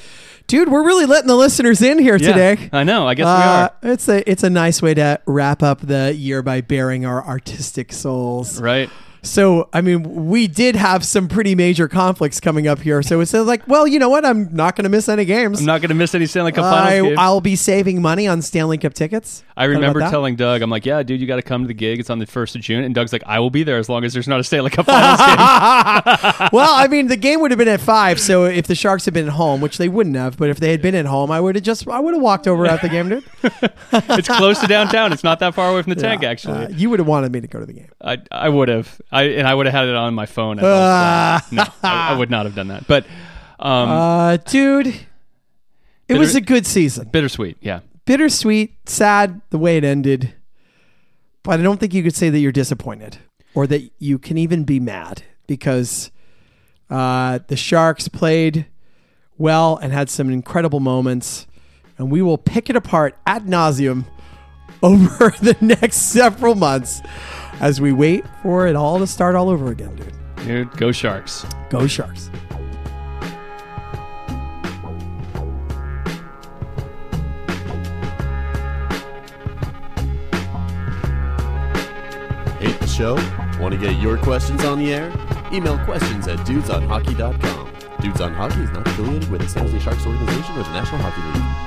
Dude, 0.49 0.69
we're 0.69 0.85
really 0.85 1.07
letting 1.07 1.29
the 1.29 1.37
listeners 1.37 1.83
in 1.83 1.99
here 2.01 2.17
Yeah, 2.17 2.33
today. 2.33 2.69
I 2.73 2.83
know. 2.83 3.07
I 3.07 3.15
guess 3.15 3.27
we 3.27 3.31
Uh, 3.31 3.69
are. 3.69 3.73
it's 3.93 4.09
a 4.09 4.29
it's 4.29 4.43
a 4.43 4.51
nice 4.51 4.83
way 4.83 4.95
to 4.95 5.21
wrap 5.27 5.63
up 5.63 5.81
the 5.81 6.15
year 6.17 6.43
by 6.43 6.63
baring 6.63 7.07
our 7.07 7.25
artistic 7.25 7.93
souls. 7.93 8.61
Right. 8.61 8.91
So, 9.23 9.69
I 9.73 9.81
mean, 9.81 10.27
we 10.29 10.47
did 10.47 10.77
have 10.77 11.05
some 11.05 11.29
pretty 11.29 11.55
major 11.55 11.89
conflicts 11.89 12.41
coming 12.41 12.67
up 12.67 12.81
here. 12.81 13.03
So 13.03 13.21
it's 13.21 13.33
like, 13.35 13.67
well, 13.69 13.87
you 13.87 13.99
know 13.99 14.09
what? 14.09 14.25
I'm 14.25 14.55
not 14.55 14.77
going 14.77 14.85
to 14.85 14.89
miss 14.89 15.09
any 15.09 15.25
games. 15.25 15.61
I'm 15.61 15.67
not 15.67 15.81
going 15.81 15.91
to 15.91 15.95
miss 15.95 16.15
any 16.15 16.27
Stanley 16.27 16.53
Cup 16.53 16.65
I, 16.65 16.71
Finals 16.71 17.09
games. 17.09 17.19
I'll 17.19 17.41
be 17.41 17.57
saving 17.57 18.01
money 18.01 18.27
on 18.27 18.43
Stanley 18.43 18.79
Cup 18.79 18.95
tickets. 18.95 19.45
I 19.57 19.65
remember 19.65 20.01
telling 20.01 20.37
Doug, 20.37 20.63
I'm 20.63 20.71
like, 20.71 20.87
yeah, 20.87 21.03
dude, 21.03 21.21
you 21.21 21.27
got 21.27 21.37
to 21.37 21.43
come 21.43 21.63
to 21.63 21.69
the 21.69 21.75
gig. 21.75 22.01
It's 22.01 22.09
on 22.09 22.19
the 22.19 22.27
1st 22.27 22.55
of 22.57 22.61
June. 22.63 22.85
And 22.85 22.95
Doug's 22.95 23.13
like, 23.13 23.23
I 23.27 23.41
will 23.41 23.51
be 23.51 23.63
there 23.63 23.77
as 23.77 23.89
long 23.89 24.05
as 24.05 24.15
there's 24.15 24.29
not 24.29 24.41
a 24.41 24.45
Stanley 24.45 24.71
Cup 24.71 24.87
Finals 24.87 25.19
game. 26.39 26.49
well, 26.53 26.75
I 26.75 26.87
mean, 26.89 27.09
the 27.09 27.17
game 27.17 27.41
would 27.41 27.51
have 27.51 27.59
been 27.59 27.69
at 27.69 27.81
five. 27.81 28.19
So 28.19 28.45
if 28.45 28.67
the 28.67 28.75
Sharks 28.75 29.05
had 29.05 29.15
been 29.15 29.27
at 29.27 29.33
home, 29.33 29.61
which 29.61 29.79
they 29.79 29.89
wouldn't 29.89 30.17
have, 30.17 30.37
but 30.37 30.49
if 30.49 30.59
they 30.61 30.71
had 30.71 30.81
been 30.81 30.95
at 30.95 31.07
home, 31.07 31.31
I 31.31 31.41
would 31.41 31.57
have 31.57 31.65
just 31.65 31.87
I 31.89 32.01
would 32.01 32.15
have 32.15 32.23
walked 32.23 32.49
over 32.49 32.67
at 32.67 32.81
the 32.81 32.89
game, 32.89 33.09
dude. 33.09 33.25
it's 33.93 34.29
close 34.29 34.59
to 34.61 34.67
downtown. 34.67 35.13
It's 35.13 35.25
not 35.25 35.39
that 35.41 35.55
far 35.55 35.71
away 35.71 35.83
from 35.83 35.95
the 35.95 36.01
tank, 36.01 36.23
actually. 36.23 36.65
Uh, 36.65 36.69
you 36.69 36.91
would 36.91 37.01
have 37.01 37.09
wanted 37.09 37.33
me 37.33 37.41
to 37.41 37.49
go 37.49 37.61
to 37.61 37.67
the 37.67 37.73
game. 37.73 37.89
I, 38.01 38.19
I 38.31 38.49
would 38.49 38.69
have. 38.69 39.01
I 39.13 39.23
And 39.25 39.47
I 39.47 39.55
would 39.55 39.67
have 39.67 39.75
had 39.75 39.89
it 39.89 39.95
on 39.97 40.15
my 40.15 40.27
phone. 40.27 40.59
As 40.59 40.65
I 40.65 41.43
no, 41.51 41.65
I, 41.83 42.15
I 42.15 42.19
would 42.19 42.31
not 42.31 42.47
have 42.47 42.55
done 42.55 42.69
that. 42.69 42.87
But 42.87 43.07
um, 43.59 43.89
Uh, 43.89 44.37
dude, 44.39 44.87
it 44.87 44.95
Bitter- 46.09 46.21
was 46.21 46.35
a 46.35 46.41
good 46.41 46.67
season. 46.67 47.09
bittersweet. 47.11 47.57
Yeah. 47.61 47.81
Bittersweet, 48.07 48.89
sad 48.89 49.41
the 49.51 49.59
way 49.59 49.77
it 49.77 49.85
ended, 49.85 50.35
but 51.43 51.61
I 51.61 51.63
don't 51.63 51.79
think 51.79 51.95
you 51.95 52.03
could 52.03 52.15
say 52.15 52.29
that 52.31 52.39
you're 52.39 52.51
disappointed 52.53 53.19
or 53.55 53.67
that 53.69 53.91
you 53.99 54.19
can 54.19 54.37
even 54.39 54.65
be 54.65 54.81
mad 54.81 55.23
because 55.47 56.11
uh, 56.89 57.39
the 57.47 57.57
Sharks 57.57 58.09
played 58.09 58.67
well 59.39 59.77
and 59.77 59.93
had 59.93 60.11
some 60.11 60.29
incredible 60.31 60.81
moments, 60.81 61.47
and 61.99 62.11
we 62.11 62.21
will 62.23 62.39
pick 62.39 62.69
it 62.71 62.77
apart 62.77 63.17
ad 63.27 63.47
nauseum 63.47 64.07
over 64.83 65.33
the 65.43 65.57
next 65.61 65.97
several 65.97 66.55
months 66.55 67.01
as 67.61 67.81
we 67.81 67.93
wait 67.93 68.25
for 68.43 68.67
it 68.67 68.75
all 68.77 68.99
to 68.99 69.07
start 69.07 69.35
all 69.35 69.49
over 69.49 69.71
again, 69.71 69.95
dude. 69.97 70.15
Dude, 70.47 70.77
go 70.77 70.91
Sharks. 70.91 71.45
Go 71.69 71.87
Sharks. 71.87 72.31
Hate 82.59 82.79
the 82.79 82.87
show? 82.87 83.15
Want 83.61 83.73
to 83.75 83.81
get 83.81 84.01
your 84.01 84.17
questions 84.19 84.65
on 84.65 84.79
the 84.79 84.93
air? 84.93 85.13
Email 85.53 85.79
questions 85.85 86.29
at 86.29 86.39
dudesonhockey.com. 86.41 87.71
Dudes 88.01 88.21
on 88.21 88.33
Hockey 88.33 88.61
is 88.63 88.71
not 88.71 88.87
affiliated 88.87 89.31
with 89.31 89.43
the 89.43 89.49
San 89.49 89.67
Jose 89.67 89.79
Sharks 89.81 90.07
organization 90.07 90.57
or 90.59 90.63
the 90.63 90.73
National 90.73 91.01
Hockey 91.03 91.39
League. 91.39 91.60